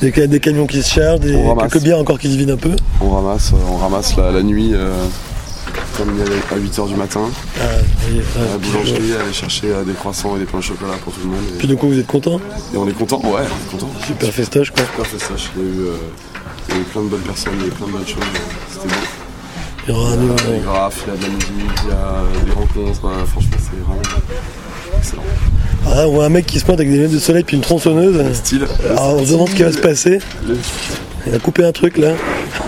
des, 0.03 0.13
ca- 0.13 0.27
des 0.27 0.41
camions 0.41 0.67
qui 0.67 0.83
se 0.83 0.91
chargent, 0.91 1.21
des, 1.21 1.35
On 1.35 1.57
quelques 1.57 1.81
bières 1.81 1.99
encore 1.99 2.19
qui 2.19 2.31
se 2.31 2.37
vident 2.37 2.53
un 2.55 2.57
peu. 2.59 2.73
On 3.01 3.11
ramasse, 3.11 3.53
on 3.73 3.77
ramasse 3.79 4.17
la, 4.17 4.31
la 4.31 4.43
nuit, 4.43 4.73
comme 5.99 6.15
il 6.17 6.23
est 6.23 6.55
à 6.55 6.59
8h 6.59 6.89
du 6.89 6.95
matin, 6.95 7.21
Ah, 7.61 7.65
oui, 8.11 8.21
à 8.37 8.53
la 8.53 8.57
boulangerie, 8.59 9.13
euh, 9.13 9.23
aller 9.25 9.33
chercher 9.33 9.73
euh, 9.73 9.83
des 9.85 9.93
croissants 9.93 10.37
et 10.37 10.39
des 10.41 10.45
pains 10.47 10.59
au 10.59 10.63
chocolat 10.63 10.95
pour 11.05 11.13
tout 11.13 11.21
le 11.25 11.27
monde. 11.27 11.41
Et, 11.55 11.59
Puis 11.59 11.67
donc 11.69 11.83
vous 11.83 11.99
êtes 11.99 12.07
content 12.07 12.41
et 12.73 12.77
on 12.77 12.89
est 12.89 12.93
content, 12.93 13.21
ouais, 13.25 13.43
on 13.43 13.69
est 13.69 13.71
content. 13.79 13.91
Super 14.07 14.31
festoche 14.33 14.71
quoi. 14.71 14.85
Super 14.85 15.07
festoche, 15.07 15.51
il 15.57 15.63
y 15.63 15.67
a 15.67 15.69
eu, 15.69 15.81
euh, 15.81 15.93
il 16.69 16.75
y 16.75 16.79
a 16.79 16.81
eu 16.81 16.85
plein 16.85 17.03
de 17.03 17.09
bonnes 17.09 17.21
personnes, 17.21 17.53
il 17.57 17.63
y 17.63 17.65
a 17.65 17.67
eu 17.69 17.71
plein 17.71 17.87
de 17.87 17.93
bonnes 17.93 18.07
choses, 18.07 18.25
c'était 18.73 18.89
beau. 18.89 18.95
Il 19.89 19.95
y 19.95 19.97
aura 19.97 20.11
un 20.13 20.17
nouveau- 20.17 20.35
Il 20.39 20.45
y 20.51 20.53
a 20.55 20.59
des 20.59 20.65
graphes, 20.65 21.05
il 21.07 21.11
y 21.11 21.17
a 21.17 21.17
de 21.19 21.23
la 21.23 21.29
musique, 21.29 21.81
il 21.85 21.89
y 21.89 21.93
a 21.93 22.45
des 22.45 22.53
rencontres, 22.53 23.05
euh, 23.07 23.25
franchement 23.27 23.51
c'est 23.59 23.85
vraiment 23.85 24.03
excellent. 24.99 25.23
Ah, 25.87 26.07
on 26.07 26.13
voit 26.13 26.27
un 26.27 26.29
mec 26.29 26.47
qui 26.47 26.59
se 26.61 26.65
pointe 26.65 26.79
avec 26.79 26.91
des 26.91 26.97
lunettes 26.99 27.13
de 27.13 27.19
soleil 27.19 27.45
puis 27.45 27.57
une 27.57 27.63
tronçonneuse. 27.63 28.35
Style. 28.35 28.67
Alors 28.91 29.17
on 29.17 29.25
se 29.25 29.33
demande 29.33 29.49
ce 29.49 29.55
qui 29.55 29.63
va 29.63 29.73
se 29.73 29.79
passer. 29.79 30.19
Il 31.29 31.35
a 31.35 31.39
coupé 31.39 31.65
un 31.65 31.73
truc 31.73 31.99
là. 31.99 32.09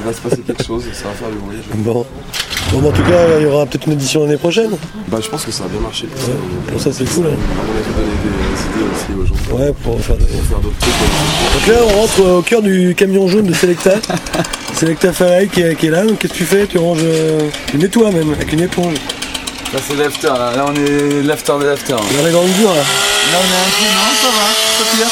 Il 0.02 0.06
va 0.06 0.12
se 0.12 0.20
passer 0.20 0.38
quelque 0.42 0.64
chose, 0.64 0.84
ça 0.92 1.04
va 1.08 1.14
faire 1.14 1.28
du 1.28 1.36
bruit. 1.38 1.56
Bon. 1.74 2.04
Bon, 2.72 2.88
en 2.88 2.92
tout 2.92 3.02
cas, 3.02 3.38
il 3.38 3.42
y 3.42 3.46
aura 3.46 3.64
peut-être 3.66 3.86
une 3.86 3.94
édition 3.94 4.22
l'année 4.22 4.36
prochaine. 4.36 4.70
Bah, 5.08 5.18
je 5.22 5.28
pense 5.28 5.44
que 5.44 5.50
ça 5.50 5.64
a 5.64 5.68
bien 5.68 5.80
marché. 5.80 6.06
Pour 6.06 6.20
ça, 6.22 6.30
Pour 6.72 6.80
ça, 6.80 6.90
c'est 6.92 7.04
cool. 7.14 7.26
hein. 7.26 7.30
À 7.30 7.64
mon 7.64 7.72
avis, 7.78 7.90
donner 8.22 8.36
des 8.36 8.82
idées 8.82 8.92
aussi 8.92 9.12
aux 9.18 9.26
gens. 9.26 9.58
Ouais, 9.58 9.72
pour 9.82 10.00
faire 10.00 10.16
des... 10.16 10.26
Pour 10.26 10.42
faire 10.44 10.58
d'autres 10.58 10.78
trucs. 10.78 10.92
Donc 11.54 11.66
là, 11.74 11.82
on 11.84 12.00
rentre 12.00 12.20
au 12.38 12.42
cœur 12.42 12.62
du 12.62 12.94
camion 12.94 13.26
jaune 13.28 13.46
de 13.46 13.54
Selecta. 13.54 13.92
Selecta 14.78 15.12
Farai 15.12 15.48
qui 15.48 15.62
est, 15.62 15.74
qui 15.74 15.86
est 15.86 15.90
là. 15.90 16.04
Donc 16.04 16.18
qu'est-ce 16.18 16.32
que 16.34 16.38
tu 16.38 16.44
fais? 16.44 16.66
Tu 16.66 16.78
ranges. 16.78 16.98
euh, 17.02 17.48
Tu 17.66 17.78
nettoies 17.78 18.12
même 18.12 18.30
avec 18.32 18.52
une 18.52 18.60
éponge. 18.60 18.94
Là 19.72 19.80
c'est 19.88 19.96
l'after, 19.96 20.28
là. 20.28 20.52
Là, 20.54 20.66
on 20.68 20.74
est 20.74 21.22
l'after 21.22 21.54
de 21.60 21.64
l'after. 21.64 21.94
On 21.94 22.20
arrive 22.22 22.32
dans 22.34 22.42
le 22.42 22.48
dur 22.50 22.68
là. 22.68 22.76
Là 22.82 23.38
on 23.40 23.46
est 23.46 23.58
un 23.58 23.70
peu, 23.78 23.84
non 23.84 24.12
ça 24.20 24.28
va, 24.28 24.84
pas 24.84 24.96
pire. 24.96 25.06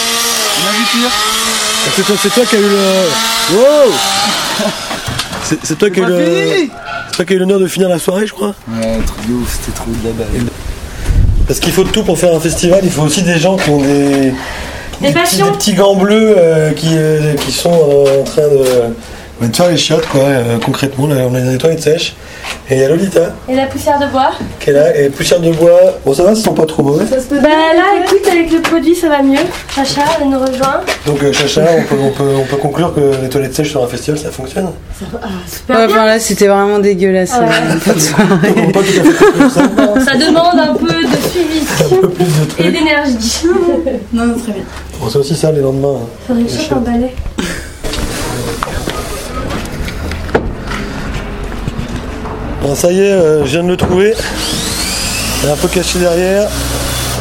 On 0.62 0.68
a 0.68 0.70
vu 0.72 0.84
pire. 0.92 1.10
C'est 1.96 2.02
toi, 2.02 2.16
c'est 2.20 2.30
toi 2.30 2.44
qui 2.44 2.56
as 2.56 2.58
eu 2.58 2.62
le. 2.62 3.56
Wow 3.56 3.92
C'est 5.44 5.58
c'est 5.64 5.78
toi 5.78 5.90
qui 5.90 6.00
as 6.00 6.02
eu 6.04 6.06
le. 6.06 6.24
C'est 7.10 7.16
toi 7.16 7.24
qui 7.24 7.32
as 7.32 7.36
eu 7.36 7.38
l'honneur 7.38 7.58
de 7.58 7.66
finir 7.66 7.88
la 7.88 7.98
soirée, 7.98 8.26
je 8.26 8.32
crois. 8.32 8.54
Ouais, 8.68 8.98
truc 9.06 9.28
de 9.28 9.34
ouf, 9.34 9.58
c'était 9.60 9.76
trop 9.76 9.90
de 9.90 10.06
la 10.06 10.12
balle. 10.12 10.46
Parce 11.46 11.60
qu'il 11.60 11.72
faut 11.72 11.84
de 11.84 11.88
tout 11.88 12.02
pour 12.02 12.18
faire 12.18 12.34
un 12.34 12.40
festival. 12.40 12.80
Il 12.82 12.90
faut 12.90 13.02
aussi 13.02 13.22
des 13.22 13.38
gens 13.38 13.56
qui 13.56 13.70
ont 13.70 13.80
des. 13.80 14.32
Des 15.00 15.12
petits, 15.12 15.36
des 15.36 15.50
petits 15.50 15.74
gants 15.74 15.94
bleus 15.94 16.34
euh, 16.36 16.72
qui, 16.72 16.88
euh, 16.90 17.34
qui 17.34 17.52
sont 17.52 17.72
euh, 17.72 18.20
en 18.20 18.24
train 18.24 18.42
de. 18.42 18.94
De 19.46 19.54
faire 19.54 19.68
les 19.68 19.76
chiottes, 19.76 20.06
quoi. 20.08 20.20
euh, 20.22 20.58
concrètement, 20.64 21.06
là, 21.06 21.16
on 21.30 21.34
a 21.34 21.40
des 21.40 21.58
toilettes 21.58 21.82
sèches. 21.82 22.14
Et 22.70 22.74
il 22.74 22.80
y 22.80 22.84
a 22.84 22.88
Lolita 22.88 23.34
Et 23.48 23.54
la 23.54 23.66
poussière 23.66 23.98
de 23.98 24.06
bois 24.06 24.32
qui 24.60 24.70
est 24.70 24.72
là. 24.72 24.96
Et 24.98 25.08
poussière 25.10 25.40
de 25.40 25.50
bois. 25.52 25.78
Bon, 26.04 26.12
ça 26.12 26.22
va, 26.24 26.30
ils 26.32 26.36
sont 26.36 26.52
pas 26.54 26.66
trop 26.66 26.82
mauvais. 26.82 27.04
Bah 27.06 27.38
là, 27.48 28.04
écoute, 28.04 28.26
avec 28.30 28.50
le 28.52 28.60
produit, 28.60 28.94
ça 28.94 29.08
va 29.08 29.22
mieux. 29.22 29.38
Sacha, 29.74 30.02
elle 30.20 30.28
nous 30.28 30.38
rejoint. 30.38 30.80
Donc, 31.06 31.22
euh, 31.22 31.32
Chacha, 31.32 31.62
on 31.78 31.82
peut, 31.84 31.96
on, 32.02 32.10
peut, 32.10 32.30
on 32.40 32.44
peut 32.44 32.56
conclure 32.56 32.94
que 32.94 33.00
les 33.22 33.28
toilettes 33.28 33.54
sèches 33.54 33.70
sur 33.70 33.82
un 33.82 33.86
festival, 33.86 34.18
ça 34.18 34.30
fonctionne. 34.30 34.68
Super 34.98 35.78
Ouais, 35.78 35.86
bien. 35.86 35.96
enfin 35.96 36.06
là, 36.06 36.18
c'était 36.18 36.48
vraiment 36.48 36.78
dégueulasse. 36.78 37.32
Ah 37.34 37.40
ouais. 37.40 37.46
euh, 37.48 37.78
cette 37.84 38.00
soirée. 38.00 38.54
Bon, 39.76 40.00
ça 40.04 40.14
demande 40.16 40.58
un 40.58 40.74
peu 40.74 40.86
de 40.86 41.28
suivi 41.30 41.60
et 42.58 42.70
d'énergie. 42.70 43.46
Non, 44.12 44.26
non, 44.26 44.34
très 44.38 44.52
bien. 44.52 44.62
Bon, 45.00 45.08
c'est 45.10 45.18
aussi 45.18 45.34
ça 45.34 45.52
les 45.52 45.60
lendemains. 45.60 45.96
hein. 46.02 46.06
Faudrait 46.26 46.42
que 46.44 46.48
Les 46.50 46.72
un 46.72 46.76
balai. 46.80 47.14
Bon, 52.68 52.74
ça 52.74 52.92
y 52.92 53.00
est, 53.00 53.12
euh, 53.12 53.46
je 53.46 53.52
viens 53.52 53.62
de 53.62 53.68
le 53.68 53.78
trouver. 53.78 54.12
Il 55.42 55.48
est 55.48 55.52
un 55.52 55.56
peu 55.56 55.68
caché 55.68 56.00
derrière. 56.00 56.46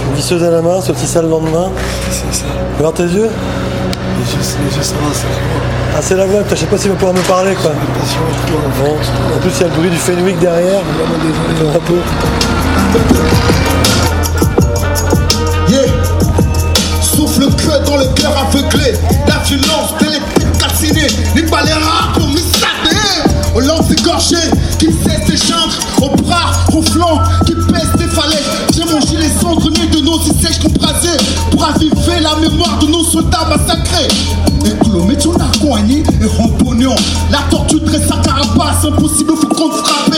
Une 0.09 0.13
visseuse 0.13 0.43
à 0.43 0.49
la 0.49 0.61
main, 0.61 0.81
c'est 0.81 0.91
aussi 0.91 1.07
ça 1.07 1.21
le 1.21 1.29
lendemain. 1.29 1.71
C'est 2.11 2.39
ça. 2.39 2.91
Tes 2.93 3.03
yeux. 3.03 3.29
Les 4.19 4.33
yeux, 4.33 4.41
c'est 4.41 4.57
les 4.59 4.75
yeux, 4.75 4.83
ça 4.83 4.95
va, 4.95 5.13
c'est 5.13 5.23
la 5.23 5.35
voix. 5.35 5.61
Ah, 5.95 5.99
c'est 6.01 6.15
la 6.17 6.25
voix, 6.25 6.41
je 6.49 6.55
sais 6.55 6.65
pas 6.65 6.77
s'il 6.77 6.91
va 6.91 6.97
pouvoir 6.97 7.13
me 7.13 7.21
parler 7.21 7.53
quoi. 7.53 7.71
Bon, 8.83 8.91
en 8.91 9.39
plus, 9.39 9.51
il 9.55 9.61
y 9.61 9.63
a 9.63 9.67
le 9.67 9.73
bruit 9.73 9.89
du 9.89 9.95
Fenwick 9.95 10.37
derrière. 10.39 10.81
Un 10.81 11.79
peu. 11.79 11.95
Et 35.99 36.25
rampognon 36.37 36.95
La 37.31 37.39
tortue 37.49 37.79
dresse 37.79 38.07
sa 38.07 38.17
carapace 38.17 38.85
Impossible, 38.85 39.33
faut 39.39 39.47
qu'on 39.47 39.71
frappe 39.71 40.15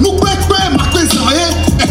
Nous 0.00 0.12
bêtes, 0.12 0.48
Martin 0.72 1.06
Zaré 1.06 1.82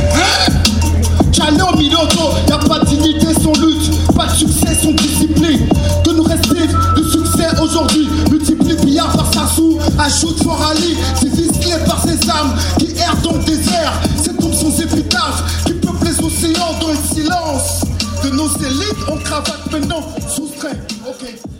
J'allais 1.31 1.61
au 1.61 1.77
Miloto, 1.77 2.33
y'a 2.49 2.57
pas 2.57 2.79
de 2.79 2.85
dignité 2.85 3.27
sans 3.33 3.53
lutte, 3.53 4.13
pas 4.15 4.27
de 4.27 4.35
succès 4.35 4.75
sans 4.75 4.91
discipline. 4.91 5.65
Que 6.03 6.11
nous 6.11 6.23
reste-t-il 6.23 6.67
de 6.67 7.09
succès 7.09 7.47
aujourd'hui 7.61 8.07
Multiplie 8.29 8.75
billard 8.85 9.11
par 9.13 9.33
sa 9.33 9.47
sou, 9.55 9.79
ajoute 9.97 10.43
fort 10.43 10.61
Ali, 10.71 10.95
divisé 11.21 11.73
par 11.85 12.03
ses 12.03 12.29
âmes 12.29 12.53
qui 12.79 12.91
errent 12.97 13.21
dans 13.23 13.33
le 13.33 13.43
désert. 13.43 13.93
C'est 14.21 14.37
tombes 14.37 14.53
sans 14.53 14.77
épitaphe 14.81 15.63
qui 15.65 15.73
peuplent 15.73 16.05
les 16.05 16.19
océans 16.25 16.75
dans 16.81 16.89
le 16.89 17.15
silence. 17.15 17.81
De 18.23 18.29
nos 18.29 18.49
élites 18.57 19.09
en 19.09 19.17
cravate 19.17 19.71
maintenant 19.71 20.03
soustrait. 20.27 20.77
Ok. 21.07 21.50